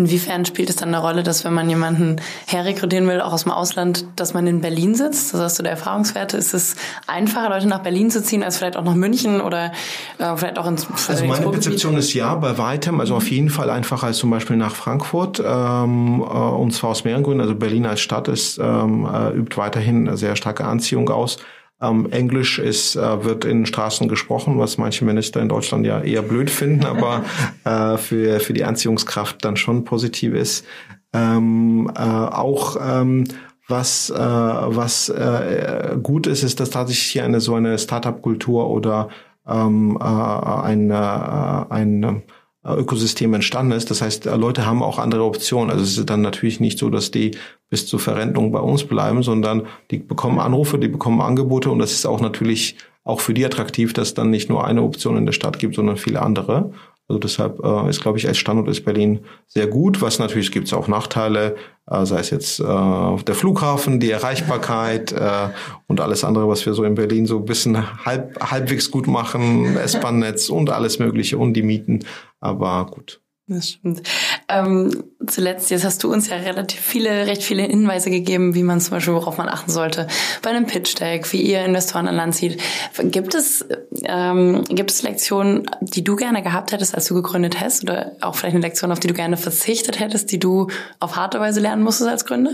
Inwiefern 0.00 0.46
spielt 0.46 0.70
es 0.70 0.76
dann 0.76 0.94
eine 0.94 1.02
Rolle, 1.02 1.22
dass 1.22 1.44
wenn 1.44 1.52
man 1.52 1.68
jemanden 1.68 2.16
herrekrutieren 2.46 3.06
will, 3.06 3.20
auch 3.20 3.34
aus 3.34 3.42
dem 3.42 3.52
Ausland, 3.52 4.06
dass 4.16 4.32
man 4.32 4.46
in 4.46 4.62
Berlin 4.62 4.94
sitzt? 4.94 5.34
Das 5.34 5.40
hast 5.40 5.58
du 5.58 5.62
der 5.62 5.72
Erfahrungswerte. 5.72 6.38
Ist 6.38 6.54
es 6.54 6.76
einfacher, 7.06 7.50
Leute 7.50 7.68
nach 7.68 7.80
Berlin 7.80 8.10
zu 8.10 8.22
ziehen, 8.22 8.42
als 8.42 8.56
vielleicht 8.56 8.78
auch 8.78 8.84
nach 8.84 8.94
München 8.94 9.42
oder 9.42 9.72
äh, 10.16 10.36
vielleicht 10.36 10.58
auch 10.58 10.66
ins 10.66 10.86
Also 11.06 11.26
meine 11.26 11.52
Rezeption 11.52 11.98
ist 11.98 12.14
ja, 12.14 12.34
bei 12.36 12.56
weitem, 12.56 12.98
also 12.98 13.14
auf 13.14 13.30
jeden 13.30 13.50
Fall 13.50 13.68
einfacher 13.68 14.06
als 14.06 14.16
zum 14.16 14.30
Beispiel 14.30 14.56
nach 14.56 14.74
Frankfurt. 14.74 15.42
Ähm, 15.44 16.20
äh, 16.20 16.24
und 16.24 16.72
zwar 16.72 16.90
aus 16.90 17.04
mehreren 17.04 17.22
Gründen. 17.22 17.42
Also 17.42 17.54
Berlin 17.54 17.84
als 17.84 18.00
Stadt 18.00 18.28
ist, 18.28 18.58
ähm, 18.58 19.06
äh, 19.12 19.36
übt 19.36 19.58
weiterhin 19.58 20.08
eine 20.08 20.16
sehr 20.16 20.34
starke 20.34 20.64
Anziehung 20.64 21.10
aus. 21.10 21.36
Ähm, 21.82 22.10
Englisch 22.12 22.58
ist, 22.58 22.96
äh, 22.96 23.24
wird 23.24 23.44
in 23.44 23.64
Straßen 23.64 24.08
gesprochen, 24.08 24.58
was 24.58 24.76
manche 24.76 25.04
Minister 25.04 25.40
in 25.40 25.48
Deutschland 25.48 25.86
ja 25.86 26.00
eher 26.00 26.22
blöd 26.22 26.50
finden, 26.50 26.84
aber 26.84 27.24
äh, 27.64 27.96
für, 27.96 28.40
für 28.40 28.52
die 28.52 28.64
Anziehungskraft 28.64 29.44
dann 29.44 29.56
schon 29.56 29.84
positiv 29.84 30.34
ist. 30.34 30.66
Ähm, 31.12 31.90
äh, 31.96 32.00
auch 32.00 32.76
ähm, 32.80 33.24
was, 33.66 34.10
äh, 34.10 34.18
was 34.18 35.08
äh, 35.08 35.96
gut 36.02 36.26
ist, 36.26 36.42
ist, 36.42 36.60
dass 36.60 36.70
tatsächlich 36.70 37.10
hier 37.10 37.24
eine 37.24 37.40
so 37.40 37.54
eine 37.54 37.78
Startup-Kultur 37.78 38.68
oder 38.68 39.08
ähm, 39.46 39.96
äh, 40.00 40.04
ein, 40.04 40.90
äh, 40.90 40.94
ein 40.94 42.22
Ökosystem 42.64 43.32
entstanden 43.32 43.72
ist. 43.72 43.90
Das 43.90 44.02
heißt, 44.02 44.26
Leute 44.26 44.66
haben 44.66 44.82
auch 44.82 44.98
andere 44.98 45.24
Optionen. 45.24 45.70
Also 45.70 45.82
es 45.82 45.96
ist 45.96 46.10
dann 46.10 46.20
natürlich 46.20 46.60
nicht 46.60 46.78
so, 46.78 46.90
dass 46.90 47.10
die 47.10 47.32
bis 47.70 47.86
zur 47.86 48.00
Verrentung 48.00 48.52
bei 48.52 48.60
uns 48.60 48.84
bleiben, 48.84 49.22
sondern 49.22 49.66
die 49.90 49.98
bekommen 49.98 50.40
Anrufe, 50.40 50.78
die 50.78 50.88
bekommen 50.88 51.20
Angebote 51.20 51.70
und 51.70 51.78
das 51.78 51.92
ist 51.92 52.06
auch 52.06 52.20
natürlich 52.20 52.76
auch 53.04 53.20
für 53.20 53.32
die 53.32 53.46
attraktiv, 53.46 53.92
dass 53.92 54.08
es 54.08 54.14
dann 54.14 54.30
nicht 54.30 54.50
nur 54.50 54.66
eine 54.66 54.82
Option 54.82 55.16
in 55.16 55.24
der 55.24 55.32
Stadt 55.32 55.58
gibt, 55.58 55.74
sondern 55.74 55.96
viele 55.96 56.20
andere. 56.20 56.72
Also 57.08 57.18
deshalb 57.18 57.64
äh, 57.64 57.90
ist, 57.90 58.02
glaube 58.02 58.18
ich, 58.18 58.28
als 58.28 58.38
Standort 58.38 58.68
ist 58.68 58.84
Berlin 58.84 59.20
sehr 59.48 59.66
gut. 59.66 60.00
Was 60.00 60.20
natürlich 60.20 60.52
gibt 60.52 60.68
es 60.68 60.72
auch 60.72 60.86
Nachteile, 60.86 61.56
äh, 61.90 62.06
sei 62.06 62.20
es 62.20 62.30
jetzt 62.30 62.60
äh, 62.60 62.64
der 62.64 63.34
Flughafen, 63.34 63.98
die 63.98 64.12
Erreichbarkeit 64.12 65.10
äh, 65.10 65.48
und 65.88 66.00
alles 66.00 66.22
andere, 66.22 66.46
was 66.48 66.64
wir 66.66 66.74
so 66.74 66.84
in 66.84 66.94
Berlin 66.94 67.26
so 67.26 67.38
ein 67.38 67.46
bisschen 67.46 68.04
halb, 68.04 68.38
halbwegs 68.40 68.92
gut 68.92 69.08
machen, 69.08 69.76
S-Bahn-Netz 69.76 70.50
und 70.50 70.70
alles 70.70 71.00
Mögliche 71.00 71.36
und 71.36 71.54
die 71.54 71.62
Mieten. 71.62 72.04
Aber 72.38 72.86
gut. 72.86 73.20
Das 73.52 73.70
stimmt. 73.70 74.02
Ähm, 74.46 75.02
zuletzt, 75.26 75.72
jetzt 75.72 75.84
hast 75.84 76.04
du 76.04 76.12
uns 76.12 76.28
ja 76.28 76.36
relativ 76.36 76.78
viele, 76.78 77.26
recht 77.26 77.42
viele 77.42 77.64
Hinweise 77.64 78.08
gegeben, 78.08 78.54
wie 78.54 78.62
man 78.62 78.80
zum 78.80 78.92
Beispiel, 78.92 79.12
worauf 79.12 79.38
man 79.38 79.48
achten 79.48 79.72
sollte 79.72 80.06
bei 80.40 80.50
einem 80.50 80.66
Pitch-Deck, 80.66 81.32
wie 81.32 81.42
ihr 81.42 81.64
Investoren 81.64 82.06
an 82.06 82.14
Land 82.14 82.36
zieht. 82.36 82.62
Gibt 83.02 83.34
es, 83.34 83.66
ähm, 84.04 84.62
gibt 84.68 84.92
es 84.92 85.02
Lektionen, 85.02 85.68
die 85.80 86.04
du 86.04 86.14
gerne 86.14 86.44
gehabt 86.44 86.70
hättest, 86.70 86.94
als 86.94 87.06
du 87.06 87.14
gegründet 87.14 87.60
hast? 87.60 87.82
Oder 87.82 88.12
auch 88.20 88.36
vielleicht 88.36 88.54
eine 88.54 88.62
Lektion, 88.62 88.92
auf 88.92 89.00
die 89.00 89.08
du 89.08 89.14
gerne 89.14 89.36
verzichtet 89.36 89.98
hättest, 89.98 90.30
die 90.30 90.38
du 90.38 90.68
auf 91.00 91.16
harte 91.16 91.40
Weise 91.40 91.58
lernen 91.58 91.82
musstest 91.82 92.08
als 92.08 92.26
Gründer? 92.26 92.52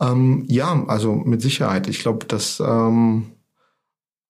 Ähm, 0.00 0.44
ja, 0.46 0.84
also 0.86 1.14
mit 1.14 1.42
Sicherheit. 1.42 1.88
Ich 1.88 1.98
glaube, 1.98 2.24
dass 2.24 2.60
ähm, 2.60 3.32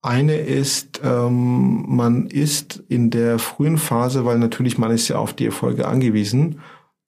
eine 0.03 0.36
ist, 0.36 1.01
ähm, 1.05 1.84
man 1.88 2.26
ist 2.26 2.82
in 2.88 3.11
der 3.11 3.38
frühen 3.38 3.78
Phase, 3.78 4.24
weil 4.24 4.38
natürlich 4.38 4.78
man 4.78 4.90
ist 4.90 5.09
ja 5.09 5.18
auf 5.18 5.32
die 5.32 5.46
Erfolge 5.46 5.88
angewiesen, 5.88 6.61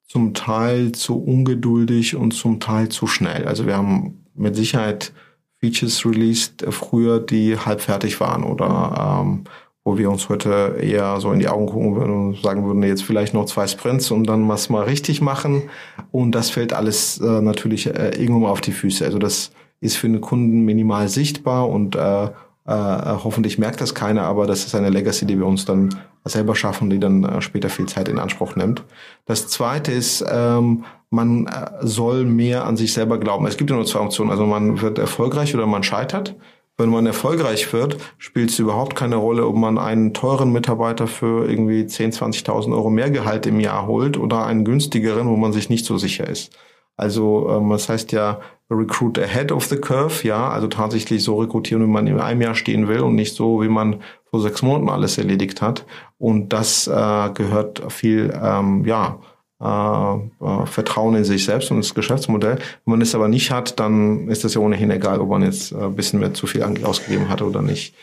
zum 0.07 0.33
Teil 0.33 0.91
zu 0.91 1.21
ungeduldig 1.23 2.15
und 2.15 2.31
zum 2.31 2.59
Teil 2.59 2.89
zu 2.89 3.07
schnell. 3.07 3.45
Also 3.45 3.65
wir 3.65 3.77
haben 3.77 4.25
mit 4.35 4.55
Sicherheit 4.55 5.13
Features 5.59 6.05
released 6.05 6.65
früher, 6.69 7.19
die 7.19 7.57
halb 7.57 7.81
fertig 7.81 8.19
waren 8.19 8.43
oder 8.43 9.21
ähm, 9.23 9.43
wo 9.83 9.97
wir 9.97 10.11
uns 10.11 10.29
heute 10.29 10.77
eher 10.79 11.19
so 11.19 11.31
in 11.31 11.39
die 11.39 11.47
Augen 11.47 11.67
gucken 11.67 11.95
würden 11.95 12.27
und 12.27 12.41
sagen 12.41 12.65
würden, 12.65 12.83
jetzt 12.83 13.03
vielleicht 13.03 13.33
noch 13.33 13.45
zwei 13.45 13.65
Sprints 13.67 14.11
und 14.11 14.25
dann 14.25 14.47
was 14.47 14.69
mal 14.69 14.83
richtig 14.83 15.21
machen. 15.21 15.63
Und 16.11 16.33
das 16.33 16.49
fällt 16.49 16.73
alles 16.73 17.19
äh, 17.19 17.41
natürlich 17.41 17.87
äh, 17.87 18.09
irgendwo 18.09 18.41
mal 18.41 18.51
auf 18.51 18.61
die 18.61 18.73
Füße. 18.73 19.05
Also 19.05 19.17
das 19.17 19.51
ist 19.79 19.97
für 19.97 20.07
den 20.07 20.21
Kunden 20.21 20.65
minimal 20.65 21.07
sichtbar 21.07 21.67
und 21.69 21.95
äh, 21.95 22.29
äh, 22.65 22.73
hoffentlich 22.73 23.57
merkt 23.57 23.81
das 23.81 23.95
keiner, 23.95 24.23
aber 24.23 24.45
das 24.45 24.65
ist 24.65 24.75
eine 24.75 24.89
Legacy, 24.89 25.25
die 25.25 25.37
wir 25.39 25.47
uns 25.47 25.65
dann 25.65 25.99
selber 26.25 26.55
schaffen, 26.55 26.89
die 26.89 26.99
dann 26.99 27.23
äh, 27.23 27.41
später 27.41 27.69
viel 27.69 27.87
Zeit 27.87 28.07
in 28.07 28.19
Anspruch 28.19 28.55
nimmt. 28.55 28.83
Das 29.25 29.47
zweite 29.47 29.91
ist, 29.91 30.23
ähm, 30.29 30.85
man 31.09 31.47
äh, 31.47 31.69
soll 31.81 32.25
mehr 32.25 32.65
an 32.65 32.77
sich 32.77 32.93
selber 32.93 33.17
glauben. 33.17 33.47
Es 33.47 33.57
gibt 33.57 33.69
ja 33.69 33.75
nur 33.75 33.85
zwei 33.85 34.01
Optionen. 34.01 34.31
Also 34.31 34.45
man 34.45 34.81
wird 34.81 34.99
erfolgreich 34.99 35.55
oder 35.55 35.65
man 35.65 35.83
scheitert. 35.83 36.35
Wenn 36.77 36.89
man 36.89 37.05
erfolgreich 37.05 37.71
wird, 37.73 37.97
spielt 38.17 38.49
es 38.49 38.59
überhaupt 38.59 38.95
keine 38.95 39.17
Rolle, 39.17 39.45
ob 39.45 39.55
man 39.55 39.77
einen 39.77 40.13
teuren 40.13 40.51
Mitarbeiter 40.51 41.07
für 41.07 41.47
irgendwie 41.47 41.81
10.000, 41.83 42.45
20.000 42.45 42.73
Euro 42.73 42.89
mehr 42.89 43.11
Gehalt 43.11 43.45
im 43.45 43.59
Jahr 43.59 43.87
holt 43.87 44.17
oder 44.17 44.45
einen 44.45 44.65
günstigeren, 44.65 45.27
wo 45.27 45.35
man 45.35 45.51
sich 45.51 45.69
nicht 45.69 45.85
so 45.85 45.97
sicher 45.97 46.27
ist. 46.27 46.57
Also 47.01 47.49
ähm, 47.49 47.69
das 47.69 47.89
heißt 47.89 48.11
ja 48.11 48.39
Recruit 48.69 49.19
ahead 49.19 49.51
of 49.51 49.65
the 49.65 49.75
curve, 49.75 50.25
ja, 50.25 50.49
also 50.49 50.67
tatsächlich 50.67 51.23
so 51.23 51.39
rekrutieren, 51.39 51.83
wie 51.83 51.89
man 51.89 52.07
in 52.07 52.19
einem 52.19 52.41
Jahr 52.41 52.55
stehen 52.55 52.87
will 52.87 53.01
und 53.01 53.15
nicht 53.15 53.35
so, 53.35 53.61
wie 53.61 53.67
man 53.67 54.01
vor 54.29 54.39
sechs 54.39 54.61
Monaten 54.61 54.89
alles 54.89 55.17
erledigt 55.17 55.61
hat. 55.61 55.85
Und 56.19 56.53
das 56.53 56.87
äh, 56.87 57.29
gehört 57.33 57.81
viel, 57.91 58.33
ähm, 58.41 58.85
ja, 58.85 59.19
äh, 59.59 60.15
äh, 60.15 60.65
Vertrauen 60.65 61.15
in 61.15 61.25
sich 61.25 61.43
selbst 61.43 61.71
und 61.71 61.77
das 61.77 61.93
Geschäftsmodell. 61.93 62.59
Wenn 62.85 62.91
man 62.91 63.01
es 63.01 63.13
aber 63.13 63.27
nicht 63.27 63.51
hat, 63.51 63.79
dann 63.79 64.29
ist 64.29 64.43
das 64.43 64.53
ja 64.53 64.61
ohnehin 64.61 64.91
egal, 64.91 65.19
ob 65.19 65.29
man 65.29 65.43
jetzt 65.43 65.71
äh, 65.71 65.77
ein 65.77 65.95
bisschen 65.95 66.19
mehr 66.19 66.33
zu 66.33 66.47
viel 66.47 66.63
ausgegeben 66.63 67.29
hat 67.29 67.41
oder 67.41 67.61
nicht. 67.61 67.93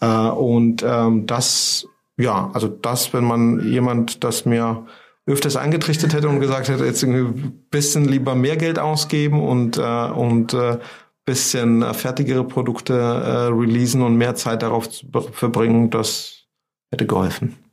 Äh, 0.00 0.06
und 0.06 0.82
ähm, 0.86 1.26
das, 1.26 1.86
ja, 2.16 2.50
also 2.52 2.68
das, 2.68 3.12
wenn 3.12 3.24
man 3.24 3.60
jemand, 3.70 4.24
das 4.24 4.44
mir 4.44 4.86
öfters 5.26 5.56
angetrichtert 5.56 6.14
hätte 6.14 6.28
und 6.28 6.40
gesagt 6.40 6.68
hätte, 6.68 6.84
jetzt 6.84 7.02
ein 7.02 7.66
bisschen 7.70 8.06
lieber 8.06 8.34
mehr 8.34 8.56
Geld 8.56 8.78
ausgeben 8.78 9.42
und, 9.42 9.76
äh, 9.76 9.80
und 9.80 10.54
äh, 10.54 10.78
bisschen 11.24 11.82
fertigere 11.92 12.44
Produkte 12.44 12.94
äh, 12.94 13.52
releasen 13.52 14.02
und 14.02 14.16
mehr 14.16 14.36
Zeit 14.36 14.62
darauf 14.62 14.88
zu 14.88 15.06
verbringen, 15.32 15.90
das 15.90 16.46
hätte 16.92 17.06
geholfen. 17.06 17.65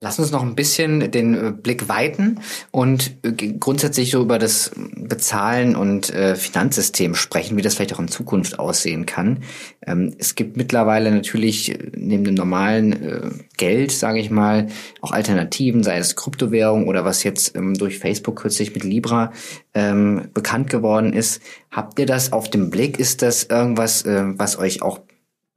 Lass 0.00 0.18
uns 0.18 0.32
noch 0.32 0.42
ein 0.42 0.54
bisschen 0.54 1.10
den 1.10 1.34
äh, 1.34 1.50
Blick 1.50 1.88
weiten 1.88 2.40
und 2.72 3.16
äh, 3.22 3.32
grundsätzlich 3.32 4.10
so 4.10 4.20
über 4.20 4.38
das 4.38 4.72
Bezahlen 4.96 5.76
und 5.76 6.12
äh, 6.12 6.36
Finanzsystem 6.36 7.14
sprechen, 7.14 7.56
wie 7.56 7.62
das 7.62 7.76
vielleicht 7.76 7.94
auch 7.94 8.00
in 8.00 8.08
Zukunft 8.08 8.58
aussehen 8.58 9.06
kann. 9.06 9.44
Ähm, 9.86 10.14
es 10.18 10.34
gibt 10.34 10.58
mittlerweile 10.58 11.10
natürlich 11.10 11.78
neben 11.96 12.24
dem 12.24 12.34
normalen 12.34 13.44
Geld, 13.56 13.92
sage 13.92 14.18
ich 14.18 14.30
mal, 14.30 14.66
auch 15.00 15.12
Alternativen, 15.12 15.82
sei 15.82 15.96
es 15.96 16.16
Kryptowährung 16.16 16.86
oder 16.86 17.04
was 17.06 17.22
jetzt 17.22 17.56
ähm, 17.56 17.72
durch 17.74 17.98
Facebook 17.98 18.36
kürzlich 18.36 18.74
mit 18.74 18.84
Libra 18.84 19.32
ähm, 19.72 20.28
bekannt 20.34 20.68
geworden 20.68 21.14
ist. 21.14 21.40
Habt 21.70 21.98
ihr 21.98 22.06
das 22.06 22.32
auf 22.32 22.50
dem 22.50 22.68
Blick? 22.68 22.98
Ist 22.98 23.22
das 23.22 23.44
irgendwas, 23.44 24.04
was 24.04 24.58
euch 24.58 24.82
auch 24.82 25.00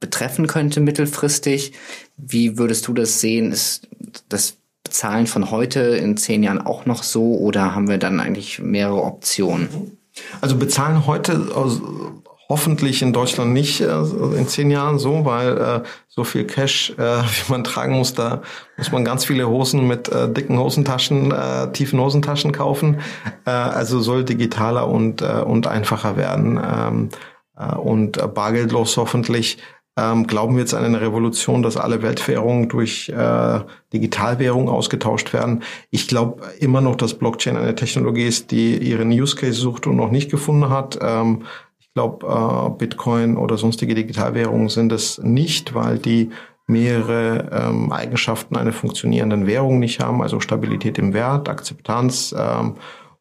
betreffen 0.00 0.46
könnte 0.46 0.80
mittelfristig. 0.80 1.72
Wie 2.16 2.58
würdest 2.58 2.86
du 2.88 2.92
das 2.92 3.20
sehen? 3.20 3.52
Ist 3.52 3.88
das 4.28 4.56
Bezahlen 4.84 5.26
von 5.26 5.50
heute 5.50 5.80
in 5.80 6.16
zehn 6.16 6.42
Jahren 6.42 6.60
auch 6.60 6.86
noch 6.86 7.02
so 7.02 7.36
oder 7.36 7.74
haben 7.74 7.88
wir 7.88 7.98
dann 7.98 8.20
eigentlich 8.20 8.58
mehrere 8.58 9.02
Optionen? 9.02 9.98
Also 10.40 10.56
bezahlen 10.56 11.06
heute 11.06 11.50
hoffentlich 12.48 13.02
in 13.02 13.12
Deutschland 13.12 13.52
nicht 13.52 13.80
äh, 13.80 14.00
in 14.36 14.48
zehn 14.48 14.70
Jahren 14.70 14.98
so, 14.98 15.24
weil 15.24 15.58
äh, 15.58 15.82
so 16.08 16.24
viel 16.24 16.44
Cash, 16.44 16.94
äh, 16.96 17.02
wie 17.22 17.52
man 17.52 17.64
tragen 17.64 17.96
muss, 17.96 18.14
da 18.14 18.42
muss 18.76 18.90
man 18.90 19.04
ganz 19.04 19.24
viele 19.24 19.48
Hosen 19.48 19.86
mit 19.86 20.08
äh, 20.08 20.32
dicken 20.32 20.58
Hosentaschen, 20.58 21.30
äh, 21.30 21.70
tiefen 21.72 22.00
Hosentaschen 22.00 22.52
kaufen. 22.52 23.00
Äh, 23.44 23.50
also 23.50 24.00
soll 24.00 24.24
digitaler 24.24 24.88
und, 24.88 25.20
äh, 25.20 25.42
und 25.44 25.66
einfacher 25.66 26.16
werden 26.16 26.58
ähm, 26.62 27.08
äh, 27.56 27.74
und 27.74 28.34
bargeldlos 28.34 28.96
hoffentlich 28.96 29.58
ähm, 29.98 30.26
glauben 30.26 30.54
wir 30.54 30.60
jetzt 30.60 30.74
an 30.74 30.84
eine 30.84 31.00
Revolution, 31.00 31.62
dass 31.62 31.76
alle 31.76 32.02
Weltwährungen 32.02 32.68
durch 32.68 33.08
äh, 33.08 33.60
Digitalwährungen 33.92 34.68
ausgetauscht 34.68 35.32
werden. 35.32 35.62
Ich 35.90 36.06
glaube 36.06 36.42
immer 36.60 36.80
noch, 36.80 36.94
dass 36.94 37.14
Blockchain 37.14 37.56
eine 37.56 37.74
Technologie 37.74 38.26
ist, 38.26 38.50
die 38.52 38.76
ihren 38.76 39.10
Use 39.10 39.34
Case 39.34 39.60
sucht 39.60 39.86
und 39.86 39.96
noch 39.96 40.10
nicht 40.10 40.30
gefunden 40.30 40.68
hat. 40.68 40.98
Ähm, 41.02 41.42
ich 41.80 41.92
glaube, 41.94 42.26
äh, 42.26 42.78
Bitcoin 42.78 43.36
oder 43.36 43.56
sonstige 43.56 43.94
Digitalwährungen 43.96 44.68
sind 44.68 44.92
es 44.92 45.18
nicht, 45.18 45.74
weil 45.74 45.98
die 45.98 46.30
mehrere 46.68 47.48
ähm, 47.50 47.90
Eigenschaften 47.90 48.56
einer 48.56 48.72
funktionierenden 48.72 49.46
Währung 49.46 49.80
nicht 49.80 50.00
haben, 50.00 50.22
also 50.22 50.38
Stabilität 50.38 50.98
im 50.98 51.14
Wert, 51.14 51.48
Akzeptanz 51.48 52.34
ähm, 52.38 52.74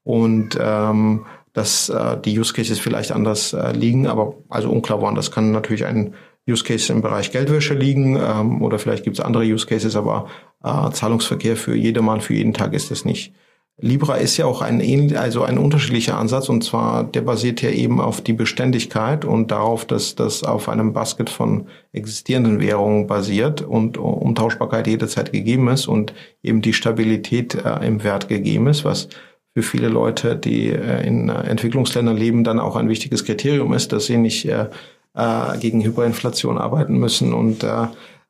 und 0.03 0.57
ähm, 0.61 1.25
dass 1.53 1.89
äh, 1.89 2.17
die 2.19 2.37
Use 2.37 2.53
Cases 2.53 2.77
vielleicht 2.77 3.11
anders 3.11 3.53
äh, 3.53 3.71
liegen, 3.71 4.05
aber 4.05 4.35
also 4.49 4.69
unklar 4.69 5.01
waren. 5.01 5.15
Das 5.15 5.31
kann 5.31 5.51
natürlich 5.51 5.85
ein 5.85 6.13
Use 6.47 6.63
Cases 6.63 6.89
im 6.89 7.01
Bereich 7.01 7.31
Geldwäsche 7.31 7.73
liegen 7.73 8.15
ähm, 8.15 8.61
oder 8.61 8.79
vielleicht 8.79 9.03
gibt 9.03 9.19
es 9.19 9.25
andere 9.25 9.43
Use 9.43 9.67
Cases, 9.67 9.95
aber 9.95 10.27
äh, 10.63 10.89
Zahlungsverkehr 10.91 11.57
für 11.57 11.75
jedermann, 11.75 12.21
für 12.21 12.33
jeden 12.33 12.53
Tag 12.53 12.73
ist 12.73 12.91
das 12.91 13.05
nicht. 13.05 13.33
Libra 13.79 14.15
ist 14.15 14.37
ja 14.37 14.47
auch 14.47 14.63
ein 14.63 14.79
ähnlich, 14.79 15.19
also 15.19 15.43
ein 15.43 15.59
unterschiedlicher 15.59 16.17
Ansatz 16.17 16.49
und 16.49 16.63
zwar 16.63 17.03
der 17.03 17.21
basiert 17.21 17.61
ja 17.61 17.69
eben 17.69 18.01
auf 18.01 18.21
die 18.21 18.33
Beständigkeit 18.33 19.23
und 19.23 19.51
darauf, 19.51 19.85
dass 19.85 20.15
das 20.15 20.43
auf 20.43 20.67
einem 20.67 20.93
Basket 20.93 21.29
von 21.29 21.67
existierenden 21.93 22.59
Währungen 22.59 23.05
basiert 23.05 23.61
und 23.61 23.99
Umtauschbarkeit 23.99 24.87
jederzeit 24.87 25.31
gegeben 25.31 25.67
ist 25.67 25.87
und 25.87 26.13
eben 26.41 26.63
die 26.63 26.73
Stabilität 26.73 27.53
äh, 27.53 27.85
im 27.85 28.03
Wert 28.03 28.29
gegeben 28.29 28.65
ist, 28.65 28.83
was 28.83 29.09
für 29.53 29.61
viele 29.61 29.89
Leute, 29.89 30.35
die 30.35 30.69
äh, 30.69 31.05
in 31.05 31.29
Entwicklungsländern 31.29 32.17
leben, 32.17 32.43
dann 32.43 32.59
auch 32.59 32.77
ein 32.77 32.89
wichtiges 32.89 33.25
Kriterium 33.25 33.73
ist, 33.73 33.91
dass 33.91 34.07
sie 34.07 34.17
nicht 34.17 34.45
äh, 34.45 34.69
äh 35.17 35.57
gegen 35.57 35.83
Hyperinflation 35.83 36.57
arbeiten 36.57 36.97
müssen 36.97 37.33
und 37.33 37.63
äh, 37.63 37.87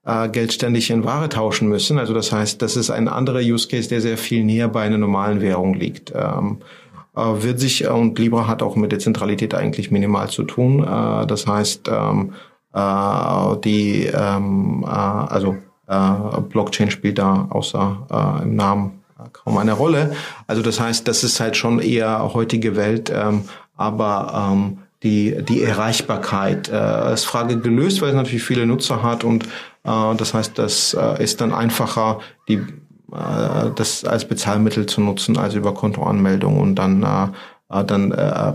äh, 0.08 0.30
Geld 0.30 0.54
ständig 0.54 0.90
in 0.90 1.04
Ware 1.04 1.30
tauschen 1.30 1.68
müssen. 1.68 2.00
Also 2.00 2.14
das 2.14 2.32
heißt, 2.32 2.62
das 2.62 2.78
ist 2.78 2.90
ein 2.90 3.08
anderer 3.08 3.42
Use 3.42 3.68
Case, 3.68 3.90
der 3.90 4.02
sehr 4.02 4.18
viel 4.18 4.44
näher 4.44 4.70
bei 4.70 4.84
einer 4.84 4.98
normalen 4.98 5.42
Währung 5.42 5.74
liegt. 5.74 6.14
Ähm, 6.16 6.60
äh, 7.16 7.44
wird 7.44 7.60
sich, 7.60 7.88
und 7.88 8.18
Libra 8.18 8.48
hat 8.48 8.64
auch 8.64 8.76
mit 8.76 8.92
der 8.92 9.00
Zentralität 9.00 9.54
eigentlich 9.54 9.92
minimal 9.92 10.30
zu 10.30 10.44
tun. 10.44 10.84
Äh, 10.84 11.28
das 11.28 11.46
heißt, 11.46 11.90
ähm, 11.92 12.34
äh, 12.74 13.58
die, 13.64 14.06
ähm, 14.06 14.86
äh, 14.88 14.90
also 14.90 15.58
äh, 15.88 16.42
Blockchain 16.50 16.92
spielt 16.92 17.18
da 17.18 17.48
außer 17.50 18.40
äh, 18.40 18.44
im 18.44 18.56
Namen 18.56 19.04
äh, 19.20 19.28
kaum 19.34 19.58
eine 19.58 19.74
Rolle. 19.74 20.14
Also 20.46 20.62
das 20.62 20.80
heißt, 20.80 21.08
das 21.08 21.24
ist 21.24 21.40
halt 21.40 21.58
schon 21.58 21.80
eher 21.80 22.34
heutige 22.34 22.76
Welt, 22.76 23.12
ähm, 23.14 23.44
aber 23.76 24.52
ähm, 24.54 24.78
die, 25.04 25.44
die 25.44 25.62
Erreichbarkeit 25.62 26.70
äh, 26.70 27.14
ist 27.14 27.26
Frage 27.26 27.60
gelöst, 27.60 28.02
weil 28.02 28.10
es 28.10 28.16
natürlich 28.16 28.44
viele 28.44 28.66
Nutzer 28.66 29.04
hat 29.04 29.24
und 29.24 29.46
äh, 29.84 30.16
das 30.16 30.34
heißt, 30.34 30.58
das 30.58 30.94
äh, 30.94 31.24
ist 31.24 31.40
dann 31.42 31.54
einfacher, 31.54 32.20
die, 32.48 32.56
äh, 32.56 33.72
das 33.76 34.04
als 34.04 34.26
Bezahlmittel 34.26 34.86
zu 34.88 35.02
nutzen, 35.02 35.38
also 35.38 35.58
über 35.58 35.74
Kontoanmeldung 35.74 36.60
und 36.60 36.76
dann, 36.76 37.04
äh, 37.04 37.84
dann 37.86 38.12
äh, 38.12 38.54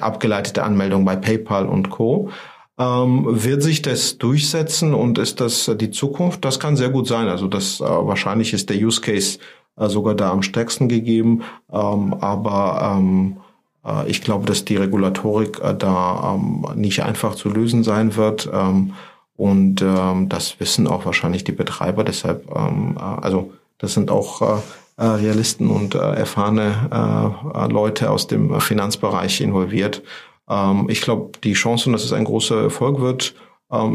abgeleitete 0.00 0.62
Anmeldung 0.62 1.04
bei 1.04 1.16
PayPal 1.16 1.66
und 1.66 1.90
Co. 1.90 2.30
Ähm, 2.76 3.24
wird 3.28 3.62
sich 3.62 3.82
das 3.82 4.18
durchsetzen 4.18 4.94
und 4.94 5.18
ist 5.18 5.40
das 5.40 5.70
die 5.76 5.92
Zukunft? 5.92 6.44
Das 6.44 6.58
kann 6.58 6.76
sehr 6.76 6.88
gut 6.88 7.06
sein. 7.06 7.28
Also 7.28 7.46
das 7.46 7.80
äh, 7.80 7.84
wahrscheinlich 7.84 8.52
ist 8.52 8.68
der 8.68 8.76
Use 8.76 9.00
Case 9.00 9.38
äh, 9.76 9.88
sogar 9.88 10.16
da 10.16 10.32
am 10.32 10.42
stärksten 10.42 10.88
gegeben. 10.88 11.42
Ähm, 11.72 12.14
aber 12.14 12.96
ähm, 12.98 13.36
äh, 13.36 13.43
ich 14.06 14.22
glaube, 14.22 14.46
dass 14.46 14.64
die 14.64 14.76
Regulatorik 14.76 15.60
äh, 15.60 15.74
da 15.74 16.34
ähm, 16.34 16.66
nicht 16.74 17.02
einfach 17.02 17.34
zu 17.34 17.48
lösen 17.48 17.84
sein 17.84 18.16
wird. 18.16 18.48
Ähm, 18.52 18.94
und 19.36 19.82
ähm, 19.82 20.28
das 20.28 20.60
wissen 20.60 20.86
auch 20.86 21.04
wahrscheinlich 21.04 21.44
die 21.44 21.52
Betreiber. 21.52 22.04
Deshalb, 22.04 22.50
äh, 22.50 22.98
also 22.98 23.52
das 23.78 23.94
sind 23.94 24.10
auch 24.10 24.42
äh, 24.42 24.60
äh, 24.96 25.06
Realisten 25.06 25.70
und 25.70 25.94
äh, 25.94 25.98
erfahrene 25.98 27.34
äh, 27.52 27.72
Leute 27.72 28.10
aus 28.10 28.26
dem 28.28 28.60
Finanzbereich 28.60 29.40
involviert. 29.40 30.02
Ich 30.88 31.00
glaube, 31.00 31.38
die 31.42 31.54
Chancen, 31.54 31.94
dass 31.94 32.04
es 32.04 32.12
ein 32.12 32.26
großer 32.26 32.64
Erfolg 32.64 33.00
wird, 33.00 33.34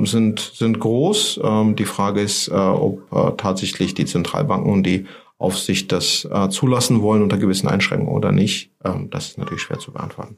sind, 0.05 0.39
sind 0.39 0.79
groß. 0.79 1.39
Die 1.75 1.85
Frage 1.85 2.21
ist, 2.21 2.47
äh, 2.47 2.53
ob 2.53 3.03
äh, 3.13 3.33
tatsächlich 3.37 3.93
die 3.93 4.05
Zentralbanken 4.05 4.73
und 4.73 4.81
die 4.81 5.05
Aufsicht 5.39 5.91
das 5.91 6.27
äh, 6.31 6.49
zulassen 6.49 7.01
wollen 7.01 7.23
unter 7.23 7.37
gewissen 7.37 7.67
Einschränkungen 7.67 8.13
oder 8.13 8.31
nicht. 8.31 8.71
Ähm, 8.83 9.09
das 9.09 9.29
ist 9.29 9.37
natürlich 9.37 9.63
schwer 9.63 9.79
zu 9.79 9.91
beantworten. 9.91 10.37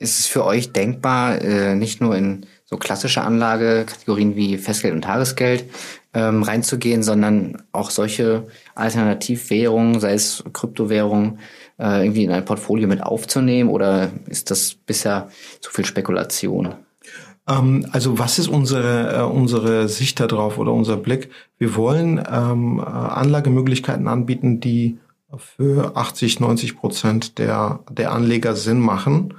Ist 0.00 0.18
es 0.18 0.26
für 0.26 0.44
euch 0.44 0.72
denkbar, 0.72 1.40
äh, 1.40 1.76
nicht 1.76 2.00
nur 2.00 2.16
in 2.16 2.46
so 2.64 2.76
klassische 2.76 3.22
Anlagekategorien 3.22 4.34
wie 4.34 4.58
Festgeld 4.58 4.92
und 4.92 5.02
Tagesgeld 5.02 5.64
ähm, 6.12 6.42
reinzugehen, 6.42 7.04
sondern 7.04 7.62
auch 7.70 7.90
solche 7.90 8.48
Alternativwährungen, 8.74 10.00
sei 10.00 10.14
es 10.14 10.42
Kryptowährungen, 10.52 11.38
äh, 11.78 12.02
irgendwie 12.02 12.24
in 12.24 12.32
ein 12.32 12.44
Portfolio 12.44 12.88
mit 12.88 13.02
aufzunehmen 13.02 13.70
oder 13.70 14.10
ist 14.26 14.50
das 14.50 14.74
bisher 14.74 15.30
zu 15.60 15.70
viel 15.70 15.84
Spekulation? 15.84 16.74
Ähm, 17.48 17.86
also 17.92 18.18
was 18.18 18.38
ist 18.38 18.48
unsere, 18.48 19.18
äh, 19.18 19.22
unsere 19.22 19.88
Sicht 19.88 20.20
darauf 20.20 20.58
oder 20.58 20.72
unser 20.72 20.96
Blick? 20.96 21.30
Wir 21.58 21.74
wollen 21.76 22.22
ähm, 22.30 22.78
äh, 22.78 22.82
Anlagemöglichkeiten 22.82 24.08
anbieten, 24.08 24.60
die 24.60 24.98
für 25.36 25.96
80, 25.96 26.40
90 26.40 26.76
Prozent 26.76 27.38
der, 27.38 27.80
der 27.90 28.12
Anleger 28.12 28.54
Sinn 28.54 28.80
machen 28.80 29.34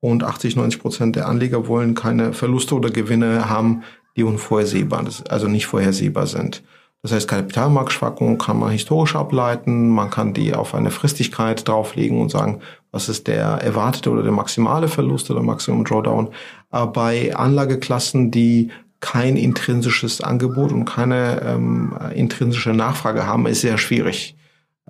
und 0.00 0.24
80, 0.24 0.56
90 0.56 0.80
Prozent 0.80 1.16
der 1.16 1.28
Anleger 1.28 1.66
wollen 1.66 1.94
keine 1.94 2.32
Verluste 2.32 2.74
oder 2.74 2.90
Gewinne 2.90 3.48
haben, 3.48 3.82
die 4.16 4.24
unvorhersehbar, 4.24 5.04
also 5.28 5.48
nicht 5.48 5.66
vorhersehbar 5.66 6.26
sind. 6.26 6.62
Das 7.02 7.12
heißt, 7.12 7.28
Kapitalmarktschwankungen 7.28 8.36
kann 8.36 8.58
man 8.58 8.70
historisch 8.70 9.16
ableiten, 9.16 9.88
man 9.88 10.10
kann 10.10 10.34
die 10.34 10.54
auf 10.54 10.74
eine 10.74 10.90
Fristigkeit 10.90 11.66
drauflegen 11.66 12.20
und 12.20 12.30
sagen, 12.30 12.60
was 12.92 13.08
ist 13.08 13.28
der 13.28 13.44
erwartete 13.44 14.10
oder 14.10 14.22
der 14.22 14.32
maximale 14.32 14.88
Verlust 14.88 15.30
oder 15.30 15.42
Maximum 15.42 15.84
Drawdown. 15.84 16.28
Aber 16.70 16.92
bei 16.92 17.34
Anlageklassen, 17.34 18.30
die 18.30 18.70
kein 19.00 19.36
intrinsisches 19.36 20.20
Angebot 20.20 20.72
und 20.72 20.84
keine 20.84 21.40
ähm, 21.42 21.96
intrinsische 22.14 22.70
Nachfrage 22.70 23.26
haben, 23.26 23.46
ist 23.46 23.62
sehr 23.62 23.78
schwierig. 23.78 24.36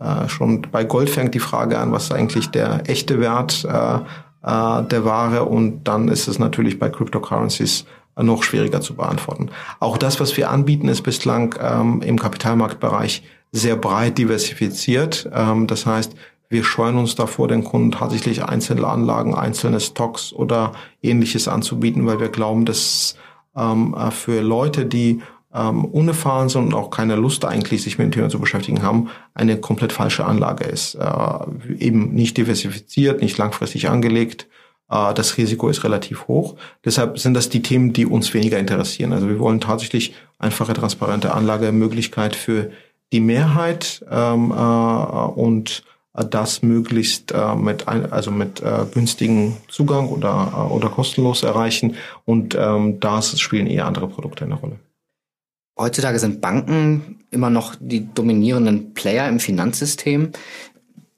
Äh, 0.01 0.28
schon 0.28 0.62
bei 0.62 0.84
Gold 0.84 1.11
fängt 1.11 1.34
die 1.34 1.40
Frage 1.40 1.78
an, 1.78 1.92
was 1.92 2.05
ist 2.05 2.12
eigentlich 2.12 2.48
der 2.48 2.88
echte 2.88 3.20
Wert 3.20 3.64
äh, 3.64 3.98
äh, 4.42 4.82
der 4.84 5.05
Ware 5.05 5.44
und 5.44 5.84
dann 5.84 6.09
ist 6.09 6.26
es 6.26 6.38
natürlich 6.38 6.78
bei 6.78 6.88
Cryptocurrencies 6.88 7.84
noch 8.16 8.42
schwieriger 8.42 8.80
zu 8.80 8.96
beantworten. 8.96 9.51
Auch 9.78 9.96
das, 9.96 10.20
was 10.20 10.36
wir 10.36 10.51
anbieten, 10.51 10.88
ist 10.88 11.03
bislang 11.03 11.55
ähm, 11.61 12.03
im 12.03 12.18
Kapitalmarktbereich 12.18 13.22
sehr 13.53 13.76
breit 13.76 14.18
diversifiziert. 14.18 15.28
Ähm, 15.32 15.66
das 15.66 15.86
heißt, 15.86 16.14
wir 16.51 16.64
scheuen 16.64 16.98
uns 16.98 17.14
davor, 17.14 17.48
den 17.48 17.64
Kunden 17.64 17.92
tatsächlich 17.92 18.44
einzelne 18.44 18.86
Anlagen, 18.86 19.34
einzelne 19.34 19.78
Stocks 19.80 20.32
oder 20.32 20.72
ähnliches 21.01 21.46
anzubieten, 21.46 22.07
weil 22.07 22.18
wir 22.18 22.28
glauben, 22.28 22.64
dass 22.64 23.16
ähm, 23.57 23.94
äh, 23.96 24.11
für 24.11 24.42
Leute, 24.42 24.84
die 24.84 25.22
ähm, 25.55 25.84
unerfahren 25.84 26.48
sind 26.48 26.64
und 26.64 26.74
auch 26.74 26.90
keine 26.90 27.14
Lust 27.14 27.44
eigentlich, 27.44 27.82
sich 27.82 27.98
mit 27.98 28.07
dem 28.07 28.12
Thema 28.12 28.28
zu 28.28 28.40
beschäftigen 28.40 28.82
haben, 28.82 29.11
eine 29.32 29.59
komplett 29.59 29.92
falsche 29.92 30.24
Anlage 30.24 30.64
ist. 30.64 30.96
Äh, 30.96 31.78
eben 31.78 32.14
nicht 32.14 32.36
diversifiziert, 32.36 33.22
nicht 33.22 33.38
langfristig 33.38 33.88
angelegt. 33.88 34.48
Äh, 34.90 35.14
das 35.14 35.36
Risiko 35.38 35.68
ist 35.68 35.84
relativ 35.84 36.26
hoch. 36.26 36.57
Deshalb 36.84 37.18
sind 37.20 37.34
das 37.34 37.48
die 37.48 37.62
Themen, 37.62 37.92
die 37.92 38.07
uns 38.07 38.34
weniger 38.34 38.59
interessieren. 38.59 39.12
Also 39.12 39.28
wir 39.28 39.38
wollen 39.38 39.61
tatsächlich 39.61 40.14
einfache, 40.38 40.72
transparente 40.72 41.32
Anlagemöglichkeit 41.32 42.34
für 42.34 42.70
die 43.12 43.20
Mehrheit 43.20 44.05
ähm, 44.11 44.51
äh, 44.51 44.55
und 44.55 45.84
das 46.12 46.62
möglichst 46.62 47.32
äh, 47.32 47.54
mit 47.54 47.86
ein, 47.88 48.11
also 48.12 48.30
mit 48.30 48.61
äh, 48.62 48.86
günstigen 48.92 49.56
Zugang 49.68 50.08
oder 50.08 50.52
äh, 50.54 50.72
oder 50.72 50.88
kostenlos 50.88 51.42
erreichen 51.42 51.96
und 52.24 52.56
ähm, 52.58 52.98
da 53.00 53.22
spielen 53.22 53.66
eher 53.66 53.86
andere 53.86 54.08
Produkte 54.08 54.44
eine 54.44 54.54
Rolle. 54.54 54.78
Heutzutage 55.78 56.18
sind 56.18 56.40
Banken 56.40 57.20
immer 57.30 57.48
noch 57.48 57.74
die 57.78 58.12
dominierenden 58.12 58.92
Player 58.92 59.28
im 59.28 59.40
Finanzsystem. 59.40 60.32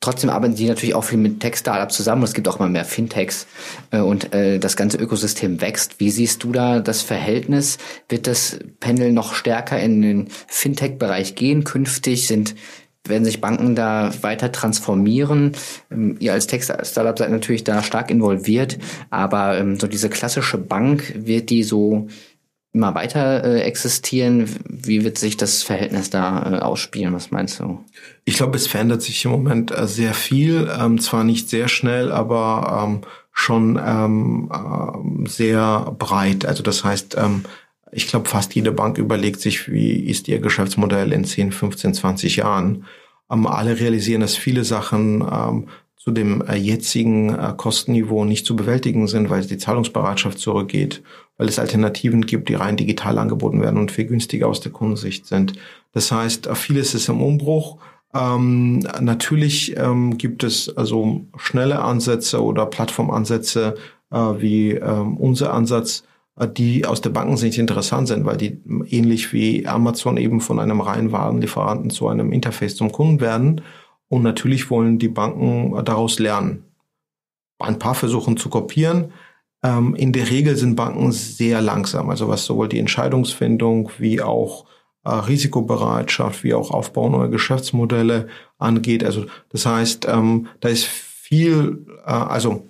Trotzdem 0.03 0.31
arbeiten 0.31 0.57
die 0.57 0.67
natürlich 0.67 0.97
auch 0.97 1.05
viel 1.05 1.19
mit 1.19 1.39
Tech-Startups 1.39 1.95
zusammen. 1.95 2.25
Es 2.25 2.35
gibt 2.35 2.49
auch 2.49 2.59
immer 2.59 2.69
mehr 2.69 2.85
Fintechs 2.85 3.47
äh, 3.93 4.01
und 4.01 4.35
äh, 4.35 4.59
das 4.59 4.77
ganze 4.77 4.99
Ökosystem 4.99 5.61
wächst. 5.61 6.01
Wie 6.01 6.11
siehst 6.11 6.43
du 6.43 6.53
da 6.53 6.81
das 6.81 7.03
Verhältnis? 7.03 7.79
Wird 8.09 8.27
das 8.27 8.59
Pendel 8.81 9.13
noch 9.13 9.35
stärker 9.35 9.81
in 9.81 10.03
den 10.03 10.29
Fintech-Bereich 10.49 11.37
gehen 11.37 11.63
künftig? 11.63 12.27
Sind 12.27 12.57
werden 13.07 13.25
sich 13.25 13.41
Banken 13.41 13.75
da 13.75 14.13
weiter 14.23 14.53
transformieren? 14.53 15.53
Ähm, 15.91 16.17
ihr 16.21 16.33
als 16.33 16.47
Tech-Startup 16.47 17.19
seid 17.19 17.31
natürlich 17.31 17.65
da 17.65 17.83
stark 17.83 18.11
involviert, 18.11 18.79
aber 19.11 19.59
ähm, 19.59 19.79
so 19.79 19.87
diese 19.87 20.09
klassische 20.09 20.59
Bank, 20.59 21.13
wird 21.17 21.51
die 21.51 21.63
so 21.63 22.09
immer 22.73 22.95
weiter 22.95 23.45
äh, 23.45 23.61
existieren? 23.63 24.49
Wie 24.67 25.05
wird 25.05 25.19
sich 25.19 25.37
das 25.37 25.63
Verhältnis 25.63 26.11
da 26.11 26.43
äh, 26.43 26.59
ausspielen? 26.61 27.13
Was 27.13 27.31
meinst 27.31 27.61
du? 27.61 27.85
Ich 28.25 28.37
glaube, 28.37 28.57
es 28.57 28.67
verändert 28.67 29.03
sich 29.03 29.25
im 29.25 29.31
Moment 29.31 29.77
äh, 29.77 29.87
sehr 29.87 30.15
viel. 30.15 30.71
Ähm, 30.79 30.99
zwar 30.99 31.25
nicht 31.25 31.51
sehr 31.51 31.69
schnell, 31.69 32.11
aber 32.11 32.87
ähm, 32.87 33.01
schon 33.33 33.81
ähm, 33.85 34.51
äh, 34.53 35.29
sehr 35.29 35.95
breit. 35.99 36.47
Also 36.47 36.63
das 36.63 36.85
heißt, 36.85 37.17
ähm, 37.19 37.45
ich 37.93 38.09
glaube, 38.09 38.29
fast 38.29 38.55
jede 38.55 38.73
Bank 38.73 38.99
überlegt 38.99 39.41
sich, 39.41 39.71
wie 39.71 39.93
ist 39.93 40.29
ihr 40.29 40.41
Geschäftsmodell 40.41 41.13
in 41.13 41.25
10, 41.25 41.53
15, 41.53 41.95
20 41.95 42.37
Jahren. 42.37 42.85
Ähm, 43.31 43.47
alle 43.47 43.79
realisieren, 43.79 44.23
dass 44.23 44.37
viele 44.37 44.65
Sachen 44.65 45.21
ähm, 45.31 45.69
zu 45.97 46.11
dem 46.11 46.43
äh, 46.43 46.57
jetzigen 46.57 47.35
äh, 47.35 47.55
Kostenniveau 47.57 48.25
nicht 48.25 48.47
zu 48.47 48.57
bewältigen 48.57 49.07
sind, 49.07 49.31
weil 49.31 49.47
die 49.47 49.59
Zahlungsbereitschaft 49.59 50.39
zurückgeht 50.39 51.03
weil 51.43 51.49
es 51.49 51.59
Alternativen 51.59 52.25
gibt, 52.25 52.49
die 52.49 52.55
rein 52.55 52.77
digital 52.77 53.19
angeboten 53.19 53.61
werden 53.61 53.77
und 53.77 53.91
viel 53.91 54.05
günstiger 54.05 54.47
aus 54.47 54.61
der 54.61 54.71
Kundensicht 54.71 55.27
sind. 55.27 55.55
Das 55.93 56.13
heißt, 56.13 56.49
vieles 56.55 56.95
ist 56.95 57.09
im 57.09 57.21
Umbruch. 57.21 57.79
Ähm, 58.15 58.79
natürlich 59.01 59.77
ähm, 59.77 60.19
gibt 60.19 60.45
es 60.45 60.75
also 60.77 61.23
schnelle 61.37 61.81
Ansätze 61.81 62.41
oder 62.43 62.67
Plattformansätze 62.67 63.75
äh, 64.13 64.17
wie 64.17 64.73
ähm, 64.73 65.17
unser 65.17 65.53
Ansatz, 65.53 66.01
äh, 66.01 66.12
die 66.57 66.87
aus 66.87 67.01
der 67.01 67.11
Bankensicht 67.11 67.59
interessant 67.59 68.09
sind, 68.09 68.25
weil 68.25 68.37
die 68.37 68.63
ähnlich 68.87 69.33
wie 69.33 69.67
Amazon 69.67 70.17
eben 70.17 70.41
von 70.41 70.59
einem 70.59 70.81
reinen 70.81 71.13
Warenlieferanten 71.13 71.91
zu 71.91 72.09
einem 72.09 72.33
Interface 72.33 72.77
zum 72.77 72.91
Kunden 72.91 73.21
werden 73.21 73.61
Und 74.09 74.23
natürlich 74.23 74.71
wollen 74.71 74.99
die 74.99 75.09
Banken 75.09 75.85
daraus 75.85 76.19
lernen. 76.19 76.65
Ein 77.59 77.79
paar 77.79 77.95
versuchen 77.95 78.37
zu 78.37 78.49
kopieren. 78.49 79.13
Ähm, 79.63 79.95
in 79.95 80.13
der 80.13 80.31
Regel 80.31 80.57
sind 80.57 80.75
Banken 80.75 81.13
sehr 81.13 81.61
langsam, 81.61 82.11
also 82.11 82.29
was 82.29 82.45
sowohl 82.45 82.69
die 82.69 82.81
Entscheidungsfindung 82.81 83.91
wie 83.99 84.21
auch 84.21 84.67
äh, 85.05 85.11
Risikobereitschaft, 85.11 86.45
wie 86.45 86.55
auch 86.55 86.71
Aufbau 86.71 87.09
neuer 87.09 87.29
Geschäftsmodelle 87.29 88.29
angeht. 88.59 89.05
Also 89.05 89.27
das 89.51 89.67
heißt, 89.67 90.07
ähm, 90.09 90.49
da 90.61 90.69
ist 90.69 90.85
viel, 90.85 91.87
äh, 92.05 92.11
also 92.11 92.67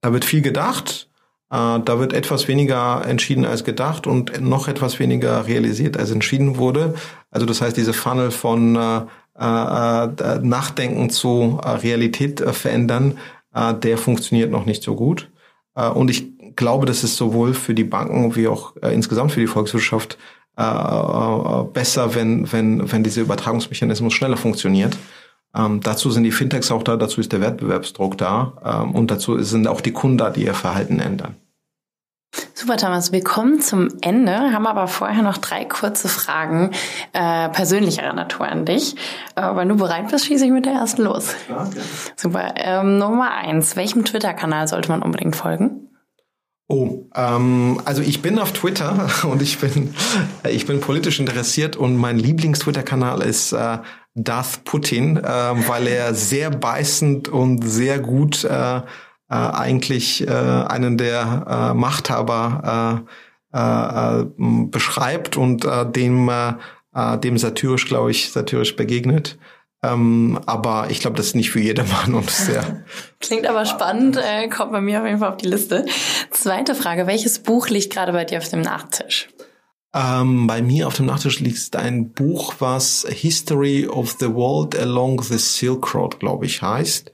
da 0.00 0.12
wird 0.12 0.24
viel 0.24 0.42
gedacht, 0.42 1.08
äh, 1.08 1.11
da 1.52 1.98
wird 1.98 2.14
etwas 2.14 2.48
weniger 2.48 3.04
entschieden 3.06 3.44
als 3.44 3.62
gedacht 3.62 4.06
und 4.06 4.40
noch 4.40 4.68
etwas 4.68 4.98
weniger 4.98 5.46
realisiert 5.46 5.98
als 5.98 6.10
entschieden 6.10 6.56
wurde. 6.56 6.94
Also 7.30 7.44
das 7.44 7.60
heißt, 7.60 7.76
diese 7.76 7.92
Funnel 7.92 8.30
von 8.30 8.74
äh, 8.74 9.02
äh, 9.38 10.04
äh 10.04 10.38
Nachdenken 10.40 11.10
zu 11.10 11.60
äh, 11.62 11.68
Realität 11.68 12.40
äh, 12.40 12.52
verändern, 12.52 13.18
äh, 13.54 13.74
der 13.74 13.98
funktioniert 13.98 14.50
noch 14.50 14.64
nicht 14.64 14.82
so 14.82 14.94
gut. 14.94 15.30
Äh, 15.74 15.88
und 15.88 16.10
ich 16.10 16.26
glaube, 16.56 16.86
das 16.86 17.04
ist 17.04 17.16
sowohl 17.16 17.54
für 17.54 17.74
die 17.74 17.84
Banken 17.84 18.34
wie 18.36 18.48
auch 18.48 18.74
äh, 18.82 18.94
insgesamt 18.94 19.32
für 19.32 19.40
die 19.40 19.46
Volkswirtschaft 19.46 20.18
äh, 20.58 20.62
äh, 20.62 21.64
besser, 21.72 22.14
wenn, 22.14 22.50
wenn, 22.52 22.90
wenn 22.92 23.02
dieser 23.02 23.22
Übertragungsmechanismus 23.22 24.12
schneller 24.12 24.36
funktioniert. 24.36 24.96
Ähm, 25.54 25.80
dazu 25.80 26.10
sind 26.10 26.24
die 26.24 26.32
Fintechs 26.32 26.70
auch 26.70 26.82
da, 26.82 26.96
dazu 26.96 27.20
ist 27.20 27.32
der 27.32 27.40
Wettbewerbsdruck 27.40 28.16
da 28.16 28.54
ähm, 28.64 28.94
und 28.94 29.10
dazu 29.10 29.42
sind 29.42 29.66
auch 29.66 29.80
die 29.80 29.92
Kunden 29.92 30.18
da, 30.18 30.30
die 30.30 30.44
ihr 30.44 30.54
Verhalten 30.54 30.98
ändern. 30.98 31.36
Super, 32.54 32.76
Thomas. 32.76 33.12
Wir 33.12 33.22
kommen 33.22 33.60
zum 33.60 33.88
Ende, 34.00 34.52
haben 34.52 34.66
aber 34.66 34.86
vorher 34.86 35.22
noch 35.22 35.38
drei 35.38 35.64
kurze 35.64 36.08
Fragen 36.08 36.70
äh, 37.12 37.48
persönlicherer 37.48 38.12
Natur 38.14 38.46
an 38.46 38.64
dich. 38.64 38.94
Äh, 39.34 39.54
wenn 39.56 39.68
du 39.68 39.76
bereit 39.76 40.10
bist, 40.10 40.26
schieße 40.26 40.46
ich 40.46 40.50
mit 40.50 40.64
der 40.64 40.74
ersten 40.74 41.02
los. 41.02 41.34
Ja, 41.48 41.68
Super. 42.16 42.54
Ähm, 42.56 42.98
Nummer 42.98 43.32
eins. 43.32 43.76
Welchem 43.76 44.04
Twitter-Kanal 44.04 44.68
sollte 44.68 44.90
man 44.90 45.02
unbedingt 45.02 45.36
folgen? 45.36 45.88
Oh, 46.68 47.06
ähm, 47.14 47.82
also 47.84 48.00
ich 48.00 48.22
bin 48.22 48.38
auf 48.38 48.52
Twitter 48.52 49.08
und 49.24 49.42
ich 49.42 49.58
bin, 49.58 49.94
ich 50.48 50.64
bin 50.64 50.80
politisch 50.80 51.20
interessiert 51.20 51.76
und 51.76 51.96
mein 51.96 52.18
Lieblings-Twitter-Kanal 52.18 53.22
ist 53.22 53.52
äh, 53.52 53.78
Darth 54.14 54.64
Putin, 54.64 55.16
äh, 55.16 55.22
weil 55.22 55.86
er 55.86 56.14
sehr 56.14 56.50
beißend 56.50 57.28
und 57.28 57.62
sehr 57.62 57.98
gut 57.98 58.44
äh, 58.44 58.76
äh, 58.78 58.82
eigentlich 59.28 60.26
äh, 60.26 60.30
einen 60.30 60.98
der 60.98 61.46
äh, 61.72 61.74
Machthaber 61.74 63.04
äh, 63.54 63.58
äh, 63.58 64.24
beschreibt 64.36 65.36
und 65.36 65.64
äh, 65.64 65.90
dem, 65.90 66.28
äh, 66.28 67.18
dem 67.18 67.38
satirisch, 67.38 67.86
glaube 67.86 68.10
ich, 68.10 68.30
satirisch 68.30 68.76
begegnet. 68.76 69.38
Ähm, 69.84 70.38
aber 70.46 70.86
ich 70.90 71.00
glaube, 71.00 71.16
das 71.16 71.28
ist 71.28 71.36
nicht 71.36 71.50
für 71.50 71.60
jedermann 71.60 72.14
und 72.14 72.30
sehr. 72.30 72.84
Klingt 73.20 73.48
aber 73.48 73.64
spannend, 73.64 74.16
äh, 74.16 74.48
kommt 74.48 74.72
bei 74.72 74.80
mir 74.80 75.00
auf 75.00 75.06
jeden 75.06 75.18
Fall 75.18 75.30
auf 75.30 75.38
die 75.38 75.48
Liste. 75.48 75.86
Zweite 76.30 76.74
Frage, 76.74 77.06
welches 77.06 77.40
Buch 77.40 77.68
liegt 77.68 77.92
gerade 77.92 78.12
bei 78.12 78.24
dir 78.24 78.38
auf 78.38 78.48
dem 78.48 78.60
Nachttisch? 78.60 79.28
Ähm, 79.94 80.46
bei 80.46 80.62
mir 80.62 80.86
auf 80.86 80.94
dem 80.94 81.06
Nachttisch 81.06 81.40
liegt 81.40 81.76
ein 81.76 82.10
Buch, 82.10 82.54
was 82.60 83.06
History 83.08 83.86
of 83.86 84.16
the 84.18 84.32
World 84.32 84.78
Along 84.78 85.22
the 85.22 85.38
Silk 85.38 85.94
Road, 85.94 86.18
glaube 86.18 86.46
ich, 86.46 86.62
heißt. 86.62 87.12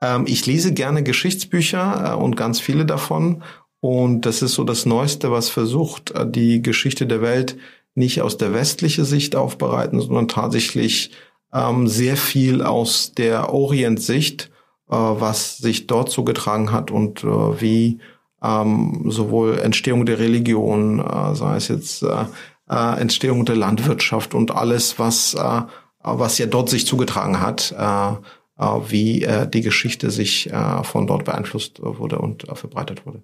Ähm, 0.00 0.24
ich 0.26 0.44
lese 0.46 0.74
gerne 0.74 1.02
Geschichtsbücher 1.02 2.12
äh, 2.12 2.16
und 2.16 2.36
ganz 2.36 2.60
viele 2.60 2.84
davon. 2.84 3.42
Und 3.80 4.22
das 4.22 4.42
ist 4.42 4.54
so 4.54 4.64
das 4.64 4.86
Neueste, 4.86 5.30
was 5.30 5.48
versucht, 5.50 6.10
äh, 6.12 6.28
die 6.28 6.62
Geschichte 6.62 7.06
der 7.06 7.22
Welt 7.22 7.56
nicht 7.94 8.20
aus 8.22 8.36
der 8.36 8.52
westlichen 8.52 9.04
Sicht 9.04 9.36
aufbereiten, 9.36 10.00
sondern 10.00 10.28
tatsächlich 10.28 11.12
ähm, 11.52 11.86
sehr 11.86 12.16
viel 12.16 12.62
aus 12.62 13.12
der 13.12 13.52
Orient-Sicht, 13.52 14.50
äh, 14.90 14.94
was 14.94 15.58
sich 15.58 15.86
dort 15.86 16.10
zugetragen 16.10 16.72
hat 16.72 16.90
und 16.90 17.22
äh, 17.22 17.60
wie 17.60 17.98
ähm, 18.46 19.04
sowohl 19.06 19.58
Entstehung 19.58 20.06
der 20.06 20.18
Religion, 20.18 21.00
äh, 21.00 21.34
sei 21.34 21.56
es 21.56 21.68
jetzt 21.68 22.02
äh, 22.02 22.24
äh, 22.68 23.00
Entstehung 23.00 23.44
der 23.44 23.56
Landwirtschaft 23.56 24.34
und 24.34 24.50
alles, 24.50 24.98
was, 24.98 25.34
äh, 25.34 25.62
was 26.02 26.38
ja 26.38 26.46
dort 26.46 26.68
sich 26.68 26.86
zugetragen 26.86 27.40
hat, 27.40 27.74
äh, 27.76 28.12
äh, 28.58 28.80
wie 28.88 29.22
äh, 29.22 29.48
die 29.48 29.62
Geschichte 29.62 30.10
sich 30.10 30.52
äh, 30.52 30.82
von 30.82 31.06
dort 31.06 31.24
beeinflusst 31.24 31.80
wurde 31.82 32.18
und 32.18 32.48
äh, 32.48 32.54
verbreitet 32.54 33.06
wurde. 33.06 33.22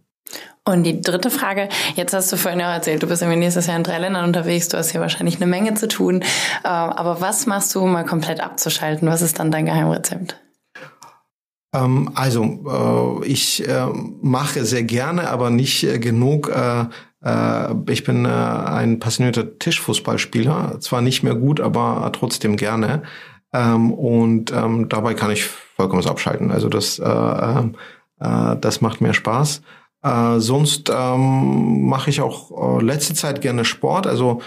Und 0.64 0.85
die 0.85 1.01
dritte 1.01 1.31
Frage, 1.31 1.68
jetzt 1.97 2.14
hast 2.14 2.33
du 2.33 2.37
vorhin 2.37 2.61
ja 2.61 2.73
erzählt, 2.73 3.03
du 3.03 3.07
bist 3.09 3.20
irgendwie 3.20 3.41
nächstes 3.41 3.66
Jahr 3.66 3.77
in 3.77 3.83
drei 3.83 3.99
Ländern 3.99 4.25
unterwegs, 4.25 4.68
du 4.68 4.79
hast 4.79 4.93
hier 4.93 5.01
wahrscheinlich 5.01 5.37
eine 5.37 5.47
Menge 5.47 5.75
zu 5.75 5.89
tun. 5.89 6.23
Äh, 6.64 6.68
aber 6.68 7.20
was 7.20 7.47
machst 7.47 7.75
du, 7.75 7.81
um 7.81 7.93
mal 7.93 8.05
komplett 8.05 8.41
abzuschalten? 8.41 9.09
Was 9.09 9.23
ist 9.23 9.39
dann 9.39 9.51
dein 9.51 9.66
Geheimrezept? 9.66 10.37
Ähm, 11.73 12.11
also, 12.14 13.23
äh, 13.23 13.27
ich 13.27 13.66
äh, 13.66 13.87
mache 14.20 14.64
sehr 14.64 14.83
gerne, 14.83 15.31
aber 15.31 15.51
nicht 15.51 15.87
genug. 16.01 16.51
ich 17.87 18.03
bin 18.03 18.27
ein 18.27 18.99
passionierter 18.99 19.57
Tischfußballspieler, 19.61 20.81
zwar 20.81 21.03
nicht 21.03 21.23
mehr 21.23 21.37
gut, 21.37 21.61
aber 21.61 22.11
trotzdem 22.12 22.57
gerne. 22.57 23.05
Ähm, 23.53 23.93
und 23.93 24.51
ähm, 24.53 24.89
dabei 24.89 25.14
kann 25.14 25.31
ich 25.31 25.45
vollkommen 25.45 26.05
abschalten. 26.05 26.51
Also 26.51 26.68
das, 26.68 26.97
das 26.97 28.81
macht 28.81 29.01
mir 29.01 29.14
Spaß. 29.14 29.62
Äh, 30.03 30.41
sonst 30.41 30.91
mache 30.91 32.11
ich 32.11 32.20
auch 32.20 32.81
äh, 32.81 32.85
letzte 32.85 33.14
Zeit 33.14 33.41
gerne 33.41 33.64
Sport. 33.64 34.07
Also 34.07 34.43